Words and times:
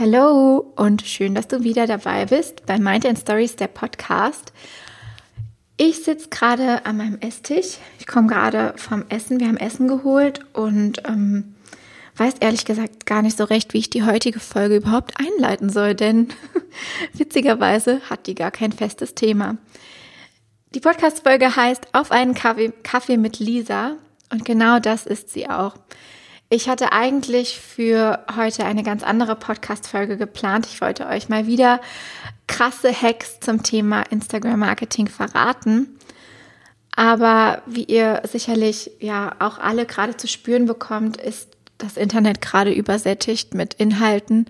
Hallo 0.00 0.72
und 0.76 1.02
schön, 1.02 1.34
dass 1.34 1.48
du 1.48 1.64
wieder 1.64 1.88
dabei 1.88 2.26
bist 2.26 2.66
bei 2.66 2.78
Mind 2.78 3.04
and 3.04 3.18
Stories, 3.18 3.56
der 3.56 3.66
Podcast. 3.66 4.52
Ich 5.76 6.04
sitze 6.04 6.28
gerade 6.28 6.86
an 6.86 6.98
meinem 6.98 7.18
Esstisch. 7.18 7.78
Ich 7.98 8.06
komme 8.06 8.28
gerade 8.28 8.74
vom 8.76 9.04
Essen. 9.08 9.40
Wir 9.40 9.48
haben 9.48 9.56
Essen 9.56 9.88
geholt 9.88 10.46
und 10.52 11.02
ähm, 11.04 11.56
weiß 12.14 12.34
ehrlich 12.38 12.64
gesagt 12.64 13.06
gar 13.06 13.22
nicht 13.22 13.36
so 13.36 13.42
recht, 13.42 13.74
wie 13.74 13.78
ich 13.78 13.90
die 13.90 14.04
heutige 14.04 14.38
Folge 14.38 14.76
überhaupt 14.76 15.14
einleiten 15.18 15.68
soll, 15.68 15.96
denn 15.96 16.28
witzigerweise 17.14 18.00
hat 18.08 18.28
die 18.28 18.36
gar 18.36 18.52
kein 18.52 18.70
festes 18.70 19.16
Thema. 19.16 19.56
Die 20.76 20.80
Podcast-Folge 20.80 21.56
heißt 21.56 21.88
Auf 21.92 22.12
einen 22.12 22.34
Kaffee, 22.34 22.72
Kaffee 22.84 23.16
mit 23.16 23.40
Lisa 23.40 23.96
und 24.30 24.44
genau 24.44 24.78
das 24.78 25.06
ist 25.06 25.30
sie 25.30 25.50
auch. 25.50 25.74
Ich 26.50 26.66
hatte 26.68 26.92
eigentlich 26.92 27.60
für 27.60 28.24
heute 28.34 28.64
eine 28.64 28.82
ganz 28.82 29.02
andere 29.02 29.36
Podcast-Folge 29.36 30.16
geplant. 30.16 30.66
Ich 30.66 30.80
wollte 30.80 31.06
euch 31.06 31.28
mal 31.28 31.46
wieder 31.46 31.78
krasse 32.46 32.90
Hacks 32.90 33.38
zum 33.40 33.62
Thema 33.62 34.02
Instagram-Marketing 34.02 35.08
verraten. 35.08 35.98
Aber 36.96 37.60
wie 37.66 37.84
ihr 37.84 38.22
sicherlich 38.24 38.90
ja 38.98 39.36
auch 39.40 39.58
alle 39.58 39.84
gerade 39.84 40.16
zu 40.16 40.26
spüren 40.26 40.64
bekommt, 40.64 41.18
ist 41.18 41.50
das 41.76 41.98
Internet 41.98 42.40
gerade 42.40 42.72
übersättigt 42.72 43.52
mit 43.52 43.74
Inhalten. 43.74 44.46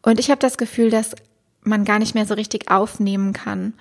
Und 0.00 0.20
ich 0.20 0.30
habe 0.30 0.38
das 0.38 0.56
Gefühl, 0.56 0.90
dass 0.90 1.16
man 1.62 1.84
gar 1.84 1.98
nicht 1.98 2.14
mehr 2.14 2.24
so 2.24 2.34
richtig 2.34 2.70
aufnehmen 2.70 3.32
kann. 3.32 3.74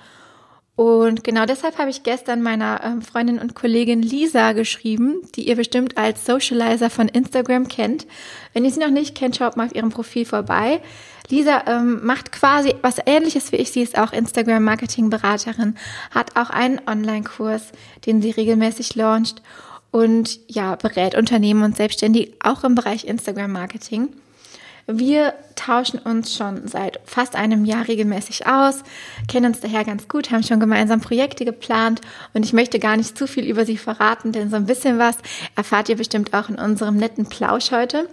Und 0.81 1.23
genau 1.23 1.45
deshalb 1.45 1.77
habe 1.77 1.91
ich 1.91 2.01
gestern 2.01 2.41
meiner 2.41 2.81
ähm, 2.83 3.03
Freundin 3.03 3.37
und 3.37 3.53
Kollegin 3.53 4.01
Lisa 4.01 4.53
geschrieben, 4.53 5.21
die 5.35 5.47
ihr 5.47 5.55
bestimmt 5.55 5.95
als 5.95 6.25
Socializer 6.25 6.89
von 6.89 7.07
Instagram 7.07 7.67
kennt. 7.67 8.07
Wenn 8.53 8.65
ihr 8.65 8.71
sie 8.71 8.79
noch 8.79 8.89
nicht 8.89 9.13
kennt, 9.13 9.35
schaut 9.35 9.57
mal 9.57 9.67
auf 9.67 9.75
ihrem 9.75 9.91
Profil 9.91 10.25
vorbei. 10.25 10.81
Lisa 11.29 11.65
ähm, 11.67 12.03
macht 12.03 12.31
quasi 12.31 12.73
was 12.81 12.97
ähnliches 13.05 13.51
wie 13.51 13.57
ich. 13.57 13.71
Sie 13.71 13.83
ist 13.83 13.95
auch 13.95 14.11
Instagram-Marketing-Beraterin, 14.11 15.75
hat 16.09 16.35
auch 16.35 16.49
einen 16.49 16.81
Online-Kurs, 16.87 17.73
den 18.07 18.23
sie 18.23 18.31
regelmäßig 18.31 18.95
launcht 18.95 19.43
und 19.91 20.39
ja, 20.47 20.77
berät 20.77 21.13
Unternehmen 21.13 21.61
und 21.61 21.77
Selbstständige 21.77 22.33
auch 22.39 22.63
im 22.63 22.73
Bereich 22.73 23.05
Instagram-Marketing. 23.05 24.09
Wir 24.97 25.33
tauschen 25.55 25.99
uns 25.99 26.35
schon 26.35 26.67
seit 26.67 26.99
fast 27.05 27.35
einem 27.35 27.65
Jahr 27.65 27.87
regelmäßig 27.87 28.47
aus, 28.47 28.83
kennen 29.27 29.47
uns 29.47 29.59
daher 29.59 29.85
ganz 29.85 30.07
gut, 30.07 30.31
haben 30.31 30.43
schon 30.43 30.59
gemeinsam 30.59 31.01
Projekte 31.01 31.45
geplant 31.45 32.01
und 32.33 32.43
ich 32.43 32.53
möchte 32.53 32.79
gar 32.79 32.97
nicht 32.97 33.17
zu 33.17 33.27
viel 33.27 33.45
über 33.45 33.65
sie 33.65 33.77
verraten, 33.77 34.31
denn 34.31 34.49
so 34.49 34.55
ein 34.55 34.65
bisschen 34.65 34.97
was 34.99 35.17
erfahrt 35.55 35.89
ihr 35.89 35.97
bestimmt 35.97 36.33
auch 36.33 36.49
in 36.49 36.55
unserem 36.55 36.97
netten 36.97 37.27
Plausch 37.27 37.71
heute. 37.71 38.09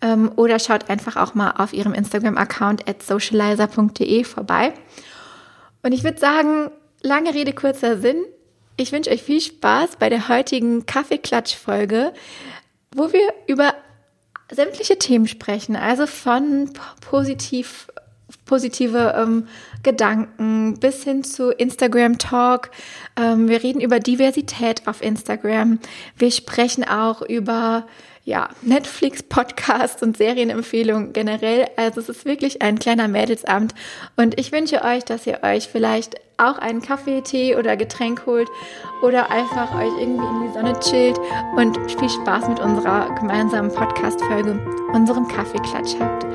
Ähm, 0.00 0.30
oder 0.36 0.58
schaut 0.58 0.88
einfach 0.88 1.16
auch 1.16 1.34
mal 1.34 1.52
auf 1.58 1.72
ihrem 1.72 1.92
Instagram-Account 1.92 2.88
at 2.88 3.02
socializer.de 3.02 4.24
vorbei. 4.24 4.72
Und 5.82 5.92
ich 5.92 6.04
würde 6.04 6.18
sagen, 6.18 6.70
lange 7.02 7.34
Rede, 7.34 7.52
kurzer 7.52 7.98
Sinn. 7.98 8.24
Ich 8.76 8.92
wünsche 8.92 9.10
euch 9.10 9.22
viel 9.22 9.40
Spaß 9.40 9.96
bei 9.98 10.08
der 10.08 10.28
heutigen 10.28 10.86
Kaffeeklatsch-Folge, 10.86 12.12
wo 12.94 13.12
wir 13.12 13.34
über 13.48 13.74
sämtliche 14.50 14.98
Themen 14.98 15.28
sprechen, 15.28 15.76
also 15.76 16.06
von 16.06 16.70
positiv, 17.00 17.88
positive 18.44 19.14
ähm, 19.16 19.46
Gedanken 19.82 20.78
bis 20.80 21.04
hin 21.04 21.24
zu 21.24 21.50
Instagram 21.50 22.18
Talk. 22.18 22.70
Ähm, 23.16 23.48
wir 23.48 23.62
reden 23.62 23.80
über 23.80 24.00
Diversität 24.00 24.86
auf 24.86 25.02
Instagram. 25.02 25.78
Wir 26.16 26.30
sprechen 26.30 26.84
auch 26.84 27.22
über 27.22 27.86
ja, 28.24 28.50
Netflix, 28.60 29.22
Podcasts 29.22 30.02
und 30.02 30.18
Serienempfehlungen 30.18 31.14
generell. 31.14 31.66
Also 31.76 32.00
es 32.00 32.10
ist 32.10 32.24
wirklich 32.26 32.60
ein 32.60 32.78
kleiner 32.78 33.08
Mädelsabend. 33.08 33.74
Und 34.16 34.38
ich 34.38 34.52
wünsche 34.52 34.84
euch, 34.84 35.04
dass 35.04 35.26
ihr 35.26 35.42
euch 35.42 35.68
vielleicht 35.68 36.16
auch 36.38 36.58
einen 36.58 36.80
Kaffee, 36.80 37.20
Tee 37.22 37.56
oder 37.56 37.76
Getränk 37.76 38.24
holt 38.26 38.48
oder 39.02 39.30
einfach 39.30 39.74
euch 39.74 39.92
irgendwie 40.00 40.24
in 40.24 40.46
die 40.46 40.52
Sonne 40.52 40.78
chillt 40.80 41.18
und 41.56 41.76
viel 41.90 42.08
Spaß 42.08 42.48
mit 42.48 42.60
unserer 42.60 43.14
gemeinsamen 43.16 43.72
Podcast-Folge, 43.72 44.58
unserem 44.92 45.26
Kaffeeklatsch 45.28 45.96
habt. 46.00 46.26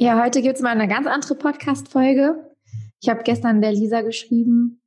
Ja, 0.00 0.22
heute 0.22 0.42
gibt 0.42 0.56
es 0.56 0.62
mal 0.62 0.70
eine 0.70 0.86
ganz 0.86 1.08
andere 1.08 1.34
Podcast-Folge. 1.34 2.54
Ich 3.00 3.08
habe 3.08 3.24
gestern 3.24 3.60
der 3.60 3.72
Lisa 3.72 4.02
geschrieben. 4.02 4.80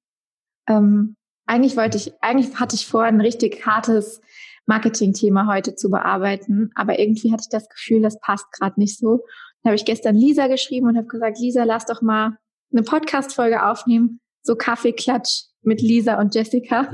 Ähm, 0.70 1.18
eigentlich 1.46 1.76
wollte 1.76 1.98
ich, 1.98 2.14
eigentlich 2.22 2.58
hatte 2.58 2.76
ich 2.76 2.88
vor, 2.88 3.04
ein 3.04 3.20
richtig 3.20 3.66
hartes 3.66 4.22
Marketing-Thema 4.68 5.48
heute 5.48 5.76
zu 5.76 5.90
bearbeiten, 5.90 6.72
aber 6.76 6.98
irgendwie 6.98 7.34
hatte 7.34 7.42
ich 7.42 7.50
das 7.50 7.68
Gefühl, 7.68 8.02
das 8.02 8.22
passt 8.22 8.50
gerade 8.54 8.80
nicht 8.80 8.98
so. 8.98 9.26
Dann 9.64 9.72
habe 9.72 9.76
ich 9.76 9.84
gestern 9.84 10.16
Lisa 10.16 10.48
geschrieben 10.48 10.88
und 10.88 10.96
habe 10.96 11.08
gesagt, 11.08 11.40
Lisa, 11.40 11.66
lass 11.66 11.86
doch 11.86 12.02
mal 12.02 12.38
eine 12.72 12.84
Podcast-Folge 12.84 13.66
aufnehmen, 13.66 14.22
so 14.44 14.56
Kaffeeklatsch 14.56 15.48
mit 15.62 15.82
Lisa 15.82 16.22
und 16.22 16.34
Jessica. 16.34 16.90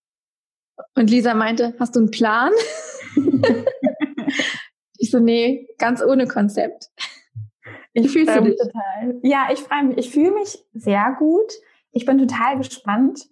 und 0.96 1.10
Lisa 1.10 1.34
meinte, 1.34 1.74
hast 1.78 1.96
du 1.96 2.00
einen 2.00 2.10
Plan? 2.10 2.50
ich 5.00 5.10
so, 5.10 5.18
nee, 5.18 5.66
ganz 5.78 6.02
ohne 6.02 6.26
Konzept. 6.26 6.90
Ich 7.92 8.10
fühlst 8.10 8.36
du 8.36 8.42
dich? 8.42 8.56
Total. 8.56 9.18
Ja, 9.22 9.48
ich 9.52 9.60
freue 9.60 9.84
mich. 9.84 9.98
Ich 9.98 10.10
fühle 10.10 10.32
mich 10.32 10.58
sehr 10.74 11.16
gut. 11.18 11.52
Ich 11.90 12.06
bin 12.06 12.18
total 12.18 12.58
gespannt, 12.58 13.26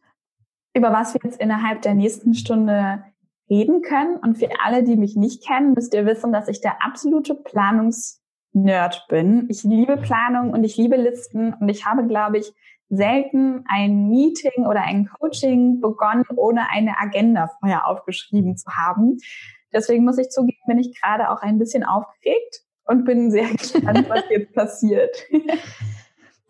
über 0.75 0.93
was 0.93 1.15
wir 1.15 1.21
jetzt 1.23 1.41
innerhalb 1.41 1.83
der 1.83 1.95
nächsten 1.95 2.35
Stunde 2.35 3.05
reden 3.49 3.83
können. 3.83 4.17
Und 4.17 4.39
für 4.39 4.49
alle, 4.65 4.83
die 4.83 4.97
mich 4.97 5.15
nicht 5.15 5.47
kennen, 5.47 5.75
müsst 5.75 5.95
ihr 5.95 6.07
wissen, 6.07 6.33
dass 6.33 6.49
ich 6.49 6.61
der 6.61 6.83
absolute 6.83 7.35
Planungsnerd 7.35 9.07
bin. 9.09 9.47
Ich 9.49 9.63
liebe 9.63 9.97
Planung 9.99 10.51
und 10.51 10.65
ich 10.65 10.77
liebe 10.77 10.97
Listen 10.97 11.55
und 11.55 11.69
ich 11.69 11.87
habe, 11.87 12.07
glaube 12.07 12.39
ich, 12.39 12.53
selten 12.89 13.65
ein 13.69 14.09
Meeting 14.09 14.67
oder 14.67 14.83
ein 14.83 15.09
Coaching 15.21 15.81
begonnen, 15.81 16.25
ohne 16.37 16.71
eine 16.71 16.99
Agenda 16.99 17.51
vorher 17.61 17.87
aufgeschrieben 17.87 18.57
zu 18.57 18.71
haben. 18.71 19.19
Deswegen 19.73 20.05
muss 20.05 20.19
ich 20.19 20.31
zugeben, 20.31 20.59
bin 20.67 20.79
ich 20.79 21.01
gerade 21.01 21.31
auch 21.31 21.43
ein 21.43 21.59
bisschen 21.59 21.85
aufgeregt 21.85 22.63
und 22.85 23.05
bin 23.05 23.31
sehr 23.31 23.49
gespannt, 23.53 24.09
was 24.09 24.25
jetzt 24.31 24.55
passiert. 24.55 25.17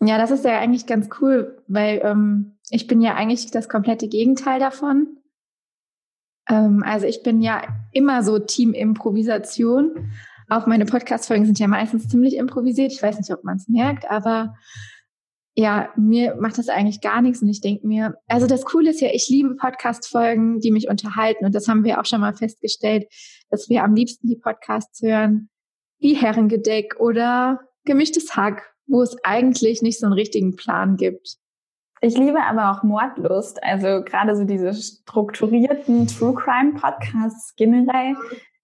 Ja, 0.01 0.17
das 0.17 0.31
ist 0.31 0.45
ja 0.45 0.57
eigentlich 0.59 0.85
ganz 0.85 1.09
cool, 1.19 1.61
weil 1.67 2.01
ähm, 2.03 2.57
ich 2.69 2.87
bin 2.87 3.01
ja 3.01 3.15
eigentlich 3.15 3.51
das 3.51 3.67
komplette 3.67 4.07
Gegenteil 4.07 4.59
davon. 4.59 5.17
Ähm, 6.49 6.83
also 6.85 7.05
ich 7.05 7.21
bin 7.23 7.41
ja 7.41 7.63
immer 7.91 8.23
so 8.23 8.39
Team 8.39 8.73
Improvisation. 8.73 10.11
Auch 10.47 10.65
meine 10.65 10.85
Podcast-Folgen 10.85 11.45
sind 11.45 11.59
ja 11.59 11.67
meistens 11.67 12.07
ziemlich 12.07 12.37
improvisiert. 12.37 12.91
Ich 12.91 13.03
weiß 13.03 13.17
nicht, 13.17 13.31
ob 13.31 13.43
man 13.43 13.57
es 13.57 13.67
merkt, 13.67 14.09
aber 14.09 14.55
ja, 15.59 15.89
mir 15.97 16.35
macht 16.35 16.57
das 16.57 16.69
eigentlich 16.69 17.01
gar 17.01 17.21
nichts 17.21 17.41
und 17.41 17.49
ich 17.49 17.59
denke 17.59 17.85
mir, 17.85 18.15
also 18.29 18.47
das 18.47 18.63
Coole 18.63 18.91
ist 18.91 19.01
ja, 19.01 19.09
ich 19.11 19.27
liebe 19.27 19.55
Podcast-Folgen, 19.55 20.61
die 20.61 20.71
mich 20.71 20.87
unterhalten 20.87 21.43
und 21.43 21.53
das 21.53 21.67
haben 21.67 21.83
wir 21.83 21.99
auch 21.99 22.05
schon 22.05 22.21
mal 22.21 22.33
festgestellt, 22.33 23.07
dass 23.49 23.67
wir 23.67 23.83
am 23.83 23.93
liebsten 23.93 24.29
die 24.29 24.37
Podcasts 24.37 25.01
hören, 25.01 25.49
wie 25.99 26.13
Herrengedeck 26.13 26.95
oder 27.01 27.59
Gemischtes 27.83 28.37
Hack, 28.37 28.73
wo 28.87 29.01
es 29.01 29.17
eigentlich 29.25 29.81
nicht 29.81 29.99
so 29.99 30.05
einen 30.05 30.13
richtigen 30.13 30.55
Plan 30.55 30.95
gibt. 30.95 31.35
Ich 31.99 32.17
liebe 32.17 32.41
aber 32.41 32.71
auch 32.71 32.83
Mordlust, 32.83 33.61
also 33.61 34.01
gerade 34.05 34.37
so 34.37 34.45
diese 34.45 34.73
strukturierten 34.73 36.07
True 36.07 36.35
Crime 36.35 36.79
Podcasts 36.79 37.53
generell 37.57 38.15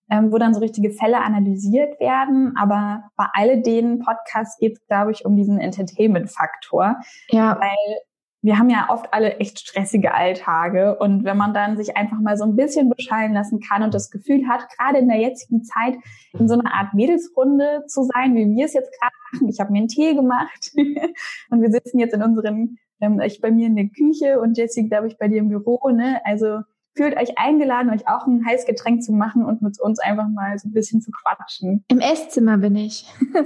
ähm, 0.10 0.32
wo 0.32 0.38
dann 0.38 0.54
so 0.54 0.60
richtige 0.60 0.92
Fälle 0.92 1.22
analysiert 1.22 2.00
werden. 2.00 2.54
Aber 2.58 3.04
bei 3.16 3.26
alledem 3.34 4.00
Podcasts 4.00 4.58
geht 4.60 4.74
es, 4.74 4.88
glaube 4.88 5.12
ich, 5.12 5.26
um 5.26 5.36
diesen 5.36 5.60
Entertainment-Faktor. 5.60 6.98
Ja. 7.30 7.58
Weil 7.60 7.98
wir 8.46 8.60
haben 8.60 8.70
ja 8.70 8.90
oft 8.92 9.12
alle 9.12 9.38
echt 9.38 9.60
stressige 9.60 10.14
Alltage 10.14 11.00
und 11.00 11.24
wenn 11.24 11.36
man 11.36 11.56
dann 11.56 11.78
sich 11.78 11.98
einfach 11.98 12.20
mal 12.20 12.38
so 12.38 12.44
ein 12.44 12.56
bisschen 12.56 12.92
beschallen 12.92 13.34
lassen 13.34 13.60
kann 13.60 13.82
und 13.82 13.92
das 13.96 14.12
Gefühl 14.12 14.48
hat, 14.48 14.68
gerade 14.70 15.00
in 15.00 15.08
der 15.08 15.18
jetzigen 15.18 15.64
Zeit 15.64 15.96
in 16.38 16.48
so 16.48 16.54
einer 16.54 16.72
Art 16.72 16.94
Mädelsrunde 16.94 17.86
zu 17.88 18.04
sein, 18.04 18.36
wie 18.36 18.46
wir 18.56 18.66
es 18.66 18.74
jetzt 18.74 18.92
gerade 19.00 19.16
machen. 19.32 19.50
Ich 19.50 19.60
habe 19.60 19.72
mir 19.72 19.80
einen 19.80 19.88
Tee 19.88 20.14
gemacht 20.14 20.72
und 21.50 21.62
wir 21.64 21.72
sitzen 21.72 21.98
jetzt 21.98 22.14
in 22.14 22.22
unseren, 22.22 22.78
ähm, 23.02 23.20
ich 23.20 23.42
bei 23.42 23.50
mir 23.50 23.66
in 23.66 23.76
der 23.76 23.88
Küche 23.88 24.40
und 24.40 24.56
Jessie, 24.56 24.88
glaube 24.88 25.08
ich, 25.08 25.18
bei 25.18 25.28
dir 25.28 25.40
im 25.40 25.50
Büro. 25.50 25.90
Ne? 25.90 26.22
Also 26.24 26.60
fühlt 26.96 27.18
euch 27.18 27.38
eingeladen, 27.38 27.92
euch 27.92 28.08
auch 28.08 28.26
ein 28.26 28.46
heißes 28.46 28.66
Getränk 28.66 29.04
zu 29.04 29.12
machen 29.12 29.44
und 29.44 29.62
mit 29.62 29.80
uns 29.80 30.00
einfach 30.00 30.28
mal 30.30 30.58
so 30.58 30.70
ein 30.70 30.72
bisschen 30.72 31.02
zu 31.02 31.12
quatschen. 31.12 31.84
Im 31.90 32.00
Esszimmer 32.00 32.58
bin 32.58 32.76
ich. 32.76 33.06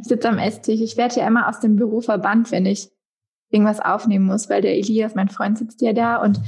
Ich 0.00 0.06
sitze 0.06 0.28
am 0.28 0.38
Esstisch. 0.38 0.80
Ich 0.80 0.96
werde 0.96 1.16
ja 1.16 1.26
immer 1.26 1.48
aus 1.48 1.60
dem 1.60 1.76
Büro 1.76 2.00
verbannt, 2.00 2.52
wenn 2.52 2.66
ich 2.66 2.90
irgendwas 3.50 3.80
aufnehmen 3.80 4.26
muss, 4.26 4.48
weil 4.48 4.62
der 4.62 4.76
Elias, 4.76 5.14
mein 5.14 5.28
Freund, 5.28 5.58
sitzt 5.58 5.80
ja 5.80 5.92
da 5.92 6.22
und 6.22 6.40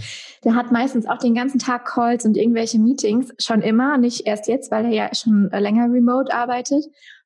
der 0.44 0.54
hat 0.54 0.70
meistens 0.70 1.06
auch 1.06 1.18
den 1.18 1.34
ganzen 1.34 1.58
Tag 1.58 1.86
Calls 1.86 2.24
und 2.24 2.36
irgendwelche 2.36 2.78
Meetings, 2.78 3.32
schon 3.38 3.62
immer, 3.62 3.98
nicht 3.98 4.26
erst 4.26 4.48
jetzt, 4.48 4.70
weil 4.70 4.84
er 4.86 4.92
ja 4.92 5.14
schon 5.14 5.50
länger 5.50 5.92
remote 5.92 6.32
arbeitet. 6.32 6.84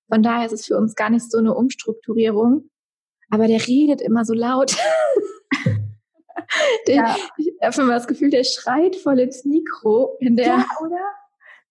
Von 0.08 0.22
daher 0.22 0.46
ist 0.46 0.52
es 0.52 0.66
für 0.66 0.76
uns 0.76 0.94
gar 0.94 1.10
nicht 1.10 1.30
so 1.30 1.38
eine 1.38 1.54
Umstrukturierung. 1.54 2.70
Aber 3.30 3.46
der 3.46 3.66
redet 3.66 4.00
immer 4.00 4.24
so 4.24 4.34
laut. 4.34 4.76
der, 6.86 6.94
ja. 6.94 7.16
Ich 7.36 7.52
habe 7.62 7.82
immer 7.82 7.94
das 7.94 8.06
Gefühl, 8.06 8.30
der 8.30 8.44
schreit 8.44 8.96
voll 8.96 9.20
ins 9.20 9.44
Mikro. 9.44 10.16
In 10.20 10.36
der 10.36 10.46
ja, 10.46 10.66
oder? 10.80 11.00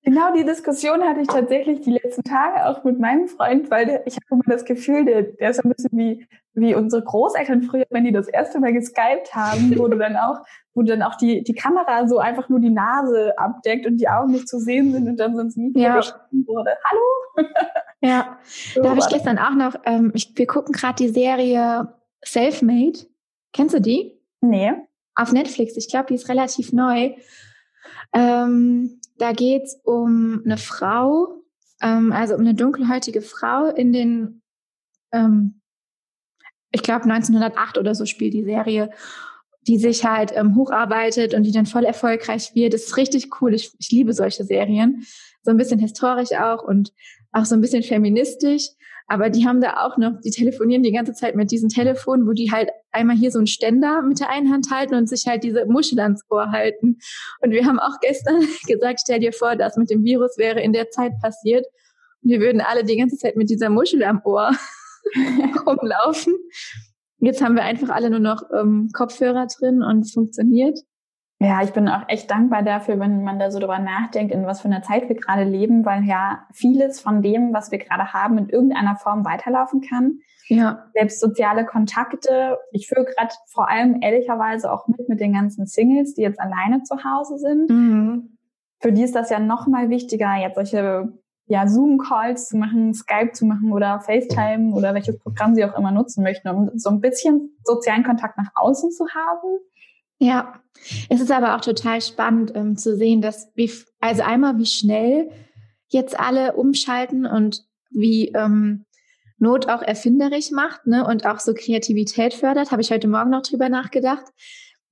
Genau 0.06 0.34
die 0.34 0.44
Diskussion 0.44 1.02
hatte 1.02 1.22
ich 1.22 1.28
tatsächlich 1.28 1.80
die 1.80 1.92
letzten 1.92 2.24
Tage 2.24 2.66
auch 2.66 2.84
mit 2.84 3.00
meinem 3.00 3.30
Freund, 3.30 3.72
weil 3.72 3.86
der, 3.86 4.06
ich 4.06 4.16
habe 4.16 4.26
immer 4.32 4.44
das 4.48 4.66
Gefühl, 4.66 5.06
der, 5.06 5.24
der 5.24 5.52
ist 5.52 5.64
ein 5.64 5.72
bisschen 5.72 5.98
wie, 5.98 6.28
wie 6.56 6.76
unsere 6.76 7.02
Großeltern 7.04 7.64
früher, 7.64 7.86
wenn 7.90 8.04
die 8.04 8.12
das 8.12 8.28
erste 8.28 8.60
Mal 8.60 8.74
geskypt 8.74 9.34
haben, 9.34 9.74
wo 9.78 9.88
du 9.88 9.98
dann 9.98 10.18
auch, 10.18 10.40
wo 10.74 10.82
dann 10.82 11.04
auch 11.04 11.16
die, 11.16 11.44
die 11.44 11.54
Kamera 11.54 12.06
so 12.06 12.20
einfach 12.20 12.50
nur 12.50 12.60
die 12.60 12.70
Nase 12.70 13.34
abdeckt 13.38 13.86
und 13.88 13.96
die 13.96 14.10
Augen 14.10 14.34
nicht 14.34 14.50
zu 14.50 14.60
sehen 14.60 14.92
sind 14.92 15.08
und 15.08 15.18
dann 15.18 15.36
so 15.36 15.42
ins 15.42 15.56
Mikro 15.56 15.80
ja. 15.80 15.96
geschrieben 15.96 16.46
wurde. 16.48 16.72
Hallo? 16.84 17.48
Ja, 18.02 18.38
so 18.74 18.82
da 18.82 18.90
habe 18.90 19.00
ich 19.00 19.08
gestern 19.08 19.40
auch 19.40 19.56
noch, 19.56 19.76
ähm, 19.86 20.12
ich, 20.14 20.34
wir 20.36 20.48
gucken 20.48 20.74
gerade 20.74 20.96
die 20.96 21.10
Serie 21.10 21.94
Selfmade. 22.26 23.08
Kennst 23.54 23.74
du 23.74 23.80
die? 23.80 24.20
Nee. 24.44 24.74
Auf 25.16 25.32
Netflix. 25.32 25.78
Ich 25.78 25.90
glaube, 25.90 26.08
die 26.10 26.16
ist 26.16 26.28
relativ 26.28 26.74
neu. 26.74 27.16
Ähm, 28.14 29.00
da 29.18 29.32
geht's 29.32 29.80
um 29.84 30.42
eine 30.44 30.58
Frau, 30.58 31.44
ähm, 31.82 32.12
also 32.12 32.36
um 32.36 32.42
eine 32.42 32.54
dunkelhäutige 32.54 33.22
Frau 33.22 33.68
in 33.68 33.94
den, 33.94 34.42
ähm, 35.14 35.62
ich 36.72 36.84
glaube 36.84 37.04
1908 37.04 37.78
oder 37.78 37.96
so 37.96 38.06
spielt 38.06 38.34
die 38.34 38.44
Serie, 38.44 38.90
die 39.62 39.78
sich 39.78 40.04
halt 40.04 40.34
ähm, 40.36 40.58
hocharbeitet 40.58 41.34
und 41.34 41.44
die 41.44 41.52
dann 41.54 41.66
voll 41.66 41.86
erfolgreich 41.86 42.54
wird. 42.54 42.74
Das 42.74 42.84
ist 42.84 42.98
richtig 42.98 43.42
cool. 43.42 43.54
Ich, 43.54 43.72
ich 43.80 43.92
liebe 43.92 44.12
solche 44.12 44.44
Serien. 44.44 45.06
So 45.44 45.52
ein 45.52 45.58
bisschen 45.58 45.80
historisch 45.80 46.34
auch 46.34 46.64
und 46.64 46.92
auch 47.32 47.46
so 47.46 47.56
ein 47.56 47.62
bisschen 47.62 47.84
feministisch. 47.84 48.68
Aber 49.14 49.30
die 49.30 49.46
haben 49.46 49.62
da 49.62 49.86
auch 49.86 49.98
noch, 49.98 50.20
die 50.22 50.32
telefonieren 50.32 50.82
die 50.82 50.92
ganze 50.92 51.14
Zeit 51.14 51.36
mit 51.36 51.52
diesem 51.52 51.70
Telefon, 51.70 52.26
wo 52.26 52.32
die 52.32 52.52
halt 52.52 52.72
einmal 52.92 53.16
hier 53.16 53.30
so 53.30 53.38
einen 53.38 53.46
Ständer 53.46 54.02
mit 54.02 54.20
der 54.20 54.32
einen 54.32 54.52
Hand 54.52 54.72
halten 54.72 54.96
und 54.96 55.08
sich 55.08 55.28
halt 55.28 55.44
diese 55.44 55.68
Muschel 55.68 56.00
ans 56.00 56.24
Ohr 56.32 56.52
halten. 56.52 56.98
Und 57.40 57.52
wir 57.52 57.64
haben 57.68 57.78
auch 57.78 58.00
gestern 58.02 58.42
gesagt, 58.68 59.02
stell 59.04 59.20
dir 59.20 59.32
vor, 59.32 59.56
das 59.56 59.78
mit 59.78 59.92
dem 59.92 60.04
Virus 60.04 60.40
wäre 60.40 60.62
in 60.62 60.74
der 60.74 60.90
Zeit 60.90 61.12
passiert. 61.22 61.64
Und 62.24 62.32
wir 62.32 62.40
würden 62.40 62.60
alle 62.60 62.84
die 62.84 62.98
ganze 62.98 63.16
Zeit 63.16 63.36
mit 63.36 63.52
dieser 63.52 63.70
Muschel 63.70 64.04
am 64.04 64.20
Ohr 64.26 64.50
rumlaufen. 65.68 66.34
Jetzt 67.20 67.44
haben 67.44 67.54
wir 67.54 67.66
einfach 67.66 67.90
alle 67.90 68.10
nur 68.10 68.18
noch 68.18 68.42
ähm, 68.52 68.90
Kopfhörer 68.94 69.46
drin 69.46 69.84
und 69.84 70.00
es 70.00 70.14
funktioniert. 70.14 70.80
Ja, 71.44 71.62
ich 71.62 71.74
bin 71.74 71.88
auch 71.88 72.08
echt 72.08 72.32
dankbar 72.32 72.64
dafür, 72.64 73.00
wenn 73.00 73.24
man 73.24 73.40
da 73.40 73.52
so 73.52 73.60
drüber 73.60 73.80
nachdenkt, 73.80 74.34
in 74.34 74.46
was 74.46 74.62
für 74.62 74.68
einer 74.68 74.82
Zeit 74.82 75.10
wir 75.10 75.16
gerade 75.16 75.44
leben, 75.44 75.86
weil 75.86 76.04
ja 76.04 76.46
vieles 76.54 77.02
von 77.02 77.22
dem, 77.22 77.54
was 77.54 77.72
wir 77.72 77.80
gerade 77.80 78.14
haben, 78.14 78.38
in 78.38 78.50
irgendeiner 78.50 78.96
Form 78.96 79.26
weiterlaufen 79.26 79.82
kann. 79.82 80.20
Ja. 80.48 80.86
Selbst 80.94 81.20
soziale 81.20 81.66
Kontakte. 81.66 82.58
Ich 82.72 82.88
führe 82.88 83.06
gerade 83.06 83.34
vor 83.52 83.70
allem 83.70 84.02
ehrlicherweise 84.02 84.72
auch 84.72 84.88
mit 84.88 85.08
mit 85.10 85.20
den 85.20 85.34
ganzen 85.34 85.66
Singles, 85.66 86.14
die 86.16 86.22
jetzt 86.22 86.40
alleine 86.40 86.84
zu 86.84 87.04
Hause 87.04 87.38
sind. 87.38 87.70
Mhm. 87.70 88.38
Für 88.80 88.92
die 88.92 89.04
ist 89.04 89.16
das 89.16 89.30
ja 89.30 89.40
noch 89.40 89.68
mal 89.68 89.90
wichtiger, 89.90 90.36
jetzt 90.36 90.56
solche 90.56 91.14
ja, 91.46 91.68
Zoom-Calls 91.68 92.48
zu 92.48 92.58
machen, 92.58 92.94
Skype 92.94 93.32
zu 93.34 93.46
machen 93.46 93.72
oder 93.72 94.00
FaceTime 94.00 94.74
oder 94.74 94.94
welches 94.94 95.20
Programm 95.20 95.56
sie 95.56 95.66
auch 95.66 95.78
immer 95.78 95.92
nutzen 95.92 96.24
möchten, 96.24 96.48
um 96.48 96.72
so 96.76 96.90
ein 96.90 97.02
bisschen 97.02 97.58
sozialen 97.64 98.04
Kontakt 98.04 98.38
nach 98.38 98.50
außen 98.56 98.92
zu 98.92 99.06
haben. 99.10 99.60
Ja, 100.24 100.54
es 101.10 101.20
ist 101.20 101.32
aber 101.34 101.54
auch 101.54 101.60
total 101.60 102.02
spannend 102.02 102.54
ähm, 102.56 102.78
zu 102.78 102.96
sehen, 102.96 103.22
dass 103.22 103.52
wie, 103.56 103.70
also 104.00 104.22
einmal 104.22 104.58
wie 104.58 104.66
schnell 104.66 105.30
jetzt 105.90 106.18
alle 106.18 106.54
umschalten 106.54 107.26
und 107.26 107.66
wie 107.90 108.30
ähm, 108.30 108.86
Not 109.38 109.68
auch 109.68 109.82
erfinderisch 109.82 110.52
macht 110.52 110.88
ne, 110.88 111.06
und 111.06 111.26
auch 111.26 111.40
so 111.40 111.54
Kreativität 111.54 112.34
fördert, 112.34 112.72
habe 112.72 112.82
ich 112.82 112.90
heute 112.90 113.10
Morgen 113.10 113.32
noch 113.32 113.42
drüber 113.42 113.68
nachgedacht, 113.68 114.24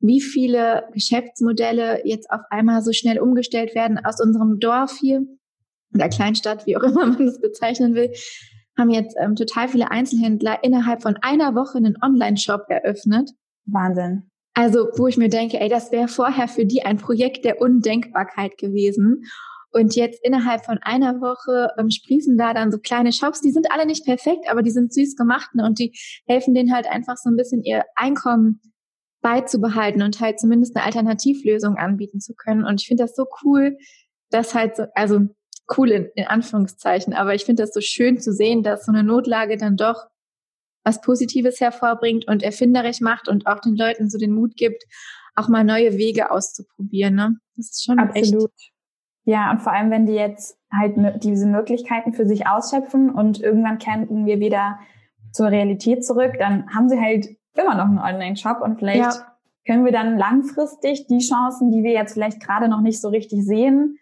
wie 0.01 0.19
viele 0.19 0.89
Geschäftsmodelle 0.91 2.05
jetzt 2.05 2.29
auf 2.29 2.41
einmal 2.49 2.81
so 2.81 2.91
schnell 2.91 3.17
umgestellt 3.17 3.73
werden 3.73 4.03
aus 4.03 4.19
unserem 4.19 4.59
Dorf 4.59 4.97
hier 4.99 5.25
oder 5.95 6.09
Kleinstadt, 6.09 6.65
wie 6.65 6.75
auch 6.75 6.83
immer 6.83 7.05
man 7.05 7.25
das 7.25 7.39
bezeichnen 7.39 7.95
will, 7.95 8.11
haben 8.77 8.89
jetzt 8.89 9.15
ähm, 9.17 9.37
total 9.37 9.69
viele 9.69 9.91
Einzelhändler 9.91 10.61
innerhalb 10.61 11.01
von 11.01 11.15
einer 11.21 11.55
Woche 11.55 11.77
einen 11.77 11.97
Online-Shop 12.01 12.65
eröffnet. 12.67 13.31
Wahnsinn. 13.65 14.30
Also, 14.53 14.89
wo 14.97 15.07
ich 15.07 15.17
mir 15.17 15.29
denke, 15.29 15.59
ey, 15.59 15.69
das 15.69 15.91
wäre 15.91 16.07
vorher 16.07 16.47
für 16.47 16.65
die 16.65 16.83
ein 16.83 16.97
Projekt 16.97 17.45
der 17.45 17.61
Undenkbarkeit 17.61 18.57
gewesen. 18.57 19.23
Und 19.71 19.95
jetzt 19.95 20.19
innerhalb 20.23 20.65
von 20.65 20.79
einer 20.81 21.21
Woche 21.21 21.69
ähm, 21.77 21.89
sprießen 21.89 22.37
da 22.37 22.53
dann 22.53 22.71
so 22.71 22.77
kleine 22.77 23.13
Shops, 23.13 23.39
die 23.39 23.51
sind 23.51 23.71
alle 23.71 23.85
nicht 23.85 24.05
perfekt, 24.05 24.49
aber 24.49 24.61
die 24.61 24.71
sind 24.71 24.93
süß 24.93 25.15
gemacht 25.15 25.55
ne? 25.55 25.65
und 25.65 25.79
die 25.79 25.97
helfen 26.27 26.53
denen 26.53 26.73
halt 26.73 26.87
einfach 26.87 27.15
so 27.15 27.29
ein 27.29 27.37
bisschen 27.37 27.63
ihr 27.63 27.83
Einkommen 27.95 28.59
beizubehalten 29.21 30.01
und 30.01 30.19
halt 30.19 30.39
zumindest 30.39 30.75
eine 30.75 30.85
Alternativlösung 30.85 31.77
anbieten 31.77 32.19
zu 32.19 32.33
können. 32.33 32.65
Und 32.65 32.81
ich 32.81 32.87
finde 32.87 33.03
das 33.03 33.15
so 33.15 33.25
cool, 33.43 33.77
dass 34.29 34.53
halt 34.53 34.75
so, 34.75 34.85
also 34.93 35.21
cool 35.77 35.91
in, 35.91 36.09
in 36.15 36.25
Anführungszeichen, 36.25 37.13
aber 37.13 37.33
ich 37.33 37.45
finde 37.45 37.63
das 37.63 37.73
so 37.73 37.79
schön 37.79 38.19
zu 38.19 38.33
sehen, 38.33 38.63
dass 38.63 38.85
so 38.85 38.91
eine 38.91 39.03
Notlage 39.03 39.55
dann 39.55 39.77
doch 39.77 40.07
was 40.83 41.01
Positives 41.01 41.59
hervorbringt 41.61 42.27
und 42.27 42.43
erfinderisch 42.43 43.01
macht 43.01 43.27
und 43.27 43.47
auch 43.47 43.59
den 43.59 43.75
Leuten 43.75 44.09
so 44.09 44.17
den 44.17 44.33
Mut 44.33 44.55
gibt, 44.55 44.83
auch 45.35 45.47
mal 45.47 45.63
neue 45.63 45.97
Wege 45.97 46.31
auszuprobieren. 46.31 47.15
Ne? 47.15 47.37
Das 47.55 47.71
ist 47.71 47.83
schon 47.85 47.99
Absolut. 47.99 48.51
echt. 48.51 48.71
Ja, 49.23 49.51
und 49.51 49.59
vor 49.59 49.71
allem, 49.71 49.91
wenn 49.91 50.07
die 50.07 50.13
jetzt 50.13 50.57
halt 50.71 50.95
diese 51.23 51.45
Möglichkeiten 51.45 52.13
für 52.13 52.25
sich 52.25 52.47
ausschöpfen 52.47 53.11
und 53.11 53.39
irgendwann 53.39 53.77
kennen 53.77 54.25
wir 54.25 54.39
wieder 54.39 54.79
zur 55.31 55.51
Realität 55.51 56.03
zurück, 56.03 56.33
dann 56.39 56.73
haben 56.73 56.89
sie 56.89 56.99
halt 56.99 57.27
immer 57.55 57.75
noch 57.75 57.85
einen 57.85 57.99
Online-Shop 57.99 58.61
und 58.61 58.79
vielleicht 58.79 59.13
ja. 59.15 59.35
können 59.67 59.85
wir 59.85 59.91
dann 59.91 60.17
langfristig 60.17 61.05
die 61.07 61.19
Chancen, 61.19 61.71
die 61.71 61.83
wir 61.83 61.91
jetzt 61.91 62.13
vielleicht 62.13 62.41
gerade 62.41 62.67
noch 62.67 62.81
nicht 62.81 62.99
so 62.99 63.09
richtig 63.09 63.45
sehen, 63.45 63.97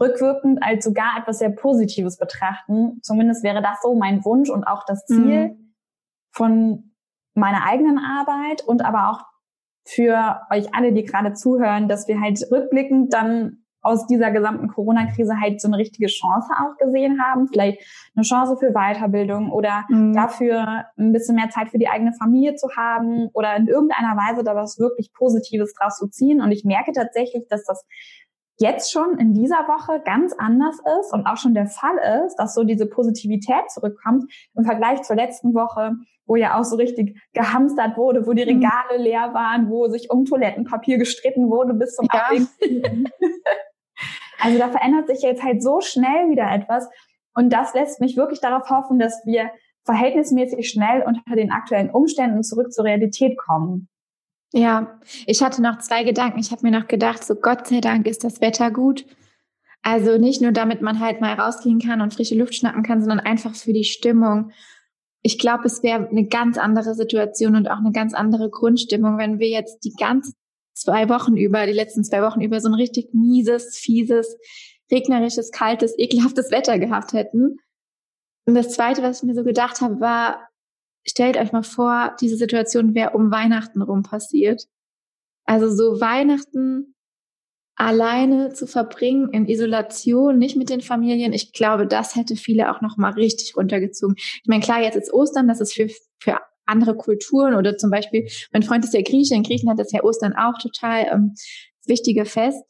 rückwirkend 0.00 0.60
als 0.62 0.84
sogar 0.84 1.18
etwas 1.20 1.38
sehr 1.38 1.50
Positives 1.50 2.18
betrachten. 2.18 2.98
Zumindest 3.02 3.44
wäre 3.44 3.62
das 3.62 3.80
so 3.80 3.94
mein 3.94 4.24
Wunsch 4.24 4.50
und 4.50 4.64
auch 4.64 4.84
das 4.86 5.06
Ziel, 5.06 5.50
mhm 5.50 5.63
von 6.34 6.92
meiner 7.34 7.64
eigenen 7.66 7.98
Arbeit 7.98 8.62
und 8.62 8.84
aber 8.84 9.10
auch 9.10 9.24
für 9.86 10.40
euch 10.50 10.74
alle, 10.74 10.92
die 10.92 11.04
gerade 11.04 11.34
zuhören, 11.34 11.88
dass 11.88 12.08
wir 12.08 12.20
halt 12.20 12.40
rückblickend 12.50 13.12
dann 13.12 13.64
aus 13.84 14.06
dieser 14.06 14.30
gesamten 14.30 14.68
Corona-Krise 14.68 15.38
halt 15.40 15.60
so 15.60 15.68
eine 15.68 15.76
richtige 15.76 16.06
Chance 16.06 16.48
auch 16.58 16.76
gesehen 16.78 17.22
haben. 17.22 17.48
Vielleicht 17.48 17.84
eine 18.16 18.24
Chance 18.24 18.56
für 18.56 18.72
Weiterbildung 18.72 19.52
oder 19.52 19.84
mhm. 19.90 20.14
dafür 20.14 20.86
ein 20.96 21.12
bisschen 21.12 21.36
mehr 21.36 21.50
Zeit 21.50 21.68
für 21.68 21.78
die 21.78 21.88
eigene 21.88 22.14
Familie 22.14 22.54
zu 22.54 22.68
haben 22.76 23.28
oder 23.34 23.54
in 23.56 23.68
irgendeiner 23.68 24.16
Weise 24.16 24.42
da 24.42 24.56
was 24.56 24.78
wirklich 24.78 25.12
Positives 25.12 25.74
draus 25.74 25.98
zu 25.98 26.08
ziehen. 26.08 26.40
Und 26.40 26.50
ich 26.50 26.64
merke 26.64 26.92
tatsächlich, 26.92 27.46
dass 27.48 27.64
das 27.64 27.84
jetzt 28.58 28.90
schon 28.90 29.18
in 29.18 29.34
dieser 29.34 29.68
Woche 29.68 30.00
ganz 30.04 30.32
anders 30.32 30.78
ist 31.00 31.12
und 31.12 31.26
auch 31.26 31.36
schon 31.36 31.54
der 31.54 31.66
Fall 31.66 32.24
ist, 32.24 32.36
dass 32.36 32.54
so 32.54 32.64
diese 32.64 32.86
Positivität 32.86 33.70
zurückkommt 33.70 34.24
im 34.54 34.64
Vergleich 34.64 35.02
zur 35.02 35.16
letzten 35.16 35.54
Woche, 35.54 35.92
wo 36.26 36.36
ja 36.36 36.58
auch 36.58 36.64
so 36.64 36.76
richtig 36.76 37.20
gehamstert 37.32 37.96
wurde, 37.96 38.26
wo 38.26 38.32
die 38.32 38.44
mhm. 38.44 38.62
Regale 38.62 39.02
leer 39.02 39.34
waren, 39.34 39.68
wo 39.68 39.88
sich 39.88 40.10
um 40.10 40.24
Toilettenpapier 40.24 40.98
gestritten 40.98 41.50
wurde 41.50 41.74
bis 41.74 41.94
zum 41.96 42.08
ja. 42.12 42.30
Also 44.40 44.58
da 44.58 44.68
verändert 44.68 45.06
sich 45.06 45.22
jetzt 45.22 45.42
halt 45.42 45.62
so 45.62 45.80
schnell 45.80 46.28
wieder 46.28 46.50
etwas 46.50 46.88
und 47.34 47.50
das 47.52 47.74
lässt 47.74 48.00
mich 48.00 48.16
wirklich 48.16 48.40
darauf 48.40 48.68
hoffen, 48.68 48.98
dass 48.98 49.22
wir 49.24 49.50
verhältnismäßig 49.84 50.68
schnell 50.68 51.02
unter 51.02 51.36
den 51.36 51.50
aktuellen 51.50 51.90
Umständen 51.90 52.42
zurück 52.42 52.72
zur 52.72 52.84
Realität 52.84 53.36
kommen. 53.36 53.88
Ja, 54.52 54.98
ich 55.26 55.42
hatte 55.42 55.62
noch 55.62 55.78
zwei 55.78 56.04
Gedanken. 56.04 56.38
Ich 56.38 56.52
habe 56.52 56.62
mir 56.62 56.70
noch 56.70 56.86
gedacht, 56.86 57.24
so 57.24 57.34
Gott 57.34 57.66
sei 57.66 57.80
Dank 57.80 58.06
ist 58.06 58.22
das 58.22 58.40
Wetter 58.40 58.70
gut. 58.70 59.04
Also 59.82 60.16
nicht 60.16 60.40
nur, 60.40 60.52
damit 60.52 60.80
man 60.80 61.00
halt 61.00 61.20
mal 61.20 61.34
rausgehen 61.34 61.80
kann 61.80 62.00
und 62.00 62.14
frische 62.14 62.36
Luft 62.36 62.54
schnappen 62.54 62.82
kann, 62.82 63.00
sondern 63.00 63.20
einfach 63.20 63.54
für 63.54 63.72
die 63.72 63.84
Stimmung. 63.84 64.52
Ich 65.26 65.38
glaube, 65.38 65.64
es 65.64 65.82
wäre 65.82 66.06
eine 66.06 66.26
ganz 66.26 66.58
andere 66.58 66.94
Situation 66.94 67.56
und 67.56 67.68
auch 67.68 67.78
eine 67.78 67.92
ganz 67.92 68.12
andere 68.12 68.50
Grundstimmung, 68.50 69.16
wenn 69.16 69.38
wir 69.38 69.48
jetzt 69.48 69.84
die 69.84 69.94
ganzen 69.98 70.34
zwei 70.74 71.08
Wochen 71.08 71.36
über, 71.36 71.66
die 71.66 71.72
letzten 71.72 72.04
zwei 72.04 72.20
Wochen 72.22 72.42
über 72.42 72.60
so 72.60 72.68
ein 72.68 72.74
richtig 72.74 73.14
mieses, 73.14 73.78
fieses, 73.78 74.36
regnerisches, 74.92 75.50
kaltes, 75.50 75.94
ekelhaftes 75.98 76.50
Wetter 76.50 76.78
gehabt 76.78 77.12
hätten. 77.14 77.58
Und 78.46 78.54
das 78.54 78.70
Zweite, 78.70 79.02
was 79.02 79.22
ich 79.22 79.26
mir 79.26 79.34
so 79.34 79.44
gedacht 79.44 79.80
habe, 79.80 80.00
war, 80.00 80.48
stellt 81.06 81.36
euch 81.36 81.52
mal 81.52 81.62
vor, 81.62 82.14
diese 82.20 82.36
Situation 82.36 82.94
wäre 82.94 83.10
um 83.10 83.30
Weihnachten 83.30 83.80
rum 83.80 84.02
passiert. 84.02 84.66
Also 85.46 85.70
so 85.70 86.00
Weihnachten 86.00 86.93
alleine 87.76 88.52
zu 88.52 88.66
verbringen 88.66 89.30
in 89.30 89.48
Isolation, 89.48 90.38
nicht 90.38 90.56
mit 90.56 90.70
den 90.70 90.80
Familien, 90.80 91.32
ich 91.32 91.52
glaube, 91.52 91.86
das 91.86 92.14
hätte 92.14 92.36
viele 92.36 92.70
auch 92.70 92.80
noch 92.80 92.96
mal 92.96 93.12
richtig 93.12 93.56
runtergezogen. 93.56 94.14
Ich 94.16 94.46
meine, 94.46 94.62
klar, 94.62 94.82
jetzt 94.82 94.96
ist 94.96 95.12
Ostern, 95.12 95.48
das 95.48 95.60
ist 95.60 95.74
für, 95.74 95.88
für 96.20 96.38
andere 96.66 96.96
Kulturen 96.96 97.54
oder 97.54 97.76
zum 97.76 97.90
Beispiel, 97.90 98.28
mein 98.52 98.62
Freund 98.62 98.84
ist 98.84 98.94
ja 98.94 99.02
Grieche, 99.02 99.34
in 99.34 99.42
Griechenland 99.42 99.80
ist 99.80 99.92
ja 99.92 100.02
Ostern 100.02 100.34
auch 100.34 100.58
total 100.58 101.06
ähm, 101.12 101.34
wichtige 101.86 102.24
Fest. 102.24 102.64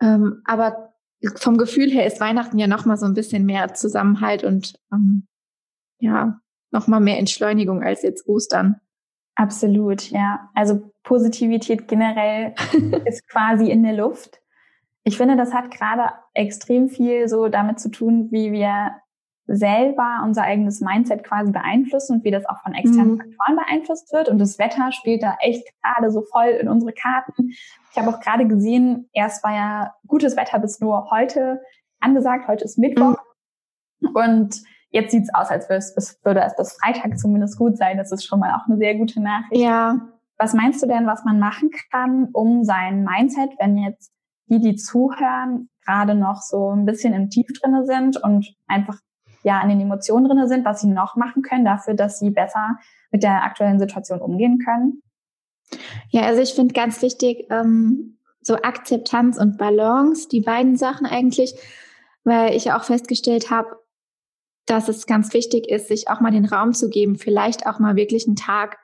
Ähm, 0.00 0.42
aber 0.44 0.94
vom 1.36 1.56
Gefühl 1.56 1.90
her 1.90 2.06
ist 2.06 2.20
Weihnachten 2.20 2.58
ja 2.58 2.66
nochmal 2.66 2.98
so 2.98 3.06
ein 3.06 3.14
bisschen 3.14 3.46
mehr 3.46 3.74
Zusammenhalt 3.74 4.44
und 4.44 4.74
ähm, 4.92 5.26
ja, 5.98 6.40
nochmal 6.72 7.00
mehr 7.00 7.18
Entschleunigung 7.18 7.82
als 7.82 8.02
jetzt 8.02 8.26
Ostern. 8.28 8.80
Absolut, 9.34 10.10
ja. 10.10 10.50
Also 10.54 10.92
Positivität 11.06 11.88
generell 11.88 12.54
ist 13.06 13.26
quasi 13.28 13.70
in 13.70 13.82
der 13.82 13.94
Luft. 13.94 14.40
Ich 15.04 15.16
finde, 15.16 15.36
das 15.36 15.54
hat 15.54 15.70
gerade 15.70 16.12
extrem 16.34 16.88
viel 16.88 17.28
so 17.28 17.48
damit 17.48 17.80
zu 17.80 17.90
tun, 17.90 18.28
wie 18.32 18.52
wir 18.52 18.96
selber 19.46 20.22
unser 20.24 20.42
eigenes 20.42 20.80
Mindset 20.80 21.22
quasi 21.22 21.52
beeinflussen 21.52 22.16
und 22.16 22.24
wie 22.24 22.32
das 22.32 22.44
auch 22.46 22.60
von 22.62 22.74
externen 22.74 23.12
mhm. 23.12 23.18
Faktoren 23.18 23.56
beeinflusst 23.56 24.12
wird. 24.12 24.28
Und 24.28 24.38
das 24.38 24.58
Wetter 24.58 24.90
spielt 24.90 25.22
da 25.22 25.36
echt 25.40 25.64
gerade 25.80 26.10
so 26.10 26.22
voll 26.22 26.48
in 26.48 26.68
unsere 26.68 26.92
Karten. 26.92 27.50
Ich 27.50 27.96
habe 27.96 28.10
auch 28.10 28.20
gerade 28.20 28.48
gesehen, 28.48 29.08
erst 29.12 29.44
war 29.44 29.54
ja 29.54 29.94
gutes 30.08 30.36
Wetter 30.36 30.58
bis 30.58 30.80
nur 30.80 31.08
heute 31.12 31.62
angesagt. 32.00 32.48
Heute 32.48 32.64
ist 32.64 32.76
Mittwoch. 32.76 33.16
Mhm. 34.00 34.08
Und 34.12 34.62
jetzt 34.90 35.12
sieht's 35.12 35.32
aus, 35.32 35.50
als 35.50 35.68
würde 35.68 35.78
es, 35.78 36.18
würde 36.24 36.40
es 36.40 36.56
bis 36.56 36.72
Freitag 36.72 37.16
zumindest 37.16 37.56
gut 37.56 37.76
sein. 37.76 37.96
Das 37.96 38.10
ist 38.10 38.26
schon 38.26 38.40
mal 38.40 38.52
auch 38.56 38.66
eine 38.66 38.76
sehr 38.78 38.96
gute 38.96 39.22
Nachricht. 39.22 39.62
Ja. 39.62 40.00
Was 40.38 40.54
meinst 40.54 40.82
du 40.82 40.86
denn, 40.86 41.06
was 41.06 41.24
man 41.24 41.38
machen 41.38 41.70
kann, 41.90 42.28
um 42.32 42.64
sein 42.64 43.04
Mindset, 43.04 43.50
wenn 43.58 43.78
jetzt 43.78 44.12
die, 44.46 44.60
die 44.60 44.76
zuhören, 44.76 45.70
gerade 45.84 46.14
noch 46.14 46.42
so 46.42 46.70
ein 46.70 46.84
bisschen 46.84 47.14
im 47.14 47.30
Tief 47.30 47.46
drinne 47.60 47.84
sind 47.86 48.22
und 48.22 48.54
einfach 48.66 48.98
ja 49.42 49.62
in 49.62 49.68
den 49.68 49.80
Emotionen 49.80 50.26
drinne 50.26 50.48
sind, 50.48 50.64
was 50.64 50.80
sie 50.80 50.88
noch 50.88 51.16
machen 51.16 51.42
können 51.42 51.64
dafür, 51.64 51.94
dass 51.94 52.18
sie 52.18 52.30
besser 52.30 52.78
mit 53.10 53.22
der 53.22 53.44
aktuellen 53.44 53.78
Situation 53.78 54.20
umgehen 54.20 54.58
können? 54.58 55.02
Ja, 56.10 56.22
also 56.22 56.42
ich 56.42 56.54
finde 56.54 56.74
ganz 56.74 57.02
wichtig, 57.02 57.46
ähm, 57.50 58.18
so 58.40 58.56
Akzeptanz 58.56 59.38
und 59.38 59.58
Balance, 59.58 60.28
die 60.28 60.40
beiden 60.40 60.76
Sachen 60.76 61.06
eigentlich, 61.06 61.54
weil 62.24 62.54
ich 62.54 62.72
auch 62.72 62.84
festgestellt 62.84 63.50
habe, 63.50 63.76
dass 64.66 64.88
es 64.88 65.06
ganz 65.06 65.32
wichtig 65.32 65.68
ist, 65.68 65.88
sich 65.88 66.08
auch 66.08 66.20
mal 66.20 66.32
den 66.32 66.44
Raum 66.44 66.72
zu 66.72 66.88
geben, 66.88 67.16
vielleicht 67.16 67.66
auch 67.66 67.78
mal 67.78 67.96
wirklich 67.96 68.26
einen 68.26 68.36
Tag 68.36 68.78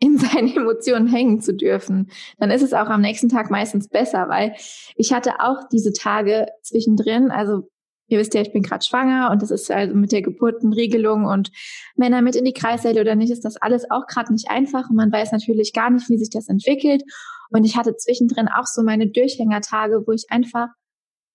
in 0.00 0.18
seinen 0.18 0.54
Emotionen 0.54 1.06
hängen 1.06 1.40
zu 1.40 1.54
dürfen. 1.54 2.10
Dann 2.38 2.50
ist 2.50 2.62
es 2.62 2.72
auch 2.72 2.88
am 2.88 3.00
nächsten 3.00 3.28
Tag 3.28 3.50
meistens 3.50 3.88
besser, 3.88 4.28
weil 4.28 4.54
ich 4.96 5.12
hatte 5.12 5.40
auch 5.40 5.68
diese 5.70 5.92
Tage 5.92 6.46
zwischendrin, 6.62 7.30
also 7.30 7.68
ihr 8.08 8.18
wisst 8.18 8.34
ja, 8.34 8.40
ich 8.40 8.52
bin 8.52 8.62
gerade 8.62 8.84
schwanger 8.84 9.30
und 9.30 9.40
das 9.40 9.52
ist 9.52 9.70
also 9.70 9.94
mit 9.94 10.10
der 10.10 10.22
Geburtenregelung 10.22 11.26
und 11.26 11.52
Männer 11.94 12.22
mit 12.22 12.34
in 12.34 12.44
die 12.44 12.52
Kreissäle 12.52 13.00
oder 13.00 13.14
nicht, 13.14 13.30
ist 13.30 13.44
das 13.44 13.56
alles 13.56 13.88
auch 13.90 14.06
gerade 14.06 14.32
nicht 14.32 14.50
einfach 14.50 14.90
und 14.90 14.96
man 14.96 15.12
weiß 15.12 15.30
natürlich 15.30 15.72
gar 15.72 15.90
nicht, 15.90 16.08
wie 16.08 16.18
sich 16.18 16.30
das 16.30 16.48
entwickelt. 16.48 17.04
Und 17.50 17.64
ich 17.64 17.76
hatte 17.76 17.96
zwischendrin 17.96 18.48
auch 18.48 18.66
so 18.66 18.82
meine 18.82 19.08
Durchhängertage, 19.08 20.04
wo 20.06 20.12
ich 20.12 20.26
einfach 20.30 20.68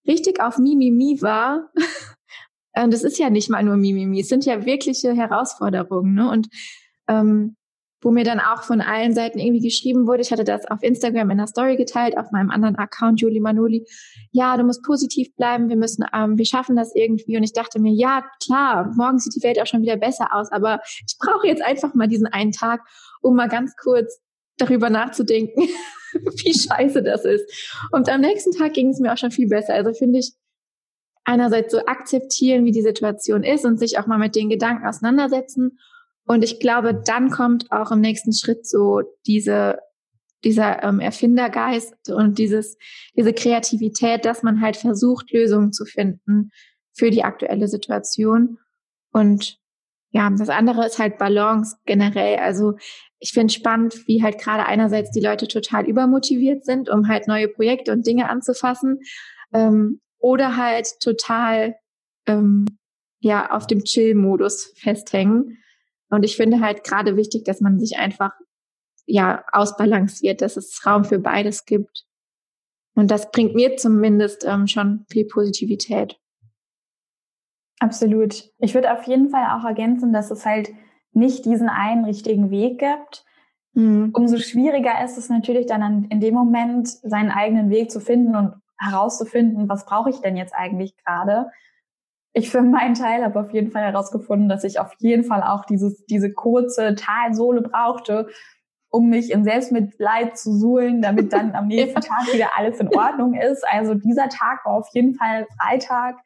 richtig 0.08 0.42
auf 0.42 0.58
Mimimi 0.58 1.22
war 1.22 1.72
Und 2.76 2.94
es 2.94 3.04
ist 3.04 3.18
ja 3.18 3.30
nicht 3.30 3.50
mal 3.50 3.64
nur 3.64 3.78
Mimimi, 3.78 4.20
es 4.20 4.28
sind 4.28 4.46
ja 4.46 4.66
wirkliche 4.66 5.14
Herausforderungen. 5.14 6.14
Ne? 6.14 6.30
Und 6.30 6.50
ähm, 7.08 7.56
wo 8.06 8.12
mir 8.12 8.24
dann 8.24 8.40
auch 8.40 8.62
von 8.62 8.82
allen 8.82 9.16
Seiten 9.16 9.40
irgendwie 9.40 9.68
geschrieben 9.68 10.06
wurde, 10.06 10.22
ich 10.22 10.32
hatte 10.32 10.44
das 10.44 10.68
auf 10.68 10.84
Instagram 10.84 11.32
in 11.32 11.40
der 11.40 11.48
Story 11.48 11.76
geteilt, 11.76 12.16
auf 12.20 12.30
meinem 12.30 12.52
anderen 12.52 12.76
Account, 12.76 13.20
Julie 13.20 13.42
Manoli, 13.42 13.88
ja, 14.32 14.56
du 14.58 14.64
musst 14.64 14.84
positiv 14.84 15.36
bleiben, 15.36 15.70
wir 15.70 15.76
müssen, 15.76 16.06
ähm, 16.14 16.38
wir 16.38 16.46
schaffen 16.46 16.76
das 16.76 16.94
irgendwie. 16.94 17.36
Und 17.36 17.42
ich 17.42 17.54
dachte 17.54 17.80
mir, 17.80 17.92
ja, 17.92 18.24
klar, 18.44 18.94
morgen 18.96 19.18
sieht 19.18 19.36
die 19.36 19.42
Welt 19.42 19.60
auch 19.60 19.66
schon 19.66 19.82
wieder 19.82 19.98
besser 19.98 20.28
aus, 20.36 20.52
aber 20.52 20.82
ich 20.86 21.18
brauche 21.18 21.48
jetzt 21.48 21.64
einfach 21.64 21.96
mal 21.96 22.08
diesen 22.08 22.28
einen 22.28 22.52
Tag, 22.52 22.82
um 23.24 23.36
mal 23.36 23.50
ganz 23.50 23.74
kurz 23.76 24.22
darüber 24.58 24.92
nachzudenken, 24.92 25.64
wie 26.14 26.54
scheiße 26.54 27.02
das 27.02 27.26
ist. 27.26 27.80
Und 27.92 28.08
am 28.08 28.22
nächsten 28.22 28.52
Tag 28.52 28.74
ging 28.74 28.90
es 28.90 29.00
mir 29.00 29.14
auch 29.14 29.18
schon 29.18 29.32
viel 29.32 29.48
besser. 29.48 29.74
Also 29.74 29.94
finde 29.94 30.20
ich, 30.20 30.32
einerseits 31.24 31.72
so 31.72 31.80
akzeptieren, 31.88 32.66
wie 32.66 32.72
die 32.72 32.84
Situation 32.84 33.44
ist 33.44 33.66
und 33.66 33.80
sich 33.80 33.98
auch 33.98 34.06
mal 34.06 34.20
mit 34.20 34.36
den 34.36 34.50
Gedanken 34.50 34.86
auseinandersetzen. 34.86 35.80
Und 36.26 36.44
ich 36.44 36.60
glaube, 36.60 36.94
dann 36.94 37.30
kommt 37.30 37.72
auch 37.72 37.92
im 37.92 38.02
nächsten 38.02 38.34
Schritt 38.34 38.68
so 38.68 39.02
diese, 39.28 39.80
dieser 40.44 40.84
ähm, 40.84 41.00
Erfindergeist 41.00 42.10
und 42.10 42.38
dieses, 42.38 42.78
diese 43.16 43.34
Kreativität, 43.34 44.26
dass 44.26 44.44
man 44.44 44.62
halt 44.62 44.78
versucht, 44.78 45.32
Lösungen 45.32 45.72
zu 45.72 45.86
finden 45.86 46.52
für 46.94 47.12
die 47.12 47.24
aktuelle 47.24 47.68
Situation. 47.68 48.58
Und 49.12 49.60
ja, 50.12 50.30
das 50.30 50.50
andere 50.50 50.86
ist 50.86 50.98
halt 50.98 51.18
Balance 51.18 51.76
generell. 51.86 52.38
Also 52.38 52.76
ich 53.20 53.32
finde 53.32 53.54
spannend, 53.54 54.08
wie 54.08 54.24
halt 54.24 54.40
gerade 54.40 54.66
einerseits 54.66 55.12
die 55.12 55.20
Leute 55.20 55.48
total 55.48 55.86
übermotiviert 55.86 56.64
sind, 56.64 56.90
um 56.90 57.08
halt 57.08 57.28
neue 57.28 57.50
Projekte 57.50 57.92
und 57.92 58.08
Dinge 58.08 58.30
anzufassen. 58.30 59.00
Ähm, 59.54 60.00
oder 60.18 60.58
halt 60.58 60.88
total 61.02 61.76
ähm, 62.28 62.66
ja 63.20 63.52
auf 63.52 63.68
dem 63.68 63.84
Chill-Modus 63.84 64.74
festhängen. 64.78 65.58
Und 66.10 66.24
ich 66.24 66.36
finde 66.36 66.60
halt 66.62 66.84
gerade 66.84 67.18
wichtig, 67.18 67.44
dass 67.46 67.62
man 67.62 67.80
sich 67.80 67.98
einfach 67.98 68.32
ja 69.06 69.44
ausbalanciert, 69.52 70.42
dass 70.42 70.58
es 70.58 70.86
Raum 70.86 71.04
für 71.04 71.20
beides 71.20 71.66
gibt. 71.66 72.06
Und 72.96 73.12
das 73.12 73.32
bringt 73.32 73.56
mir 73.56 73.76
zumindest 73.78 74.46
ähm, 74.46 74.68
schon 74.68 75.06
viel 75.10 75.26
Positivität. 75.26 76.18
Absolut. 77.80 78.52
Ich 78.60 78.74
würde 78.74 78.94
auf 78.94 79.04
jeden 79.04 79.30
Fall 79.30 79.46
auch 79.52 79.66
ergänzen, 79.66 80.14
dass 80.14 80.32
es 80.32 80.46
halt 80.46 80.72
nicht 81.12 81.46
diesen 81.46 81.70
einen 81.70 82.06
richtigen 82.06 82.50
Weg 82.50 82.80
gibt. 82.80 83.26
Mhm. 83.74 84.12
Umso 84.14 84.38
schwieriger 84.38 85.04
ist 85.04 85.18
es 85.18 85.30
natürlich 85.30 85.66
dann 85.66 86.06
in 86.06 86.20
dem 86.22 86.34
Moment, 86.34 86.88
seinen 86.88 87.32
eigenen 87.32 87.70
Weg 87.70 87.92
zu 87.92 88.00
finden 88.00 88.36
und 88.36 88.54
herauszufinden, 88.78 89.70
was 89.70 89.86
brauche 89.86 90.10
ich 90.10 90.20
denn 90.22 90.38
jetzt 90.38 90.54
eigentlich 90.54 90.96
gerade. 90.98 91.52
Ich 92.38 92.50
für 92.50 92.62
meinen 92.62 92.96
Teil 92.96 93.24
habe 93.24 93.40
auf 93.40 93.54
jeden 93.54 93.72
Fall 93.72 93.84
herausgefunden, 93.84 94.50
dass 94.50 94.66
ich 94.66 94.78
auf 94.78 94.92
jeden 95.00 95.24
Fall 95.24 95.42
auch 95.42 95.64
dieses, 95.64 96.06
diese 96.06 96.34
kurze 96.34 96.94
Talsohle 96.96 97.62
brauchte, 97.62 98.28
um 98.90 99.08
mich 99.08 99.32
in 99.32 99.46
Selbstmitleid 99.46 100.38
zu 100.38 100.52
suhlen, 100.52 101.02
damit 101.02 101.32
dann 101.32 101.56
am 101.56 101.68
nächsten 101.70 102.02
Tag 102.02 102.34
wieder 102.34 102.50
alles 102.58 102.78
in 102.82 102.94
Ordnung 102.94 103.36
ist. 103.36 103.66
Also 103.66 103.94
dieser 103.94 104.28
Tag 104.28 104.66
war 104.66 104.74
auf 104.74 104.90
jeden 104.92 105.16
Fall 105.16 105.48
Freitag, 105.58 106.18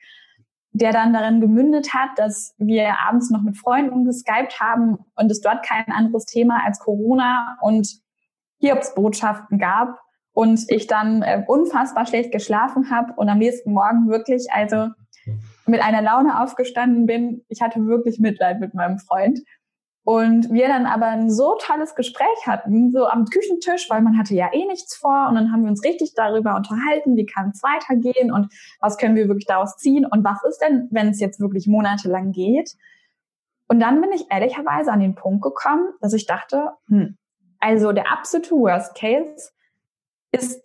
der 0.71 0.93
dann 0.93 1.13
darin 1.13 1.41
gemündet 1.41 1.93
hat, 1.93 2.17
dass 2.17 2.55
wir 2.57 2.99
abends 3.07 3.29
noch 3.29 3.43
mit 3.43 3.55
Freunden 3.55 4.03
geskypt 4.05 4.59
haben 4.59 4.97
und 5.15 5.29
es 5.29 5.41
dort 5.41 5.63
kein 5.63 5.91
anderes 5.91 6.25
Thema 6.25 6.65
als 6.65 6.79
Corona 6.79 7.59
und 7.61 7.87
Hiobsbotschaften 8.57 9.59
gab 9.59 9.99
und 10.31 10.65
ich 10.69 10.87
dann 10.87 11.21
äh, 11.21 11.43
unfassbar 11.45 12.07
schlecht 12.07 12.31
geschlafen 12.31 12.89
habe 12.89 13.13
und 13.15 13.29
am 13.29 13.37
nächsten 13.37 13.73
Morgen 13.73 14.09
wirklich 14.09 14.47
also 14.51 14.87
mit 15.69 15.81
einer 15.81 16.01
Laune 16.01 16.41
aufgestanden 16.41 17.05
bin. 17.05 17.45
Ich 17.47 17.61
hatte 17.61 17.85
wirklich 17.85 18.19
Mitleid 18.19 18.59
mit 18.59 18.73
meinem 18.73 18.99
Freund. 18.99 19.39
Und 20.03 20.51
wir 20.51 20.67
dann 20.67 20.87
aber 20.87 21.05
ein 21.07 21.29
so 21.29 21.55
tolles 21.59 21.93
Gespräch 21.93 22.47
hatten, 22.47 22.91
so 22.91 23.05
am 23.05 23.25
Küchentisch, 23.25 23.89
weil 23.89 24.01
man 24.01 24.17
hatte 24.17 24.33
ja 24.33 24.49
eh 24.51 24.65
nichts 24.65 24.95
vor. 24.95 25.27
Und 25.29 25.35
dann 25.35 25.51
haben 25.51 25.63
wir 25.63 25.69
uns 25.69 25.83
richtig 25.83 26.13
darüber 26.15 26.55
unterhalten, 26.55 27.15
wie 27.15 27.25
kann 27.25 27.51
es 27.53 27.61
weitergehen 27.61 28.31
und 28.31 28.51
was 28.79 28.97
können 28.97 29.15
wir 29.15 29.27
wirklich 29.27 29.45
daraus 29.45 29.77
ziehen 29.77 30.05
und 30.05 30.23
was 30.23 30.43
ist 30.43 30.59
denn, 30.59 30.87
wenn 30.89 31.09
es 31.09 31.19
jetzt 31.19 31.39
wirklich 31.39 31.67
monatelang 31.67 32.31
geht. 32.31 32.71
Und 33.67 33.79
dann 33.81 34.01
bin 34.01 34.11
ich 34.11 34.25
ehrlicherweise 34.31 34.91
an 34.91 34.99
den 34.99 35.13
Punkt 35.13 35.43
gekommen, 35.43 35.89
dass 36.01 36.13
ich 36.13 36.25
dachte, 36.25 36.71
hm, 36.87 37.17
also 37.59 37.91
der 37.91 38.11
absolute 38.11 38.51
Worst 38.51 38.95
Case 38.95 39.51
ist 40.31 40.63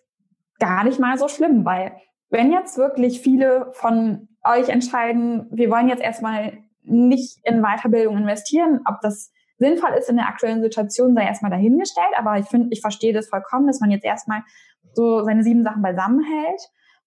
gar 0.59 0.85
nicht 0.85 0.99
mal 0.99 1.19
so 1.19 1.29
schlimm, 1.29 1.67
weil 1.67 1.93
wenn 2.31 2.51
jetzt 2.51 2.79
wirklich 2.79 3.21
viele 3.21 3.69
von 3.73 4.29
euch 4.45 4.69
entscheiden, 4.69 5.47
wir 5.51 5.71
wollen 5.71 5.89
jetzt 5.89 6.03
erstmal 6.03 6.59
nicht 6.83 7.39
in 7.45 7.63
Weiterbildung 7.63 8.17
investieren, 8.19 8.81
ob 8.87 9.01
das 9.01 9.33
sinnvoll 9.59 9.91
ist 9.99 10.11
in 10.11 10.17
der 10.17 10.29
aktuellen 10.29 10.63
Situation, 10.63 11.15
sei 11.15 11.25
erstmal 11.25 11.51
dahingestellt. 11.51 12.13
Aber 12.17 12.39
ich 12.39 12.47
finde, 12.47 12.69
ich 12.71 12.81
verstehe 12.81 13.13
das 13.13 13.29
vollkommen, 13.29 13.67
dass 13.67 13.81
man 13.81 13.91
jetzt 13.91 14.05
erstmal 14.05 14.43
so 14.93 15.23
seine 15.25 15.43
sieben 15.43 15.65
Sachen 15.65 15.83
beisammen 15.83 16.23
hält. 16.23 16.61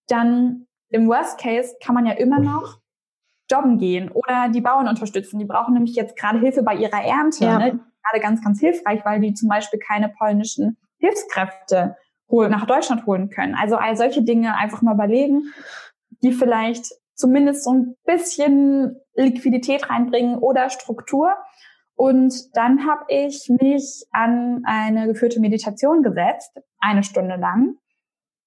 Dann 0.08 0.68
im 0.90 1.08
Worst 1.08 1.40
Case 1.40 1.76
kann 1.84 1.96
man 1.96 2.06
ja 2.06 2.14
immer 2.14 2.40
noch 2.40 2.80
jobben 3.50 3.78
gehen 3.78 4.10
oder 4.10 4.50
die 4.50 4.62
Bauern 4.62 4.88
unterstützen. 4.88 5.40
Die 5.40 5.46
brauchen 5.46 5.74
nämlich 5.74 5.96
jetzt 5.96 6.18
gerade 6.18 6.40
Hilfe 6.40 6.64
bei 6.64 6.76
ihrer 6.76 7.04
Ernte. 7.04 7.46
Ja. 7.46 7.60
Ne? 7.60 7.80
Gerade 8.04 8.22
ganz, 8.22 8.44
ganz 8.44 8.60
hilfreich, 8.60 9.04
weil 9.06 9.20
die 9.20 9.34
zum 9.34 9.50
Beispiel 9.50 9.80
keine 9.80 10.10
polnischen 10.10 10.78
Hilfskräfte 10.98 11.98
nach 12.30 12.66
Deutschland 12.66 13.06
holen 13.06 13.30
können. 13.30 13.56
Also 13.56 13.76
all 13.78 13.96
solche 13.96 14.22
Dinge 14.22 14.56
einfach 14.56 14.82
mal 14.82 14.96
überlegen, 14.96 15.54
die 16.24 16.34
vielleicht 16.34 16.92
zumindest 17.18 17.64
so 17.64 17.74
ein 17.74 17.96
bisschen 18.06 18.96
Liquidität 19.16 19.90
reinbringen 19.90 20.38
oder 20.38 20.70
Struktur. 20.70 21.36
Und 21.96 22.56
dann 22.56 22.88
habe 22.88 23.06
ich 23.10 23.50
mich 23.60 24.06
an 24.12 24.62
eine 24.66 25.08
geführte 25.08 25.40
Meditation 25.40 26.04
gesetzt, 26.04 26.52
eine 26.80 27.04
Stunde 27.04 27.36
lang. 27.36 27.76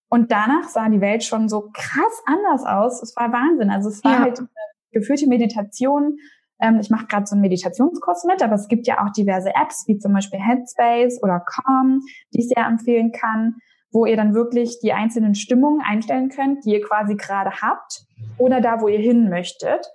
Und 0.08 0.32
danach 0.32 0.68
sah 0.68 0.88
die 0.88 1.00
Welt 1.00 1.24
schon 1.24 1.48
so 1.48 1.70
krass 1.72 2.22
anders 2.26 2.64
aus. 2.64 3.02
Es 3.02 3.14
war 3.16 3.32
Wahnsinn. 3.32 3.70
Also 3.70 3.88
es 3.88 4.02
war 4.04 4.12
ja. 4.12 4.18
halt 4.20 4.38
eine 4.38 4.48
geführte 4.92 5.26
Meditation 5.26 6.18
ähm, 6.60 6.78
ich 6.80 6.90
mache 6.90 7.06
gerade 7.06 7.26
so 7.26 7.34
einen 7.34 7.42
Meditationskurs 7.42 8.24
mit, 8.24 8.42
aber 8.42 8.54
es 8.54 8.68
gibt 8.68 8.86
ja 8.86 9.02
auch 9.02 9.10
diverse 9.12 9.50
Apps, 9.54 9.84
wie 9.86 9.98
zum 9.98 10.12
Beispiel 10.12 10.40
Headspace 10.40 11.22
oder 11.22 11.40
Calm, 11.40 12.02
die 12.32 12.40
ich 12.40 12.48
sehr 12.48 12.66
empfehlen 12.66 13.12
kann, 13.12 13.56
wo 13.92 14.06
ihr 14.06 14.16
dann 14.16 14.35
wirklich 14.35 14.78
die 14.80 14.92
einzelnen 14.92 15.35
Stimmungen 15.35 15.80
einstellen 15.80 16.28
könnt, 16.28 16.64
die 16.64 16.73
ihr 16.73 16.82
quasi 16.82 17.16
gerade 17.16 17.61
habt 17.61 18.04
oder 18.38 18.61
da, 18.61 18.80
wo 18.80 18.88
ihr 18.88 18.99
hin 18.99 19.28
möchtet. 19.28 19.87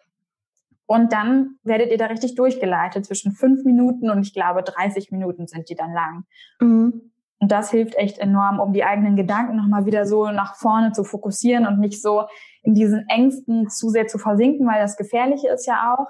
Und 0.87 1.13
dann 1.13 1.57
werdet 1.63 1.91
ihr 1.91 1.97
da 1.97 2.07
richtig 2.07 2.35
durchgeleitet 2.35 3.05
zwischen 3.05 3.31
fünf 3.31 3.63
Minuten 3.63 4.09
und 4.09 4.21
ich 4.21 4.33
glaube 4.33 4.61
30 4.61 5.11
Minuten 5.11 5.47
sind 5.47 5.69
die 5.69 5.75
dann 5.75 5.93
lang. 5.93 6.25
Mhm. 6.59 7.11
Und 7.39 7.51
das 7.51 7.71
hilft 7.71 7.95
echt 7.95 8.17
enorm, 8.19 8.59
um 8.59 8.71
die 8.71 8.83
eigenen 8.83 9.15
Gedanken 9.15 9.55
nochmal 9.55 9.85
wieder 9.85 10.05
so 10.05 10.31
nach 10.31 10.55
vorne 10.55 10.91
zu 10.91 11.03
fokussieren 11.03 11.67
und 11.67 11.79
nicht 11.79 12.01
so 12.01 12.25
in 12.63 12.73
diesen 12.73 13.07
Ängsten 13.09 13.69
zu 13.69 13.89
sehr 13.89 14.07
zu 14.07 14.17
versinken, 14.17 14.65
weil 14.67 14.81
das 14.81 14.95
Gefährliche 14.95 15.49
ist 15.49 15.65
ja 15.65 15.95
auch, 15.95 16.07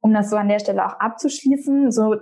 um 0.00 0.12
das 0.12 0.30
so 0.30 0.36
an 0.36 0.48
der 0.48 0.60
Stelle 0.60 0.86
auch 0.86 1.00
abzuschließen, 1.00 1.90
so 1.90 2.16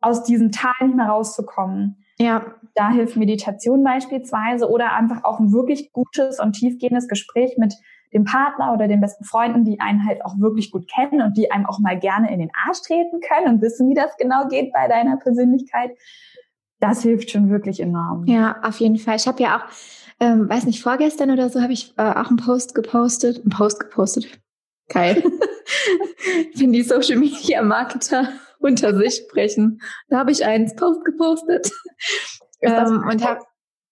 aus 0.00 0.22
diesem 0.22 0.52
Tal 0.52 0.72
nicht 0.82 0.96
mehr 0.96 1.08
rauszukommen. 1.08 2.03
Ja. 2.18 2.54
Da 2.74 2.90
hilft 2.90 3.16
Meditation 3.16 3.84
beispielsweise 3.84 4.68
oder 4.68 4.92
einfach 4.94 5.24
auch 5.24 5.40
ein 5.40 5.52
wirklich 5.52 5.92
gutes 5.92 6.40
und 6.40 6.52
tiefgehendes 6.52 7.08
Gespräch 7.08 7.56
mit 7.56 7.74
dem 8.12 8.24
Partner 8.24 8.72
oder 8.72 8.86
den 8.86 9.00
besten 9.00 9.24
Freunden, 9.24 9.64
die 9.64 9.80
einen 9.80 10.06
halt 10.06 10.24
auch 10.24 10.38
wirklich 10.38 10.70
gut 10.70 10.88
kennen 10.88 11.20
und 11.20 11.36
die 11.36 11.50
einem 11.50 11.66
auch 11.66 11.80
mal 11.80 11.98
gerne 11.98 12.32
in 12.32 12.38
den 12.38 12.50
Arsch 12.66 12.82
treten 12.82 13.20
können 13.20 13.54
und 13.54 13.60
wissen, 13.60 13.90
wie 13.90 13.94
das 13.94 14.16
genau 14.16 14.46
geht 14.48 14.72
bei 14.72 14.86
deiner 14.86 15.16
Persönlichkeit. 15.16 15.90
Das 16.78 17.02
hilft 17.02 17.30
schon 17.30 17.50
wirklich 17.50 17.80
enorm. 17.80 18.24
Ja, 18.26 18.56
auf 18.62 18.78
jeden 18.78 18.96
Fall. 18.96 19.16
Ich 19.16 19.26
habe 19.26 19.42
ja 19.42 19.56
auch, 19.56 19.64
ähm, 20.20 20.48
weiß 20.48 20.66
nicht, 20.66 20.82
vorgestern 20.82 21.30
oder 21.30 21.50
so 21.50 21.60
habe 21.60 21.72
ich 21.72 21.92
äh, 21.96 22.02
auch 22.02 22.28
einen 22.28 22.36
Post 22.36 22.74
gepostet, 22.74 23.38
einen 23.38 23.50
Post 23.50 23.80
gepostet. 23.80 24.40
Geil. 24.88 25.22
Wenn 26.54 26.72
die 26.72 26.82
Social 26.82 27.18
Media 27.18 27.62
Marketer 27.62 28.28
unter 28.64 28.96
sich 28.96 29.16
sprechen. 29.16 29.80
Da 30.08 30.18
habe 30.18 30.32
ich 30.32 30.44
einen 30.44 30.74
Post 30.76 31.04
gepostet. 31.04 31.70
Ähm, 32.62 33.04
und 33.10 33.22
habe 33.22 33.40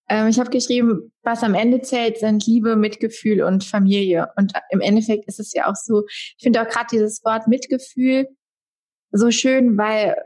ähm, 0.09 0.29
ich 0.29 0.41
habe 0.41 0.51
geschrieben, 0.51 1.13
was 1.23 1.43
am 1.43 1.55
Ende 1.55 1.83
zählt, 1.83 2.19
sind 2.19 2.47
Liebe, 2.47 2.77
Mitgefühl 2.77 3.43
und 3.43 3.65
Familie. 3.65 4.29
Und 4.37 4.53
im 4.71 4.81
Endeffekt 4.81 5.27
ist 5.27 5.41
es 5.41 5.53
ja 5.53 5.71
auch 5.71 5.75
so, 5.75 6.05
ich 6.07 6.37
finde 6.43 6.63
auch 6.63 6.69
gerade 6.69 6.87
dieses 6.91 7.23
Wort 7.25 7.49
Mitgefühl 7.49 8.29
so 9.11 9.31
schön, 9.31 9.77
weil 9.77 10.17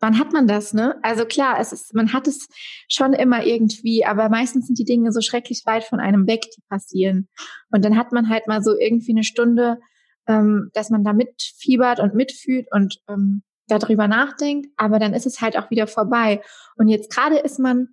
wann 0.00 0.18
hat 0.18 0.32
man 0.32 0.48
das, 0.48 0.74
ne? 0.74 0.98
Also 1.02 1.24
klar, 1.24 1.60
es 1.60 1.72
ist, 1.72 1.94
man 1.94 2.12
hat 2.12 2.26
es 2.26 2.48
schon 2.88 3.12
immer 3.12 3.46
irgendwie, 3.46 4.04
aber 4.04 4.28
meistens 4.28 4.66
sind 4.66 4.78
die 4.78 4.84
Dinge 4.84 5.12
so 5.12 5.20
schrecklich 5.20 5.62
weit 5.64 5.84
von 5.84 6.00
einem 6.00 6.26
weg, 6.26 6.42
die 6.56 6.62
passieren. 6.68 7.28
Und 7.70 7.84
dann 7.84 7.96
hat 7.96 8.12
man 8.12 8.28
halt 8.28 8.48
mal 8.48 8.62
so 8.62 8.76
irgendwie 8.76 9.12
eine 9.12 9.24
Stunde, 9.24 9.78
ähm, 10.26 10.70
dass 10.74 10.90
man 10.90 11.04
da 11.04 11.12
mitfiebert 11.12 12.00
und 12.00 12.14
mitfühlt 12.14 12.66
und 12.72 12.98
ähm, 13.08 13.42
darüber 13.78 14.08
nachdenkt, 14.08 14.68
aber 14.76 14.98
dann 14.98 15.14
ist 15.14 15.26
es 15.26 15.40
halt 15.40 15.56
auch 15.56 15.70
wieder 15.70 15.86
vorbei. 15.86 16.42
Und 16.76 16.88
jetzt 16.88 17.14
gerade 17.14 17.38
ist 17.38 17.58
man 17.58 17.88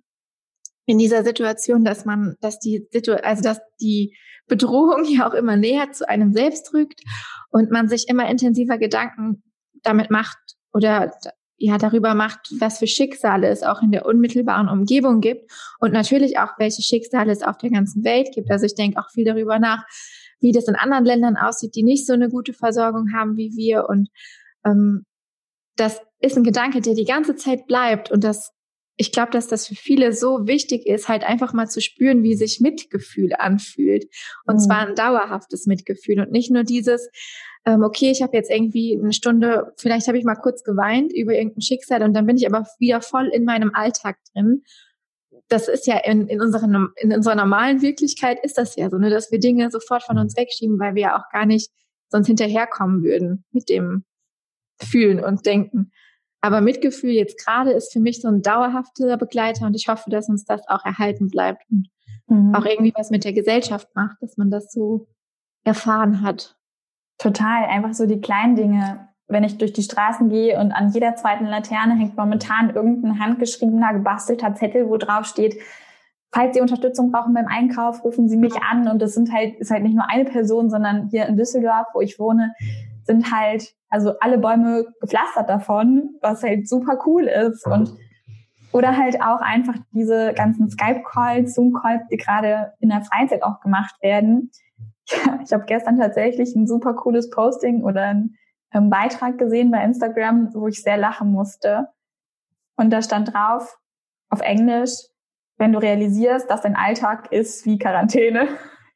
in 0.86 0.98
dieser 0.98 1.24
Situation, 1.24 1.84
dass 1.84 2.04
man, 2.04 2.36
dass 2.40 2.58
die 2.58 2.88
also 3.22 3.42
dass 3.42 3.60
die 3.80 4.16
Bedrohung 4.46 5.04
ja 5.08 5.28
auch 5.28 5.34
immer 5.34 5.56
näher 5.56 5.92
zu 5.92 6.08
einem 6.08 6.32
selbst 6.32 6.74
rückt 6.74 7.00
und 7.50 7.70
man 7.70 7.88
sich 7.88 8.08
immer 8.08 8.28
intensiver 8.28 8.78
Gedanken 8.78 9.42
damit 9.82 10.10
macht 10.10 10.38
oder 10.72 11.12
ja 11.56 11.76
darüber 11.76 12.14
macht, 12.14 12.50
was 12.58 12.78
für 12.78 12.86
Schicksale 12.86 13.48
es 13.48 13.62
auch 13.62 13.82
in 13.82 13.92
der 13.92 14.06
unmittelbaren 14.06 14.68
Umgebung 14.68 15.20
gibt 15.20 15.50
und 15.78 15.92
natürlich 15.92 16.38
auch 16.38 16.58
welche 16.58 16.82
Schicksale 16.82 17.30
es 17.30 17.42
auf 17.42 17.58
der 17.58 17.70
ganzen 17.70 18.02
Welt 18.02 18.30
gibt. 18.34 18.50
Also 18.50 18.64
ich 18.64 18.74
denke 18.74 18.98
auch 18.98 19.10
viel 19.10 19.26
darüber 19.26 19.58
nach, 19.58 19.84
wie 20.40 20.52
das 20.52 20.68
in 20.68 20.74
anderen 20.74 21.04
Ländern 21.04 21.36
aussieht, 21.36 21.74
die 21.74 21.82
nicht 21.82 22.06
so 22.06 22.14
eine 22.14 22.30
gute 22.30 22.54
Versorgung 22.54 23.12
haben 23.14 23.36
wie 23.36 23.52
wir 23.56 23.88
und 23.88 24.08
ähm, 24.64 25.04
das 25.80 26.00
ist 26.20 26.36
ein 26.36 26.44
Gedanke, 26.44 26.80
der 26.80 26.94
die 26.94 27.04
ganze 27.04 27.36
Zeit 27.36 27.66
bleibt 27.66 28.10
und 28.10 28.24
das 28.24 28.52
ich 29.00 29.12
glaube, 29.12 29.30
dass 29.30 29.46
das 29.46 29.66
für 29.66 29.74
viele 29.74 30.12
so 30.12 30.46
wichtig 30.46 30.86
ist, 30.86 31.08
halt 31.08 31.24
einfach 31.24 31.54
mal 31.54 31.68
zu 31.68 31.80
spüren, 31.80 32.22
wie 32.22 32.34
sich 32.34 32.60
Mitgefühl 32.60 33.32
anfühlt. 33.32 34.04
Und 34.44 34.56
mhm. 34.56 34.58
zwar 34.58 34.86
ein 34.86 34.94
dauerhaftes 34.94 35.64
Mitgefühl 35.64 36.20
und 36.20 36.30
nicht 36.30 36.50
nur 36.50 36.64
dieses, 36.64 37.08
ähm, 37.64 37.82
okay, 37.82 38.10
ich 38.10 38.20
habe 38.20 38.36
jetzt 38.36 38.50
irgendwie 38.50 38.98
eine 39.00 39.14
Stunde, 39.14 39.72
vielleicht 39.78 40.06
habe 40.06 40.18
ich 40.18 40.24
mal 40.24 40.34
kurz 40.34 40.64
geweint 40.64 41.14
über 41.14 41.32
irgendein 41.32 41.62
Schicksal 41.62 42.02
und 42.02 42.12
dann 42.12 42.26
bin 42.26 42.36
ich 42.36 42.46
aber 42.46 42.66
wieder 42.78 43.00
voll 43.00 43.30
in 43.32 43.46
meinem 43.46 43.70
Alltag 43.74 44.18
drin. 44.34 44.64
Das 45.48 45.66
ist 45.66 45.86
ja 45.86 45.96
in, 45.96 46.28
in, 46.28 46.42
unserer, 46.42 46.90
in 46.96 47.14
unserer 47.14 47.36
normalen 47.36 47.80
Wirklichkeit 47.80 48.38
ist 48.44 48.58
das 48.58 48.76
ja 48.76 48.90
so, 48.90 48.98
ne, 48.98 49.08
dass 49.08 49.32
wir 49.32 49.40
Dinge 49.40 49.70
sofort 49.70 50.02
von 50.02 50.18
uns 50.18 50.36
wegschieben, 50.36 50.78
weil 50.78 50.94
wir 50.94 51.02
ja 51.02 51.18
auch 51.18 51.32
gar 51.32 51.46
nicht 51.46 51.70
sonst 52.10 52.26
hinterherkommen 52.26 53.02
würden 53.02 53.44
mit 53.50 53.70
dem 53.70 54.04
Fühlen 54.82 55.22
und 55.22 55.46
Denken. 55.46 55.92
Aber 56.40 56.60
Mitgefühl 56.60 57.10
jetzt 57.10 57.44
gerade 57.44 57.72
ist 57.72 57.92
für 57.92 58.00
mich 58.00 58.22
so 58.22 58.28
ein 58.28 58.42
dauerhafter 58.42 59.16
Begleiter 59.16 59.66
und 59.66 59.74
ich 59.74 59.88
hoffe, 59.88 60.08
dass 60.10 60.28
uns 60.28 60.44
das 60.44 60.66
auch 60.68 60.84
erhalten 60.84 61.28
bleibt 61.28 61.62
und 61.70 61.88
mhm. 62.28 62.54
auch 62.54 62.64
irgendwie 62.64 62.92
was 62.96 63.10
mit 63.10 63.24
der 63.24 63.32
Gesellschaft 63.32 63.88
macht, 63.94 64.16
dass 64.20 64.36
man 64.36 64.50
das 64.50 64.72
so 64.72 65.06
erfahren 65.64 66.22
hat. 66.22 66.56
Total, 67.18 67.64
einfach 67.64 67.92
so 67.92 68.06
die 68.06 68.20
kleinen 68.20 68.56
Dinge. 68.56 69.08
Wenn 69.28 69.44
ich 69.44 69.58
durch 69.58 69.72
die 69.72 69.82
Straßen 69.82 70.28
gehe 70.30 70.58
und 70.58 70.72
an 70.72 70.90
jeder 70.90 71.14
zweiten 71.14 71.44
Laterne 71.44 71.94
hängt 71.94 72.16
momentan 72.16 72.74
irgendein 72.74 73.20
handgeschriebener, 73.20 73.92
gebastelter 73.92 74.54
Zettel, 74.54 74.88
wo 74.88 74.96
drauf 74.96 75.26
steht, 75.26 75.56
falls 76.32 76.54
Sie 76.54 76.60
Unterstützung 76.60 77.12
brauchen 77.12 77.34
beim 77.34 77.46
Einkauf, 77.46 78.02
rufen 78.02 78.28
Sie 78.28 78.36
mich 78.36 78.54
an. 78.62 78.88
Und 78.88 79.00
das 79.00 79.14
sind 79.14 79.32
halt, 79.32 79.56
ist 79.56 79.70
halt 79.70 79.82
nicht 79.82 79.94
nur 79.94 80.08
eine 80.08 80.24
Person, 80.24 80.70
sondern 80.70 81.08
hier 81.10 81.26
in 81.26 81.36
Düsseldorf, 81.36 81.88
wo 81.92 82.00
ich 82.00 82.18
wohne, 82.18 82.54
sind 83.10 83.32
halt 83.32 83.74
also 83.88 84.14
alle 84.20 84.38
Bäume 84.38 84.86
gepflastert 85.00 85.48
davon, 85.48 86.14
was 86.20 86.44
halt 86.44 86.68
super 86.68 86.96
cool 87.06 87.24
ist 87.24 87.66
und 87.66 87.92
oder 88.72 88.96
halt 88.96 89.20
auch 89.20 89.40
einfach 89.40 89.74
diese 89.90 90.32
ganzen 90.32 90.70
Skype-Calls, 90.70 91.56
Zoom-Calls, 91.56 92.02
die 92.08 92.16
gerade 92.16 92.72
in 92.78 92.90
der 92.90 93.02
Freizeit 93.02 93.42
auch 93.42 93.60
gemacht 93.60 93.94
werden. 94.00 94.50
Ja, 95.12 95.40
ich 95.44 95.52
habe 95.52 95.64
gestern 95.64 95.98
tatsächlich 95.98 96.54
ein 96.54 96.68
super 96.68 96.94
cooles 96.94 97.30
Posting 97.30 97.82
oder 97.82 98.02
einen, 98.02 98.36
einen 98.70 98.90
Beitrag 98.90 99.38
gesehen 99.38 99.72
bei 99.72 99.82
Instagram, 99.82 100.54
wo 100.54 100.68
ich 100.68 100.84
sehr 100.84 100.96
lachen 100.96 101.32
musste. 101.32 101.88
Und 102.76 102.90
da 102.90 103.02
stand 103.02 103.34
drauf 103.34 103.76
auf 104.28 104.40
Englisch, 104.40 104.92
wenn 105.56 105.72
du 105.72 105.80
realisierst, 105.80 106.48
dass 106.48 106.60
dein 106.60 106.76
Alltag 106.76 107.32
ist 107.32 107.66
wie 107.66 107.76
Quarantäne. 107.76 108.46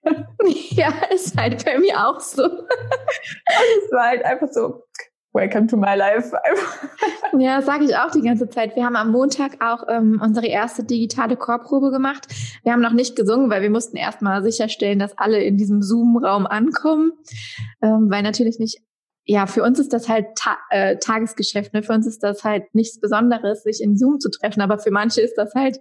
ja, 0.70 0.92
ist 1.12 1.36
halt 1.36 1.64
bei 1.64 1.78
mir 1.78 2.06
auch 2.06 2.20
so. 2.20 2.42
es 2.44 3.92
war 3.92 4.08
halt 4.08 4.24
einfach 4.24 4.48
so, 4.50 4.82
welcome 5.34 5.66
to 5.66 5.76
my 5.76 5.94
life. 5.94 6.32
ja, 7.38 7.60
sage 7.60 7.84
ich 7.84 7.96
auch 7.96 8.10
die 8.10 8.22
ganze 8.22 8.48
Zeit. 8.48 8.76
Wir 8.76 8.84
haben 8.84 8.96
am 8.96 9.10
Montag 9.10 9.62
auch 9.62 9.84
ähm, 9.88 10.20
unsere 10.22 10.46
erste 10.46 10.84
digitale 10.84 11.36
Chorprobe 11.36 11.90
gemacht. 11.90 12.26
Wir 12.62 12.72
haben 12.72 12.80
noch 12.80 12.92
nicht 12.92 13.16
gesungen, 13.16 13.50
weil 13.50 13.60
wir 13.60 13.70
mussten 13.70 13.96
erstmal 13.96 14.42
sicherstellen, 14.42 14.98
dass 14.98 15.18
alle 15.18 15.42
in 15.42 15.56
diesem 15.56 15.82
Zoom-Raum 15.82 16.46
ankommen, 16.46 17.12
ähm, 17.82 18.06
weil 18.10 18.22
natürlich 18.22 18.58
nicht 18.58 18.80
ja, 19.26 19.46
für 19.46 19.62
uns 19.62 19.78
ist 19.78 19.94
das 19.94 20.08
halt 20.08 20.26
ta 20.36 20.58
äh, 20.68 20.98
Tagesgeschäft. 20.98 21.72
Ne? 21.72 21.82
Für 21.82 21.94
uns 21.94 22.06
ist 22.06 22.22
das 22.22 22.44
halt 22.44 22.74
nichts 22.74 23.00
Besonderes, 23.00 23.62
sich 23.62 23.80
in 23.82 23.96
Zoom 23.96 24.20
zu 24.20 24.30
treffen. 24.30 24.60
Aber 24.60 24.78
für 24.78 24.90
manche 24.90 25.22
ist 25.22 25.36
das 25.36 25.54
halt 25.54 25.78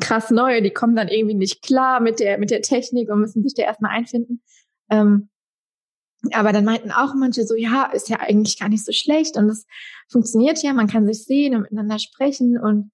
krass 0.00 0.30
neu. 0.30 0.60
Die 0.60 0.70
kommen 0.70 0.96
dann 0.96 1.08
irgendwie 1.08 1.34
nicht 1.34 1.62
klar 1.62 2.00
mit 2.00 2.20
der, 2.20 2.38
mit 2.38 2.50
der 2.50 2.62
Technik 2.62 3.10
und 3.10 3.20
müssen 3.20 3.42
sich 3.42 3.54
da 3.54 3.62
erstmal 3.62 3.92
einfinden. 3.92 4.42
Ähm, 4.90 5.28
aber 6.32 6.52
dann 6.52 6.64
meinten 6.64 6.90
auch 6.90 7.14
manche 7.14 7.44
so, 7.44 7.54
ja, 7.54 7.90
ist 7.92 8.08
ja 8.08 8.18
eigentlich 8.20 8.58
gar 8.58 8.68
nicht 8.68 8.84
so 8.84 8.92
schlecht 8.92 9.36
und 9.36 9.48
es 9.48 9.66
funktioniert 10.08 10.62
ja, 10.62 10.72
man 10.72 10.88
kann 10.88 11.06
sich 11.06 11.24
sehen 11.24 11.54
und 11.54 11.62
miteinander 11.62 11.98
sprechen 11.98 12.58
und 12.58 12.90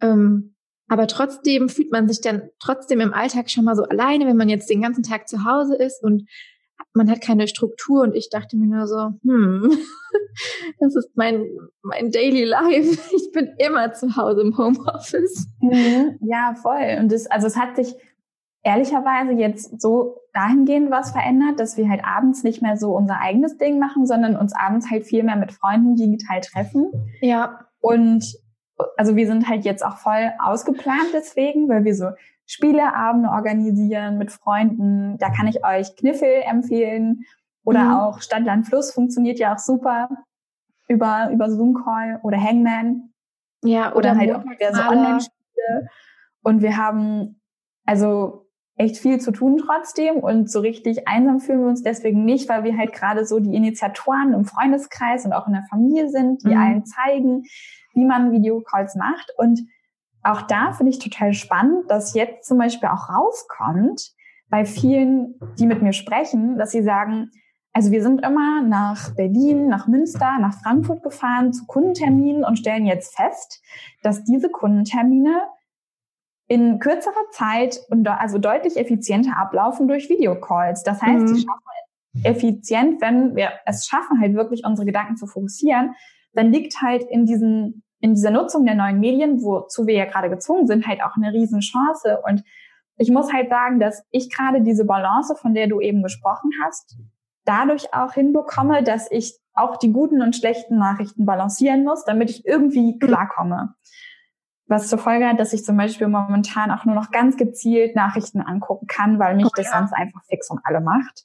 ähm, 0.00 0.54
aber 0.88 1.06
trotzdem 1.06 1.68
fühlt 1.68 1.90
man 1.92 2.08
sich 2.08 2.20
dann 2.20 2.50
trotzdem 2.58 3.00
im 3.00 3.14
Alltag 3.14 3.50
schon 3.50 3.64
mal 3.64 3.76
so 3.76 3.84
alleine, 3.84 4.26
wenn 4.26 4.36
man 4.36 4.48
jetzt 4.48 4.68
den 4.68 4.82
ganzen 4.82 5.02
Tag 5.02 5.28
zu 5.28 5.44
Hause 5.44 5.76
ist 5.76 6.02
und 6.02 6.28
man 6.94 7.10
hat 7.10 7.20
keine 7.20 7.48
Struktur 7.48 8.02
und 8.02 8.14
ich 8.14 8.28
dachte 8.30 8.56
mir 8.56 8.66
nur 8.66 8.86
so, 8.86 9.12
hm, 9.22 9.70
das 10.78 10.94
ist 10.94 11.10
mein, 11.14 11.46
mein 11.82 12.10
Daily 12.10 12.44
Life. 12.44 12.98
Ich 13.16 13.32
bin 13.32 13.54
immer 13.58 13.94
zu 13.94 14.14
Hause 14.16 14.42
im 14.42 14.58
Homeoffice. 14.58 15.48
Mhm, 15.60 16.18
ja, 16.20 16.54
voll. 16.54 16.98
Und 17.00 17.10
das, 17.10 17.26
also 17.26 17.46
es 17.46 17.56
hat 17.56 17.76
sich 17.76 17.94
ehrlicherweise 18.62 19.32
jetzt 19.32 19.80
so 19.80 20.18
dahingehend 20.34 20.90
was 20.90 21.12
verändert, 21.12 21.58
dass 21.58 21.76
wir 21.76 21.88
halt 21.88 22.04
abends 22.04 22.44
nicht 22.44 22.62
mehr 22.62 22.76
so 22.76 22.94
unser 22.94 23.20
eigenes 23.20 23.56
Ding 23.56 23.78
machen, 23.78 24.06
sondern 24.06 24.36
uns 24.36 24.54
abends 24.54 24.90
halt 24.90 25.04
viel 25.04 25.22
mehr 25.22 25.36
mit 25.36 25.52
Freunden 25.52 25.96
digital 25.96 26.40
treffen. 26.40 26.92
Ja. 27.20 27.66
Und 27.80 28.36
also 28.96 29.16
wir 29.16 29.26
sind 29.26 29.48
halt 29.48 29.64
jetzt 29.64 29.84
auch 29.84 29.96
voll 29.96 30.32
ausgeplant 30.38 31.08
deswegen, 31.12 31.68
weil 31.68 31.84
wir 31.84 31.94
so 31.94 32.06
Spieleabende 32.52 33.30
organisieren 33.30 34.18
mit 34.18 34.30
Freunden. 34.30 35.16
Da 35.16 35.30
kann 35.30 35.46
ich 35.46 35.64
euch 35.64 35.96
Kniffel 35.96 36.42
empfehlen. 36.44 37.24
Oder 37.64 37.84
mhm. 37.84 37.94
auch 37.94 38.20
Stadt, 38.20 38.44
Land, 38.44 38.66
Fluss 38.66 38.92
funktioniert 38.92 39.38
ja 39.38 39.54
auch 39.54 39.58
super 39.58 40.10
über, 40.86 41.30
über 41.32 41.50
Zoom-Call 41.50 42.20
oder 42.22 42.38
Hangman. 42.38 43.14
Ja, 43.64 43.94
oder, 43.94 44.10
oder 44.10 44.16
halt 44.18 44.34
auch 44.34 44.42
diverse 44.42 44.82
Online-Spiele. 44.82 45.88
Und 46.42 46.60
wir 46.60 46.76
haben, 46.76 47.40
also 47.86 48.46
echt 48.76 48.98
viel 48.98 49.18
zu 49.18 49.32
tun 49.32 49.62
trotzdem 49.64 50.16
und 50.16 50.50
so 50.50 50.60
richtig 50.60 51.08
einsam 51.08 51.40
fühlen 51.40 51.60
wir 51.60 51.68
uns 51.68 51.82
deswegen 51.82 52.24
nicht, 52.24 52.48
weil 52.50 52.64
wir 52.64 52.76
halt 52.76 52.92
gerade 52.92 53.24
so 53.24 53.38
die 53.38 53.54
Initiatoren 53.54 54.34
im 54.34 54.44
Freundeskreis 54.44 55.24
und 55.24 55.32
auch 55.32 55.46
in 55.46 55.54
der 55.54 55.64
Familie 55.70 56.10
sind, 56.10 56.42
die 56.42 56.54
mhm. 56.54 56.60
allen 56.60 56.84
zeigen, 56.84 57.44
wie 57.94 58.04
man 58.04 58.30
Videocalls 58.30 58.94
macht. 58.96 59.32
Und 59.38 59.60
auch 60.22 60.42
da 60.42 60.72
finde 60.72 60.90
ich 60.90 60.98
total 60.98 61.32
spannend, 61.32 61.90
dass 61.90 62.14
jetzt 62.14 62.46
zum 62.46 62.58
Beispiel 62.58 62.88
auch 62.88 63.08
rauskommt 63.08 64.12
bei 64.48 64.64
vielen, 64.64 65.34
die 65.58 65.66
mit 65.66 65.82
mir 65.82 65.92
sprechen, 65.92 66.58
dass 66.58 66.70
sie 66.70 66.82
sagen, 66.82 67.30
also 67.72 67.90
wir 67.90 68.02
sind 68.02 68.24
immer 68.24 68.62
nach 68.62 69.14
Berlin, 69.14 69.68
nach 69.68 69.86
Münster, 69.86 70.38
nach 70.38 70.54
Frankfurt 70.62 71.02
gefahren 71.02 71.52
zu 71.52 71.66
Kundenterminen 71.66 72.44
und 72.44 72.58
stellen 72.58 72.86
jetzt 72.86 73.16
fest, 73.16 73.62
dass 74.02 74.24
diese 74.24 74.50
Kundentermine 74.50 75.42
in 76.48 76.78
kürzerer 76.78 77.30
Zeit 77.30 77.80
und 77.88 78.06
also 78.06 78.36
deutlich 78.36 78.76
effizienter 78.76 79.38
ablaufen 79.38 79.88
durch 79.88 80.10
Videocalls. 80.10 80.82
Das 80.82 81.00
heißt, 81.00 81.22
mhm. 81.22 81.28
sie 81.28 81.40
schaffen 81.40 81.62
effizient, 82.24 83.00
wenn 83.00 83.36
wir 83.36 83.52
es 83.64 83.86
schaffen, 83.86 84.20
halt 84.20 84.34
wirklich 84.34 84.64
unsere 84.64 84.84
Gedanken 84.84 85.16
zu 85.16 85.26
fokussieren, 85.26 85.94
dann 86.34 86.52
liegt 86.52 86.80
halt 86.82 87.04
in 87.04 87.26
diesen 87.26 87.82
in 88.02 88.14
dieser 88.14 88.32
Nutzung 88.32 88.66
der 88.66 88.74
neuen 88.74 88.98
Medien, 88.98 89.42
wozu 89.42 89.86
wir 89.86 89.94
ja 89.94 90.04
gerade 90.04 90.28
gezwungen 90.28 90.66
sind, 90.66 90.86
halt 90.86 91.02
auch 91.02 91.16
eine 91.16 91.32
Riesenchance. 91.32 92.20
Und 92.26 92.42
ich 92.96 93.10
muss 93.10 93.32
halt 93.32 93.48
sagen, 93.48 93.78
dass 93.78 94.04
ich 94.10 94.28
gerade 94.28 94.60
diese 94.60 94.84
Balance, 94.84 95.36
von 95.36 95.54
der 95.54 95.68
du 95.68 95.80
eben 95.80 96.02
gesprochen 96.02 96.50
hast, 96.64 96.98
dadurch 97.44 97.94
auch 97.94 98.12
hinbekomme, 98.12 98.82
dass 98.82 99.08
ich 99.10 99.38
auch 99.54 99.76
die 99.76 99.92
guten 99.92 100.20
und 100.20 100.34
schlechten 100.34 100.78
Nachrichten 100.78 101.26
balancieren 101.26 101.84
muss, 101.84 102.04
damit 102.04 102.28
ich 102.28 102.44
irgendwie 102.44 102.98
klarkomme. 102.98 103.74
Was 104.66 104.88
zur 104.88 104.98
Folge 104.98 105.28
hat, 105.28 105.38
dass 105.38 105.52
ich 105.52 105.64
zum 105.64 105.76
Beispiel 105.76 106.08
momentan 106.08 106.72
auch 106.72 106.84
nur 106.84 106.96
noch 106.96 107.12
ganz 107.12 107.36
gezielt 107.36 107.94
Nachrichten 107.94 108.40
angucken 108.40 108.88
kann, 108.88 109.20
weil 109.20 109.36
mich 109.36 109.46
oh, 109.46 109.54
das 109.54 109.66
ja. 109.66 109.78
sonst 109.78 109.92
einfach 109.92 110.24
fix 110.24 110.50
und 110.50 110.58
alle 110.64 110.80
macht. 110.80 111.24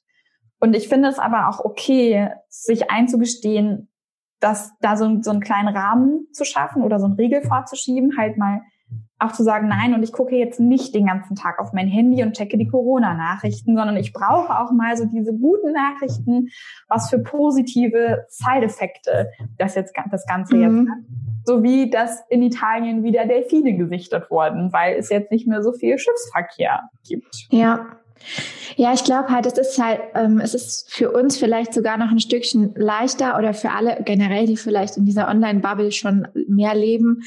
Und 0.60 0.76
ich 0.76 0.90
finde 0.90 1.10
es 1.10 1.18
aber 1.18 1.50
auch 1.50 1.66
okay, 1.66 2.30
sich 2.50 2.92
einzugestehen, 2.92 3.90
dass 4.40 4.72
da 4.82 4.98
so, 4.98 5.22
so 5.22 5.32
einen 5.32 5.42
kleinen 5.42 5.76
Rahmen 5.76 6.28
zu 6.32 6.46
schaffen 6.46 6.84
oder 6.84 7.00
so 7.00 7.06
einen 7.06 7.16
Riegel 7.16 7.42
vorzuschieben, 7.42 8.18
halt 8.18 8.38
mal 8.38 8.62
auch 9.20 9.32
zu 9.32 9.44
sagen, 9.44 9.68
nein, 9.68 9.96
und 9.96 10.04
ich 10.04 10.12
gucke 10.12 10.36
jetzt 10.36 10.60
nicht 10.60 10.94
den 10.94 11.08
ganzen 11.08 11.36
Tag 11.36 11.60
auf 11.60 11.74
mein 11.74 11.88
Handy 11.88 12.22
und 12.22 12.34
checke 12.34 12.58
die 12.58 12.68
Corona-Nachrichten, 12.68 13.76
sondern 13.76 13.98
ich 13.98 14.14
brauche 14.14 14.60
auch 14.60 14.72
mal 14.72 14.96
so 14.96 15.06
diese 15.06 15.34
guten 15.34 15.74
Nachrichten, 15.74 16.50
was 16.88 17.10
für 17.10 17.20
positive 17.20 18.26
Side-Effekte 18.30 19.32
das 19.58 19.74
jetzt 19.74 19.96
das 20.12 20.26
Ganze 20.28 20.56
mhm. 20.56 20.62
jetzt 20.62 20.90
hat. 20.90 20.98
So 21.46 21.64
wie 21.64 21.90
dass 21.90 22.22
in 22.30 22.44
Italien 22.44 23.04
wieder 23.04 23.26
Delfine 23.26 23.76
gesichtet 23.76 24.30
wurden, 24.30 24.72
weil 24.72 24.98
es 24.98 25.10
jetzt 25.10 25.32
nicht 25.32 25.48
mehr 25.48 25.64
so 25.64 25.72
viel 25.72 25.98
Schiffsverkehr 25.98 26.90
gibt. 27.08 27.48
Ja, 27.50 27.88
ja, 28.76 28.94
ich 28.94 29.04
glaube 29.04 29.30
halt, 29.30 29.46
es 29.46 29.58
ist 29.58 29.82
halt, 29.82 30.02
ähm, 30.14 30.40
es 30.40 30.54
ist 30.54 30.94
für 30.94 31.12
uns 31.12 31.38
vielleicht 31.38 31.74
sogar 31.74 31.98
noch 31.98 32.12
ein 32.12 32.20
Stückchen 32.20 32.74
leichter 32.76 33.38
oder 33.38 33.54
für 33.54 33.72
alle 33.72 34.02
generell, 34.04 34.46
die 34.46 34.58
vielleicht 34.58 34.98
in 34.98 35.06
dieser 35.06 35.28
Online-Bubble 35.28 35.92
schon 35.92 36.28
mehr 36.48 36.76
leben, 36.76 37.22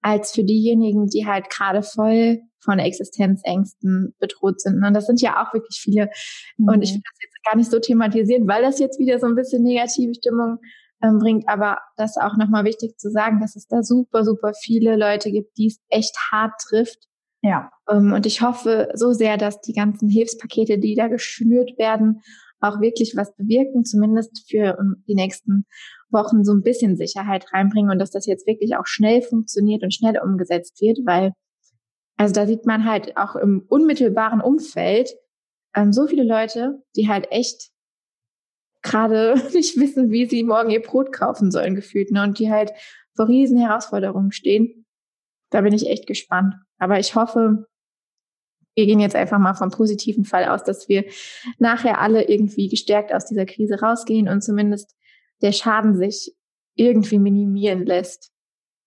als 0.00 0.32
für 0.32 0.44
diejenigen, 0.44 1.08
die 1.08 1.26
halt 1.26 1.50
gerade 1.50 1.82
voll 1.82 2.40
von 2.60 2.78
Existenzängsten 2.78 4.14
bedroht 4.18 4.60
sind. 4.60 4.82
Und 4.82 4.94
das 4.94 5.06
sind 5.06 5.20
ja 5.20 5.42
auch 5.42 5.52
wirklich 5.52 5.78
viele. 5.80 6.08
Mhm. 6.56 6.68
Und 6.68 6.82
ich 6.82 6.94
will 6.94 7.02
das 7.04 7.18
jetzt 7.22 7.44
gar 7.44 7.56
nicht 7.56 7.70
so 7.70 7.78
thematisieren, 7.78 8.48
weil 8.48 8.62
das 8.62 8.78
jetzt 8.78 8.98
wieder 8.98 9.18
so 9.18 9.26
ein 9.26 9.34
bisschen 9.34 9.62
negative 9.62 10.14
Stimmung 10.14 10.58
ähm, 11.02 11.18
bringt. 11.18 11.48
Aber 11.48 11.78
das 11.96 12.16
ist 12.16 12.22
auch 12.22 12.36
nochmal 12.36 12.64
wichtig 12.64 12.98
zu 12.98 13.10
sagen, 13.10 13.40
dass 13.40 13.56
es 13.56 13.66
da 13.66 13.82
super, 13.82 14.24
super 14.24 14.52
viele 14.54 14.96
Leute 14.96 15.30
gibt, 15.30 15.56
die 15.58 15.66
es 15.66 15.80
echt 15.88 16.16
hart 16.30 16.54
trifft. 16.68 17.08
Ja. 17.44 17.70
Ähm, 17.90 18.14
und 18.14 18.24
ich 18.24 18.40
hoffe 18.40 18.88
so 18.94 19.12
sehr, 19.12 19.36
dass 19.36 19.60
die 19.60 19.74
ganzen 19.74 20.08
Hilfspakete, 20.08 20.78
die 20.78 20.94
da 20.94 21.08
geschnürt 21.08 21.76
werden, 21.76 22.22
auch 22.60 22.80
wirklich 22.80 23.16
was 23.16 23.36
bewirken, 23.36 23.84
zumindest 23.84 24.50
für 24.50 24.78
ähm, 24.80 25.04
die 25.06 25.14
nächsten 25.14 25.66
Wochen 26.08 26.42
so 26.42 26.54
ein 26.54 26.62
bisschen 26.62 26.96
Sicherheit 26.96 27.52
reinbringen 27.52 27.90
und 27.90 27.98
dass 27.98 28.10
das 28.10 28.24
jetzt 28.24 28.46
wirklich 28.46 28.76
auch 28.76 28.86
schnell 28.86 29.20
funktioniert 29.20 29.82
und 29.82 29.92
schnell 29.92 30.18
umgesetzt 30.18 30.80
wird, 30.80 31.00
weil 31.04 31.32
also 32.16 32.32
da 32.32 32.46
sieht 32.46 32.64
man 32.64 32.86
halt 32.86 33.18
auch 33.18 33.36
im 33.36 33.66
unmittelbaren 33.68 34.40
Umfeld 34.40 35.10
ähm, 35.74 35.92
so 35.92 36.06
viele 36.06 36.24
Leute, 36.24 36.82
die 36.96 37.08
halt 37.08 37.30
echt 37.30 37.72
gerade 38.80 39.34
nicht 39.52 39.78
wissen, 39.78 40.10
wie 40.10 40.24
sie 40.24 40.44
morgen 40.44 40.70
ihr 40.70 40.80
Brot 40.80 41.12
kaufen 41.12 41.50
sollen, 41.50 41.74
gefühlt, 41.74 42.10
ne? 42.10 42.22
Und 42.22 42.38
die 42.38 42.50
halt 42.50 42.72
vor 43.14 43.28
riesen 43.28 43.58
Herausforderungen 43.58 44.32
stehen. 44.32 44.86
Da 45.50 45.60
bin 45.60 45.74
ich 45.74 45.86
echt 45.88 46.06
gespannt. 46.06 46.54
Aber 46.78 46.98
ich 46.98 47.14
hoffe, 47.14 47.66
wir 48.74 48.86
gehen 48.86 49.00
jetzt 49.00 49.16
einfach 49.16 49.38
mal 49.38 49.54
vom 49.54 49.70
positiven 49.70 50.24
Fall 50.24 50.46
aus, 50.46 50.64
dass 50.64 50.88
wir 50.88 51.04
nachher 51.58 52.00
alle 52.00 52.28
irgendwie 52.28 52.68
gestärkt 52.68 53.12
aus 53.14 53.26
dieser 53.26 53.46
Krise 53.46 53.80
rausgehen 53.80 54.28
und 54.28 54.42
zumindest 54.42 54.96
der 55.42 55.52
Schaden 55.52 55.96
sich 55.96 56.34
irgendwie 56.74 57.18
minimieren 57.18 57.84
lässt. 57.84 58.32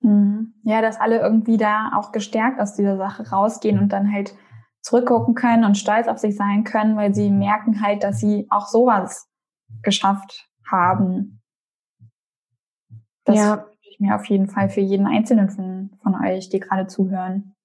Mhm. 0.02 0.54
Ja, 0.63 0.82
dass 0.82 1.00
alle 1.00 1.19
irgendwie 1.19 1.58
da 1.58 1.91
auch 1.95 2.12
gestärkt 2.12 2.60
aus 2.60 2.76
dieser 2.76 2.97
Sache 2.97 3.30
rausgehen 3.30 3.80
und 3.80 3.89
dann 3.89 4.12
halt 4.12 4.36
zurückgucken 4.82 5.36
können 5.36 5.63
und 5.63 5.78
stolz 5.78 6.08
auf 6.08 6.17
sich 6.17 6.36
sein 6.36 6.63
können, 6.63 6.95
weil 6.95 7.13
sie 7.13 7.30
merken 7.30 7.82
halt, 7.82 8.04
dass 8.04 8.19
sie 8.19 8.47
auch 8.50 8.67
sowas 8.67 9.28
geschafft 9.82 10.50
haben. 10.69 11.41
Das 13.26 13.36
ja. 13.36 13.58
wünsche 13.58 13.89
ich 13.89 14.00
mir 14.00 14.15
auf 14.15 14.26
jeden 14.26 14.47
Fall 14.47 14.69
für 14.69 14.82
jeden 14.82 15.08
Einzelnen 15.08 15.50
von, 15.50 15.91
von 16.02 16.15
euch, 16.15 16.50
die 16.50 16.60
gerade 16.60 16.88
zuhören. 16.88 17.57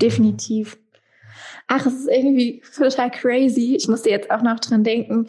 Definitiv. 0.00 0.78
Ach, 1.66 1.84
es 1.84 1.94
ist 1.94 2.08
irgendwie 2.08 2.62
total 2.74 3.10
crazy. 3.10 3.74
Ich 3.76 3.88
musste 3.88 4.10
jetzt 4.10 4.30
auch 4.30 4.42
noch 4.42 4.60
dran 4.60 4.84
denken, 4.84 5.26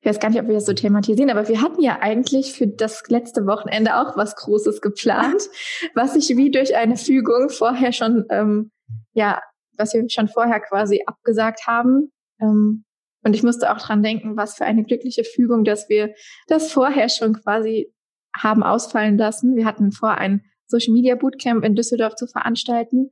ich 0.00 0.06
weiß 0.08 0.18
gar 0.18 0.30
nicht, 0.30 0.40
ob 0.40 0.46
wir 0.46 0.54
das 0.54 0.64
so 0.64 0.72
thematisieren, 0.72 1.30
aber 1.30 1.48
wir 1.48 1.60
hatten 1.60 1.82
ja 1.82 1.98
eigentlich 2.00 2.54
für 2.54 2.66
das 2.66 3.02
letzte 3.08 3.46
Wochenende 3.46 3.96
auch 3.96 4.16
was 4.16 4.34
Großes 4.36 4.80
geplant, 4.80 5.42
was 5.94 6.14
sich 6.14 6.36
wie 6.36 6.50
durch 6.50 6.74
eine 6.74 6.96
Fügung 6.96 7.50
vorher 7.50 7.92
schon, 7.92 8.24
ähm, 8.30 8.70
ja, 9.12 9.42
was 9.76 9.92
wir 9.92 10.08
schon 10.08 10.28
vorher 10.28 10.60
quasi 10.60 11.02
abgesagt 11.06 11.66
haben. 11.66 12.12
Ähm, 12.40 12.84
und 13.22 13.34
ich 13.34 13.42
musste 13.42 13.70
auch 13.70 13.78
dran 13.78 14.02
denken, 14.02 14.36
was 14.38 14.54
für 14.54 14.64
eine 14.64 14.84
glückliche 14.84 15.24
Fügung, 15.24 15.64
dass 15.64 15.90
wir 15.90 16.14
das 16.46 16.72
vorher 16.72 17.10
schon 17.10 17.34
quasi 17.34 17.92
haben 18.34 18.62
ausfallen 18.62 19.18
lassen. 19.18 19.56
Wir 19.56 19.66
hatten 19.66 19.92
vor, 19.92 20.12
ein 20.12 20.42
Social 20.66 20.94
Media 20.94 21.16
Bootcamp 21.16 21.64
in 21.64 21.74
Düsseldorf 21.74 22.14
zu 22.14 22.26
veranstalten, 22.26 23.10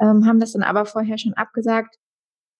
ähm, 0.00 0.26
haben 0.26 0.40
das 0.40 0.52
dann 0.52 0.62
aber 0.62 0.86
vorher 0.86 1.18
schon 1.18 1.34
abgesagt 1.34 1.96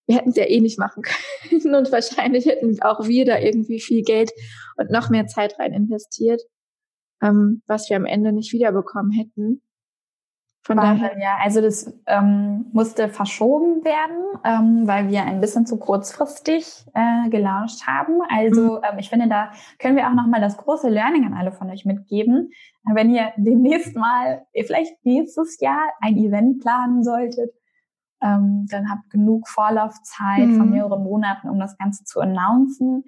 wir 0.07 0.17
hätten 0.17 0.31
es 0.31 0.37
ja 0.37 0.45
eh 0.45 0.61
nicht 0.61 0.79
machen 0.79 1.03
können 1.03 1.75
und 1.75 1.93
wahrscheinlich 1.93 2.47
hätten 2.47 2.81
auch 2.83 3.07
wir 3.07 3.25
da 3.25 3.39
irgendwie 3.39 3.81
viel 3.81 4.03
Geld 4.03 4.31
und 4.77 4.91
noch 4.91 5.11
mehr 5.11 5.27
Zeit 5.27 5.59
rein 5.59 5.73
investiert, 5.73 6.43
ähm, 7.23 7.63
was 7.67 7.91
wir 7.91 7.97
am 7.97 8.07
Ende 8.07 8.33
nicht 8.33 8.53
wiederbekommen 8.53 9.13
hätten. 9.13 9.63
Von 10.67 10.79
Wahnsinn, 10.79 11.11
daher. 11.15 11.19
Ja, 11.21 11.37
also 11.41 11.61
das 11.61 11.97
ähm, 12.07 12.67
musste 12.73 13.09
verschoben 13.09 13.85
werden, 13.85 14.17
ähm, 14.43 14.89
weil 14.89 15.09
wir 15.09 15.23
ein 15.23 15.41
bisschen 15.41 15.65
zu 15.65 15.79
kurzfristig 15.79 16.85
äh, 16.93 17.29
gelauncht 17.31 17.87
haben. 17.87 18.19
Also 18.29 18.79
mhm. 18.79 18.81
ähm, 18.83 18.99
ich 18.99 19.09
finde, 19.09 19.29
da 19.29 19.53
können 19.79 19.95
wir 19.95 20.09
auch 20.09 20.15
nochmal 20.15 20.41
das 20.41 20.57
große 20.57 20.89
Learning 20.89 21.25
an 21.25 21.35
alle 21.35 21.53
von 21.53 21.71
euch 21.71 21.85
mitgeben. 21.85 22.51
Wenn 22.83 23.15
ihr 23.15 23.33
demnächst 23.37 23.95
mal, 23.95 24.45
vielleicht 24.53 25.07
nächstes 25.07 25.61
Jahr 25.61 25.89
ein 26.01 26.17
Event 26.17 26.63
planen 26.63 27.05
solltet, 27.05 27.53
ähm, 28.21 28.67
dann 28.69 28.91
habt 28.91 29.09
genug 29.11 29.47
Vorlaufzeit 29.47 30.49
mhm. 30.49 30.57
von 30.57 30.71
mehreren 30.71 31.05
Monaten, 31.05 31.49
um 31.49 31.61
das 31.61 31.79
Ganze 31.79 32.03
zu 32.03 32.19
announcen. 32.19 33.05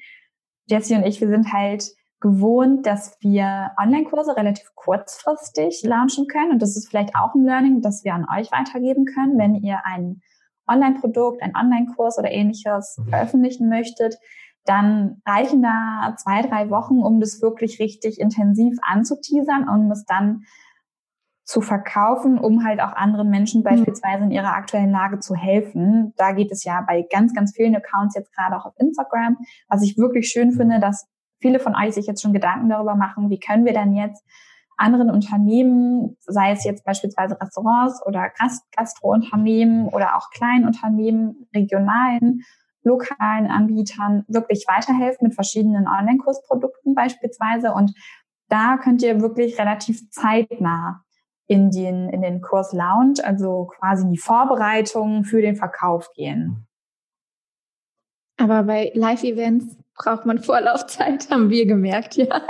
Jessie 0.66 0.94
und 0.94 1.04
ich, 1.04 1.20
wir 1.20 1.28
sind 1.28 1.52
halt 1.52 1.90
gewohnt, 2.20 2.86
dass 2.86 3.16
wir 3.20 3.70
Online-Kurse 3.78 4.36
relativ 4.36 4.74
kurzfristig 4.74 5.82
launchen 5.84 6.26
können. 6.26 6.52
Und 6.52 6.62
das 6.62 6.76
ist 6.76 6.88
vielleicht 6.88 7.14
auch 7.14 7.34
ein 7.34 7.44
Learning, 7.44 7.80
das 7.80 8.04
wir 8.04 8.14
an 8.14 8.26
euch 8.36 8.50
weitergeben 8.50 9.04
können, 9.04 9.38
wenn 9.38 9.54
ihr 9.54 9.80
ein 9.84 10.20
Online-Produkt, 10.66 11.42
ein 11.42 11.56
Online-Kurs 11.56 12.18
oder 12.18 12.30
ähnliches 12.30 13.00
veröffentlichen 13.08 13.68
möchtet. 13.68 14.16
Dann 14.64 15.22
reichen 15.26 15.62
da 15.62 16.14
zwei, 16.18 16.42
drei 16.42 16.68
Wochen, 16.70 16.98
um 16.98 17.20
das 17.20 17.40
wirklich 17.40 17.78
richtig 17.78 18.20
intensiv 18.20 18.76
anzuteasern 18.82 19.68
und 19.68 19.90
es 19.90 20.04
dann 20.04 20.42
zu 21.44 21.62
verkaufen, 21.62 22.38
um 22.38 22.62
halt 22.62 22.80
auch 22.80 22.92
anderen 22.92 23.30
Menschen 23.30 23.60
mhm. 23.60 23.64
beispielsweise 23.64 24.24
in 24.24 24.30
ihrer 24.30 24.52
aktuellen 24.52 24.90
Lage 24.90 25.20
zu 25.20 25.34
helfen. 25.34 26.12
Da 26.16 26.32
geht 26.32 26.52
es 26.52 26.64
ja 26.64 26.84
bei 26.86 27.06
ganz, 27.10 27.32
ganz 27.32 27.54
vielen 27.56 27.74
Accounts 27.74 28.14
jetzt 28.16 28.34
gerade 28.34 28.56
auch 28.56 28.66
auf 28.66 28.74
Instagram, 28.76 29.38
was 29.68 29.82
ich 29.82 29.96
wirklich 29.96 30.28
schön 30.28 30.52
finde, 30.52 30.80
dass 30.80 31.06
viele 31.40 31.60
von 31.60 31.74
euch 31.74 31.94
sich 31.94 32.06
jetzt 32.06 32.22
schon 32.22 32.32
Gedanken 32.32 32.68
darüber 32.68 32.94
machen, 32.94 33.30
wie 33.30 33.40
können 33.40 33.64
wir 33.64 33.74
dann 33.74 33.94
jetzt 33.94 34.24
anderen 34.76 35.10
Unternehmen, 35.10 36.16
sei 36.20 36.52
es 36.52 36.64
jetzt 36.64 36.84
beispielsweise 36.84 37.40
Restaurants 37.40 38.04
oder 38.06 38.30
Gast 38.38 38.64
Gastrounternehmen 38.76 39.88
oder 39.88 40.16
auch 40.16 40.30
Kleinunternehmen, 40.30 41.48
regionalen, 41.54 42.42
lokalen 42.84 43.48
Anbietern 43.48 44.24
wirklich 44.28 44.64
weiterhelfen 44.68 45.26
mit 45.26 45.34
verschiedenen 45.34 45.88
Online-Kursprodukten 45.88 46.94
beispielsweise. 46.94 47.72
Und 47.72 47.92
da 48.48 48.78
könnt 48.78 49.02
ihr 49.02 49.20
wirklich 49.20 49.58
relativ 49.58 50.08
zeitnah 50.10 51.02
in 51.48 51.70
den, 51.70 52.08
in 52.10 52.22
den 52.22 52.40
Kurs 52.40 52.72
Lounge, 52.72 53.24
also 53.24 53.66
quasi 53.66 54.04
in 54.04 54.12
die 54.12 54.18
Vorbereitung 54.18 55.24
für 55.24 55.42
den 55.42 55.56
Verkauf 55.56 56.12
gehen. 56.14 56.66
Aber 58.36 58.62
bei 58.62 58.92
Live-Events 58.94 59.76
braucht 59.98 60.26
man 60.26 60.38
Vorlaufzeit, 60.38 61.28
haben 61.30 61.50
wir 61.50 61.66
gemerkt, 61.66 62.16
ja. 62.16 62.42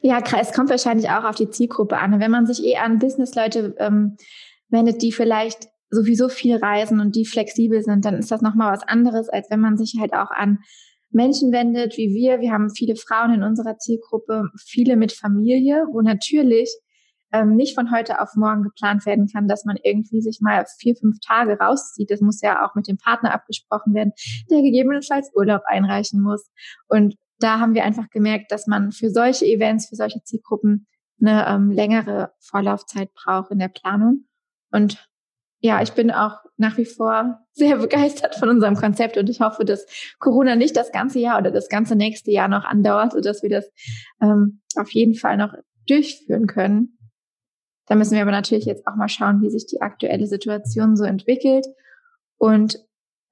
Ja, 0.00 0.22
es 0.40 0.52
kommt 0.52 0.70
wahrscheinlich 0.70 1.10
auch 1.10 1.24
auf 1.24 1.34
die 1.34 1.50
Zielgruppe 1.50 1.98
an. 1.98 2.20
wenn 2.20 2.30
man 2.30 2.46
sich 2.46 2.64
eh 2.64 2.76
an 2.76 2.98
Businessleute 2.98 3.74
ähm, 3.78 4.16
wendet, 4.68 5.02
die 5.02 5.12
vielleicht 5.12 5.68
sowieso 5.90 6.28
viel 6.28 6.56
reisen 6.56 7.00
und 7.00 7.16
die 7.16 7.24
flexibel 7.24 7.82
sind, 7.82 8.04
dann 8.04 8.14
ist 8.14 8.30
das 8.30 8.42
nochmal 8.42 8.72
was 8.72 8.86
anderes, 8.86 9.28
als 9.28 9.50
wenn 9.50 9.60
man 9.60 9.76
sich 9.76 9.96
halt 9.98 10.12
auch 10.12 10.30
an 10.30 10.58
Menschen 11.10 11.52
wendet, 11.52 11.96
wie 11.96 12.14
wir. 12.14 12.40
Wir 12.40 12.52
haben 12.52 12.70
viele 12.70 12.94
Frauen 12.94 13.32
in 13.32 13.42
unserer 13.42 13.78
Zielgruppe, 13.78 14.44
viele 14.66 14.96
mit 14.96 15.12
Familie, 15.12 15.84
wo 15.90 16.00
natürlich 16.02 16.70
ähm, 17.32 17.56
nicht 17.56 17.74
von 17.74 17.90
heute 17.92 18.20
auf 18.20 18.34
morgen 18.34 18.62
geplant 18.62 19.06
werden 19.06 19.28
kann, 19.28 19.48
dass 19.48 19.64
man 19.64 19.76
irgendwie 19.82 20.20
sich 20.20 20.40
mal 20.40 20.64
vier, 20.78 20.96
fünf 20.96 21.18
Tage 21.20 21.58
rauszieht. 21.58 22.10
Das 22.10 22.20
muss 22.20 22.40
ja 22.40 22.66
auch 22.66 22.74
mit 22.74 22.88
dem 22.88 22.96
Partner 22.96 23.34
abgesprochen 23.34 23.94
werden, 23.94 24.12
der 24.50 24.62
gegebenenfalls 24.62 25.30
Urlaub 25.34 25.62
einreichen 25.66 26.20
muss. 26.20 26.50
Und 26.88 27.16
da 27.38 27.60
haben 27.60 27.74
wir 27.74 27.84
einfach 27.84 28.10
gemerkt, 28.10 28.50
dass 28.50 28.66
man 28.66 28.92
für 28.92 29.10
solche 29.10 29.46
Events, 29.46 29.88
für 29.88 29.96
solche 29.96 30.22
Zielgruppen 30.22 30.86
eine 31.20 31.46
ähm, 31.48 31.70
längere 31.70 32.32
Vorlaufzeit 32.40 33.12
braucht 33.14 33.50
in 33.50 33.58
der 33.58 33.68
Planung. 33.68 34.26
Und 34.70 35.08
ja, 35.60 35.82
ich 35.82 35.92
bin 35.92 36.10
auch 36.10 36.36
nach 36.56 36.76
wie 36.76 36.84
vor 36.84 37.40
sehr 37.52 37.76
begeistert 37.78 38.36
von 38.36 38.48
unserem 38.48 38.76
Konzept 38.76 39.16
und 39.16 39.28
ich 39.28 39.40
hoffe, 39.40 39.64
dass 39.64 39.86
Corona 40.18 40.54
nicht 40.54 40.76
das 40.76 40.92
ganze 40.92 41.18
Jahr 41.18 41.38
oder 41.38 41.50
das 41.50 41.68
ganze 41.68 41.96
nächste 41.96 42.30
Jahr 42.30 42.48
noch 42.48 42.64
andauert, 42.64 43.12
sodass 43.12 43.42
wir 43.42 43.50
das 43.50 43.68
ähm, 44.20 44.60
auf 44.76 44.90
jeden 44.90 45.14
Fall 45.14 45.36
noch 45.36 45.54
durchführen 45.88 46.46
können. 46.46 46.97
Da 47.88 47.94
müssen 47.94 48.14
wir 48.14 48.22
aber 48.22 48.30
natürlich 48.30 48.66
jetzt 48.66 48.86
auch 48.86 48.96
mal 48.96 49.08
schauen, 49.08 49.40
wie 49.42 49.50
sich 49.50 49.66
die 49.66 49.80
aktuelle 49.80 50.26
Situation 50.26 50.96
so 50.96 51.04
entwickelt 51.04 51.66
und 52.38 52.84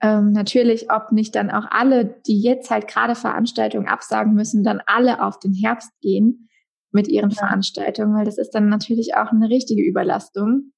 ähm, 0.02 0.32
natürlich, 0.32 0.90
ob 0.92 1.12
nicht 1.12 1.34
dann 1.34 1.50
auch 1.50 1.66
alle, 1.70 2.04
die 2.26 2.40
jetzt 2.40 2.70
halt 2.70 2.86
gerade 2.86 3.14
Veranstaltungen 3.14 3.88
absagen 3.88 4.34
müssen, 4.34 4.62
dann 4.62 4.82
alle 4.86 5.22
auf 5.22 5.38
den 5.38 5.54
Herbst 5.54 5.90
gehen 6.00 6.48
mit 6.90 7.08
ihren 7.08 7.30
ja. 7.30 7.36
Veranstaltungen, 7.36 8.14
weil 8.14 8.26
das 8.26 8.38
ist 8.38 8.50
dann 8.50 8.68
natürlich 8.68 9.14
auch 9.16 9.32
eine 9.32 9.48
richtige 9.48 9.82
Überlastung. 9.82 10.72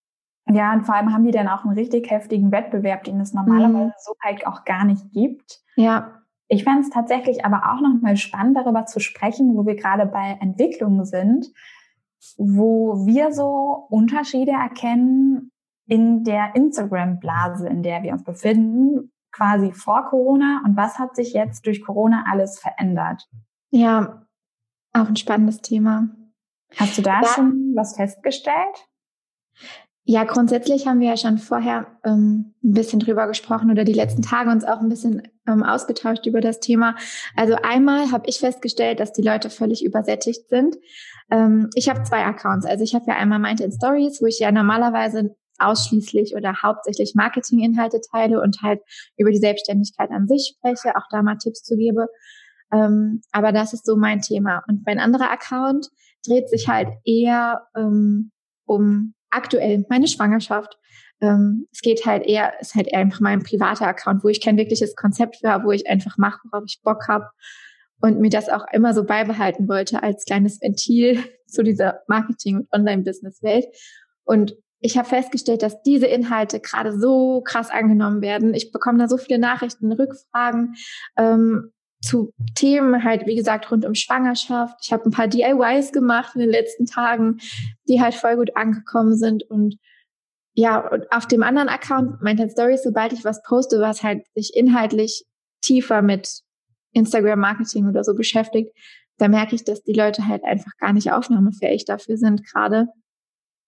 Ja, 0.47 0.73
und 0.73 0.85
vor 0.85 0.95
allem 0.95 1.13
haben 1.13 1.25
die 1.25 1.31
dann 1.31 1.49
auch 1.49 1.65
einen 1.65 1.77
richtig 1.77 2.11
heftigen 2.11 2.53
Wettbewerb, 2.53 3.05
den 3.05 3.21
es 3.21 3.35
normalerweise 3.35 3.87
mhm. 3.87 3.93
so 3.99 4.15
halt 4.23 4.47
auch 4.47 4.65
gar 4.65 4.85
nicht 4.85 5.11
gibt. 5.13 5.61
Ja. 5.77 6.23
Ich 6.49 6.65
fände 6.65 6.81
es 6.81 6.91
tatsächlich 6.91 7.45
aber 7.45 7.71
auch 7.71 7.81
nochmal 7.83 8.17
spannend, 8.17 8.57
darüber 8.57 8.87
zu 8.87 9.01
sprechen, 9.01 9.55
wo 9.57 9.67
wir 9.67 9.75
gerade 9.75 10.07
bei 10.07 10.39
Entwicklungen 10.41 11.05
sind, 11.05 11.49
wo 12.37 13.07
wir 13.07 13.33
so 13.33 13.87
Unterschiede 13.91 14.53
erkennen 14.53 15.53
in 15.87 16.25
der 16.25 16.55
Instagram-Blase, 16.55 17.69
in 17.69 17.83
der 17.83 18.03
wir 18.03 18.13
uns 18.13 18.25
befinden, 18.25 19.13
quasi 19.33 19.73
vor 19.73 20.07
Corona 20.07 20.63
und 20.65 20.77
was 20.77 20.99
hat 20.99 21.17
sich 21.17 21.33
jetzt 21.33 21.67
durch 21.67 21.85
Corona 21.85 22.25
alles 22.31 22.59
verändert? 22.59 23.29
Ja, 23.71 24.27
auch 24.93 25.09
ein 25.09 25.17
spannendes 25.17 25.61
Thema. 25.61 26.09
Hast 26.77 26.99
du 26.99 27.03
da, 27.03 27.21
da 27.21 27.29
schon 27.29 27.73
was 27.75 27.97
festgestellt? 27.97 28.89
Ja, 30.11 30.25
grundsätzlich 30.25 30.87
haben 30.87 31.01
wir 31.01 31.09
ja 31.11 31.19
schon 31.19 31.37
vorher 31.37 31.87
ähm, 32.03 32.55
ein 32.65 32.73
bisschen 32.73 32.99
drüber 32.99 33.27
gesprochen 33.27 33.71
oder 33.71 33.85
die 33.85 33.93
letzten 33.93 34.23
Tage 34.23 34.49
uns 34.49 34.65
auch 34.65 34.81
ein 34.81 34.89
bisschen 34.89 35.21
ähm, 35.47 35.63
ausgetauscht 35.63 36.25
über 36.25 36.41
das 36.41 36.61
Thema. 36.61 36.97
Also 37.37 37.57
einmal 37.63 38.11
habe 38.11 38.25
ich 38.27 38.39
festgestellt, 38.39 39.01
dass 39.01 39.13
die 39.13 39.21
Leute 39.21 39.51
völlig 39.51 39.85
übersättigt 39.85 40.49
sind. 40.49 40.77
Ähm, 41.31 41.69
ich 41.75 41.91
habe 41.91 42.05
zwei 42.05 42.25
Accounts. 42.25 42.65
Also 42.65 42.85
ich 42.85 42.95
habe 42.95 43.05
ja 43.07 43.17
einmal 43.17 43.39
Mind 43.39 43.61
in 43.61 43.71
Stories, 43.71 44.23
wo 44.23 44.25
ich 44.25 44.39
ja 44.39 44.51
normalerweise 44.51 45.37
ausschließlich 45.59 46.35
oder 46.35 46.63
hauptsächlich 46.63 47.13
Marketinginhalte 47.15 48.01
teile 48.11 48.41
und 48.41 48.63
halt 48.63 48.81
über 49.19 49.31
die 49.31 49.37
Selbstständigkeit 49.37 50.11
an 50.11 50.27
sich 50.27 50.55
spreche, 50.57 50.97
auch 50.97 51.05
da 51.11 51.21
mal 51.21 51.37
Tipps 51.37 51.63
zu 51.65 51.77
gebe. 51.77 52.07
Ähm, 52.73 53.21
aber 53.31 53.53
das 53.53 53.75
ist 53.75 53.85
so 53.85 53.95
mein 53.95 54.23
Thema. 54.23 54.63
Und 54.69 54.87
mein 54.87 55.01
anderer 55.01 55.31
Account 55.31 55.89
dreht 56.27 56.49
sich 56.49 56.67
halt 56.67 56.89
eher 57.05 57.67
ähm, 57.77 58.31
um 58.65 59.13
aktuell 59.31 59.85
meine 59.89 60.09
Schwangerschaft. 60.09 60.79
Ähm, 61.21 61.67
es 61.73 61.81
geht 61.81 62.07
halt 62.07 62.25
eher, 62.25 62.61
ist 62.61 62.75
halt 62.75 62.89
eher 62.89 63.01
einfach 63.01 63.21
mein 63.21 63.43
privater 63.43 63.87
Account, 63.87 64.23
wo 64.25 64.29
ich 64.29 64.41
kein 64.41 64.57
wirkliches 64.57 64.95
Konzept 64.95 65.37
für 65.37 65.49
habe, 65.51 65.65
wo 65.65 65.73
ich 65.73 65.89
einfach 65.89 66.17
mache, 66.17 66.41
worauf 66.51 66.65
ich 66.67 66.81
Bock 66.83 67.09
habe 67.09 67.29
und 68.01 68.21
mir 68.21 68.31
das 68.31 68.49
auch 68.49 68.65
immer 68.73 68.95
so 68.95 69.05
beibehalten 69.05 69.69
wollte 69.69 70.03
als 70.03 70.25
kleines 70.25 70.61
Ventil 70.61 71.25
zu 71.47 71.63
dieser 71.63 72.01
Marketing- 72.07 72.59
und 72.59 72.73
Online-Business-Welt. 72.73 73.67
Und 74.25 74.57
ich 74.81 74.97
habe 74.97 75.09
festgestellt, 75.09 75.63
dass 75.63 75.83
diese 75.83 76.07
Inhalte 76.07 76.61
gerade 76.61 76.97
so 76.97 77.41
krass 77.41 77.71
angenommen 77.71 78.23
werden. 78.23 78.55
Ich 78.55 78.71
bekomme 78.71 78.99
da 78.99 79.09
so 79.09 79.17
viele 79.17 79.41
Nachrichten, 79.41 79.91
Rückfragen 79.91 80.75
ähm, 81.17 81.73
zu 82.09 82.33
Themen, 82.55 83.05
halt 83.05 83.27
wie 83.27 83.37
gesagt, 83.37 83.71
rund 83.71 83.85
um 83.85 83.95
Schwangerschaft. 83.95 84.79
Ich 84.83 84.93
habe 84.93 85.05
ein 85.05 85.11
paar 85.11 85.29
DIYs 85.29 85.93
gemacht 85.93 86.35
in 86.35 86.41
den 86.41 86.51
letzten 86.51 86.87
Tagen, 86.87 87.39
die 87.87 88.01
halt 88.01 88.15
voll 88.15 88.37
gut 88.37 88.57
angekommen 88.57 89.17
sind. 89.17 89.43
Und 89.45 89.77
ja, 90.55 90.79
und 90.89 91.13
auf 91.13 91.27
dem 91.27 91.43
anderen 91.43 91.69
Account, 91.69 92.23
Mindhead 92.23 92.53
Stories, 92.53 92.83
sobald 92.83 93.13
ich 93.13 93.25
was 93.25 93.43
poste, 93.43 93.81
was 93.81 94.03
halt 94.03 94.27
sich 94.35 94.57
inhaltlich 94.57 95.25
tiefer 95.63 96.01
mit 96.01 96.41
Instagram-Marketing 96.95 97.87
oder 97.87 98.03
so 98.03 98.15
beschäftigt, 98.15 98.75
da 99.19 99.29
merke 99.29 99.55
ich, 99.55 99.65
dass 99.65 99.83
die 99.83 99.93
Leute 99.93 100.27
halt 100.27 100.45
einfach 100.45 100.73
gar 100.79 100.93
nicht 100.93 101.13
aufnahmefähig 101.13 101.85
dafür 101.85 102.17
sind 102.17 102.47
gerade. 102.47 102.89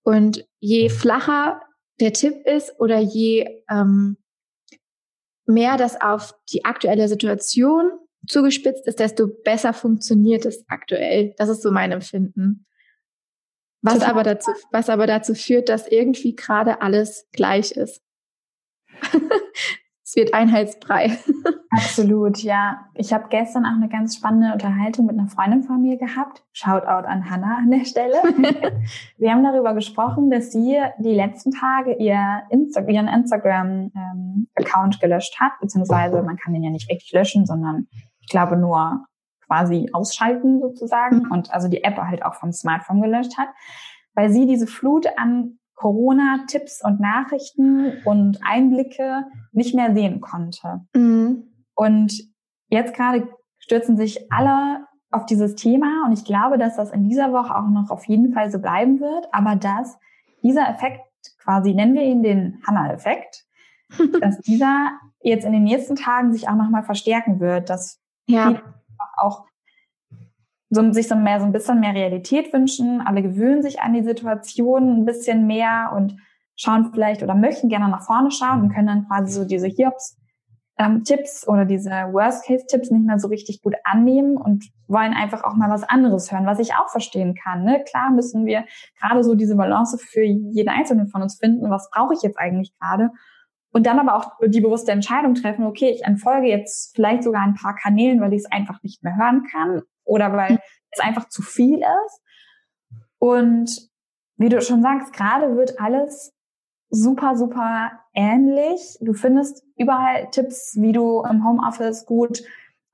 Und 0.02 0.46
je 0.60 0.88
flacher 0.88 1.60
der 2.00 2.14
Tipp 2.14 2.46
ist 2.46 2.72
oder 2.78 2.98
je 2.98 3.62
ähm, 3.68 4.16
mehr 5.44 5.76
das 5.76 6.00
auf 6.00 6.34
die 6.52 6.64
aktuelle 6.64 7.08
Situation 7.08 7.90
zugespitzt 8.26 8.86
ist, 8.86 9.00
desto 9.00 9.28
besser 9.28 9.72
funktioniert 9.72 10.44
es 10.46 10.64
aktuell. 10.68 11.34
Das 11.38 11.48
ist 11.48 11.62
so 11.62 11.70
mein 11.70 11.92
Empfinden. 11.92 12.66
Was 13.82 14.02
aber 14.02 14.22
dazu, 14.22 14.50
was 14.72 14.90
aber 14.90 15.06
dazu 15.06 15.34
führt, 15.34 15.68
dass 15.68 15.86
irgendwie 15.86 16.36
gerade 16.36 16.82
alles 16.82 17.26
gleich 17.32 17.72
ist. 17.72 18.02
es 20.04 20.16
wird 20.16 20.34
Einheitsbrei. 20.34 21.18
Absolut, 21.70 22.42
ja. 22.42 22.88
Ich 22.94 23.12
habe 23.12 23.28
gestern 23.30 23.64
auch 23.64 23.76
eine 23.76 23.88
ganz 23.88 24.16
spannende 24.16 24.52
Unterhaltung 24.52 25.06
mit 25.06 25.16
einer 25.16 25.28
Freundin 25.28 25.62
von 25.62 25.80
mir 25.80 25.96
gehabt. 25.96 26.42
Shoutout 26.52 27.06
an 27.06 27.30
Hannah 27.30 27.58
an 27.58 27.70
der 27.70 27.84
Stelle. 27.84 28.16
Wir 29.16 29.30
haben 29.30 29.44
darüber 29.44 29.72
gesprochen, 29.72 30.30
dass 30.30 30.52
sie 30.52 30.78
die 30.98 31.14
letzten 31.14 31.52
Tage 31.52 31.94
ihr 31.94 32.42
Insta 32.50 32.82
ihren 32.82 33.08
Instagram-Account 33.08 34.94
ähm, 34.94 35.00
gelöscht 35.00 35.40
hat, 35.40 35.52
beziehungsweise 35.60 36.22
man 36.22 36.36
kann 36.36 36.52
den 36.52 36.64
ja 36.64 36.70
nicht 36.70 36.90
richtig 36.90 37.12
löschen, 37.12 37.46
sondern 37.46 37.86
glaube 38.30 38.56
nur 38.56 39.04
quasi 39.46 39.90
ausschalten 39.92 40.60
sozusagen 40.60 41.28
und 41.30 41.52
also 41.52 41.68
die 41.68 41.84
App 41.84 41.98
halt 41.98 42.24
auch 42.24 42.34
vom 42.34 42.52
Smartphone 42.52 43.02
gelöscht 43.02 43.36
hat, 43.36 43.48
weil 44.14 44.30
sie 44.30 44.46
diese 44.46 44.66
Flut 44.66 45.06
an 45.18 45.58
Corona-Tipps 45.74 46.84
und 46.84 47.00
Nachrichten 47.00 48.02
und 48.04 48.40
Einblicke 48.44 49.24
nicht 49.52 49.74
mehr 49.74 49.94
sehen 49.94 50.20
konnte. 50.20 50.82
Mhm. 50.94 51.44
Und 51.74 52.12
jetzt 52.68 52.94
gerade 52.94 53.28
stürzen 53.58 53.96
sich 53.96 54.30
alle 54.30 54.86
auf 55.10 55.26
dieses 55.26 55.56
Thema 55.56 56.04
und 56.06 56.12
ich 56.12 56.24
glaube, 56.24 56.58
dass 56.58 56.76
das 56.76 56.92
in 56.92 57.08
dieser 57.08 57.32
Woche 57.32 57.56
auch 57.56 57.68
noch 57.68 57.90
auf 57.90 58.04
jeden 58.06 58.32
Fall 58.32 58.50
so 58.50 58.60
bleiben 58.60 59.00
wird, 59.00 59.26
aber 59.32 59.56
dass 59.56 59.98
dieser 60.42 60.68
Effekt 60.68 61.00
quasi, 61.42 61.74
nennen 61.74 61.94
wir 61.94 62.04
ihn 62.04 62.22
den 62.22 62.62
Hanna-Effekt, 62.66 63.44
dass 64.20 64.38
dieser 64.40 64.92
jetzt 65.22 65.44
in 65.44 65.52
den 65.52 65.64
nächsten 65.64 65.96
Tagen 65.96 66.32
sich 66.32 66.48
auch 66.48 66.54
nochmal 66.54 66.84
verstärken 66.84 67.40
wird, 67.40 67.70
dass 67.70 67.99
ja. 68.30 68.62
auch 69.16 69.46
so, 70.70 70.92
sich 70.92 71.08
so 71.08 71.16
mehr 71.16 71.40
so 71.40 71.46
ein 71.46 71.52
bisschen 71.52 71.80
mehr 71.80 71.94
Realität 71.94 72.52
wünschen. 72.52 73.00
Alle 73.00 73.22
gewöhnen 73.22 73.62
sich 73.62 73.80
an 73.80 73.92
die 73.92 74.04
Situation 74.04 75.00
ein 75.00 75.04
bisschen 75.04 75.46
mehr 75.46 75.92
und 75.94 76.16
schauen 76.56 76.90
vielleicht 76.92 77.22
oder 77.22 77.34
möchten 77.34 77.68
gerne 77.68 77.88
nach 77.88 78.02
vorne 78.02 78.30
schauen 78.30 78.62
und 78.62 78.74
können 78.74 78.86
dann 78.86 79.06
quasi 79.06 79.32
so 79.32 79.44
diese 79.44 79.66
Hiobs 79.66 80.16
ähm, 80.80 81.04
Tipps 81.04 81.46
oder 81.46 81.66
diese 81.66 81.90
Worst-Case-Tipps 81.90 82.90
nicht 82.90 83.04
mehr 83.04 83.18
so 83.18 83.28
richtig 83.28 83.60
gut 83.60 83.74
annehmen 83.84 84.36
und 84.38 84.64
wollen 84.88 85.12
einfach 85.12 85.44
auch 85.44 85.54
mal 85.54 85.68
was 85.70 85.82
anderes 85.82 86.32
hören, 86.32 86.46
was 86.46 86.58
ich 86.58 86.74
auch 86.74 86.88
verstehen 86.88 87.34
kann. 87.34 87.64
Ne? 87.64 87.84
Klar 87.88 88.10
müssen 88.10 88.46
wir 88.46 88.64
gerade 88.98 89.22
so 89.22 89.34
diese 89.34 89.56
Balance 89.56 89.98
für 89.98 90.22
jeden 90.22 90.70
Einzelnen 90.70 91.08
von 91.08 91.20
uns 91.20 91.38
finden. 91.38 91.68
Was 91.70 91.90
brauche 91.90 92.14
ich 92.14 92.22
jetzt 92.22 92.38
eigentlich 92.38 92.72
gerade? 92.78 93.10
Und 93.72 93.86
dann 93.86 93.98
aber 94.00 94.16
auch 94.16 94.32
die 94.44 94.60
bewusste 94.60 94.92
Entscheidung 94.92 95.34
treffen, 95.34 95.64
okay, 95.64 95.90
ich 95.90 96.04
entfolge 96.04 96.48
jetzt 96.48 96.94
vielleicht 96.94 97.22
sogar 97.22 97.42
ein 97.42 97.54
paar 97.54 97.76
Kanälen, 97.76 98.20
weil 98.20 98.32
ich 98.32 98.40
es 98.40 98.50
einfach 98.50 98.82
nicht 98.82 99.02
mehr 99.02 99.16
hören 99.16 99.46
kann 99.50 99.82
oder 100.04 100.32
weil 100.32 100.58
es 100.90 101.00
einfach 101.00 101.28
zu 101.28 101.42
viel 101.42 101.78
ist. 101.78 102.20
Und 103.18 103.90
wie 104.36 104.48
du 104.48 104.60
schon 104.60 104.82
sagst, 104.82 105.12
gerade 105.12 105.56
wird 105.56 105.78
alles 105.80 106.32
super, 106.88 107.36
super 107.36 107.92
ähnlich. 108.14 108.98
Du 109.00 109.12
findest 109.12 109.62
überall 109.76 110.28
Tipps, 110.30 110.76
wie 110.76 110.92
du 110.92 111.22
im 111.22 111.46
Homeoffice 111.46 112.06
gut 112.06 112.42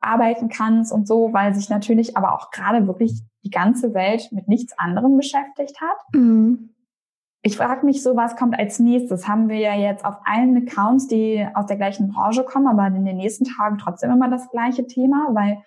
arbeiten 0.00 0.48
kannst 0.48 0.92
und 0.92 1.08
so, 1.08 1.32
weil 1.32 1.54
sich 1.54 1.70
natürlich 1.70 2.16
aber 2.16 2.34
auch 2.34 2.50
gerade 2.50 2.86
wirklich 2.86 3.22
die 3.44 3.50
ganze 3.50 3.94
Welt 3.94 4.30
mit 4.30 4.48
nichts 4.48 4.78
anderem 4.78 5.16
beschäftigt 5.16 5.80
hat. 5.80 5.96
Mhm. 6.12 6.75
Ich 7.46 7.56
frage 7.56 7.86
mich 7.86 8.02
so, 8.02 8.16
was 8.16 8.34
kommt 8.34 8.58
als 8.58 8.80
nächstes? 8.80 9.28
Haben 9.28 9.48
wir 9.48 9.58
ja 9.58 9.72
jetzt 9.72 10.04
auf 10.04 10.16
allen 10.24 10.66
Accounts, 10.66 11.06
die 11.06 11.46
aus 11.54 11.66
der 11.66 11.76
gleichen 11.76 12.08
Branche 12.08 12.42
kommen, 12.42 12.66
aber 12.66 12.88
in 12.88 13.04
den 13.04 13.18
nächsten 13.18 13.44
Tagen 13.44 13.78
trotzdem 13.78 14.10
immer 14.10 14.28
das 14.28 14.50
gleiche 14.50 14.88
Thema, 14.88 15.28
weil 15.30 15.62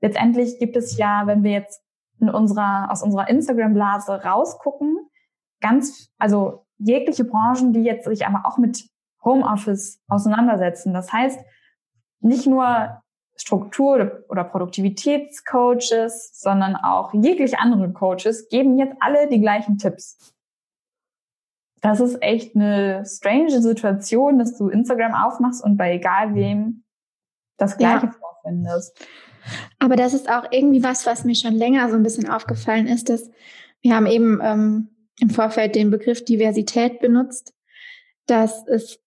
letztendlich 0.00 0.58
gibt 0.58 0.76
es 0.76 0.96
ja, 0.96 1.26
wenn 1.26 1.42
wir 1.42 1.50
jetzt 1.50 1.82
in 2.20 2.30
unserer, 2.30 2.90
aus 2.90 3.02
unserer 3.02 3.28
Instagram-Blase 3.28 4.24
rausgucken, 4.24 4.96
ganz, 5.60 6.10
also 6.16 6.64
jegliche 6.78 7.24
Branchen, 7.24 7.74
die 7.74 7.82
jetzt 7.82 8.06
sich 8.06 8.26
aber 8.26 8.46
auch 8.46 8.56
mit 8.56 8.88
Homeoffice 9.22 10.00
auseinandersetzen. 10.08 10.94
Das 10.94 11.12
heißt, 11.12 11.38
nicht 12.20 12.46
nur 12.46 13.02
Struktur- 13.36 14.24
oder 14.30 14.44
Produktivitätscoaches, 14.44 16.30
sondern 16.32 16.76
auch 16.76 17.12
jegliche 17.12 17.58
andere 17.58 17.92
Coaches 17.92 18.48
geben 18.48 18.78
jetzt 18.78 18.96
alle 19.00 19.28
die 19.28 19.42
gleichen 19.42 19.76
Tipps. 19.76 20.34
Das 21.80 22.00
ist 22.00 22.22
echt 22.22 22.54
eine 22.54 23.04
strange 23.06 23.62
Situation, 23.62 24.38
dass 24.38 24.56
du 24.58 24.68
Instagram 24.68 25.14
aufmachst 25.14 25.64
und 25.64 25.76
bei 25.76 25.94
egal 25.94 26.34
wem 26.34 26.84
das 27.56 27.78
Gleiche 27.78 28.06
ja. 28.06 28.12
vorfindest. 28.12 29.06
Aber 29.78 29.96
das 29.96 30.12
ist 30.12 30.28
auch 30.28 30.44
irgendwie 30.50 30.82
was, 30.82 31.06
was 31.06 31.24
mir 31.24 31.34
schon 31.34 31.54
länger 31.54 31.88
so 31.88 31.96
ein 31.96 32.02
bisschen 32.02 32.28
aufgefallen 32.28 32.86
ist, 32.86 33.08
dass 33.08 33.30
wir 33.80 33.94
haben 33.94 34.06
eben 34.06 34.40
ähm, 34.42 34.88
im 35.20 35.30
Vorfeld 35.30 35.74
den 35.74 35.90
Begriff 35.90 36.24
Diversität 36.24 37.00
benutzt, 37.00 37.54
dass 38.26 38.66
es 38.66 39.00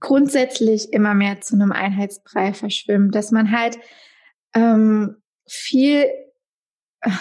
grundsätzlich 0.00 0.92
immer 0.92 1.14
mehr 1.14 1.40
zu 1.40 1.54
einem 1.54 1.72
Einheitsbrei 1.72 2.52
verschwimmt, 2.52 3.14
dass 3.14 3.30
man 3.30 3.50
halt 3.50 3.78
ähm, 4.54 5.16
viel, 5.46 6.06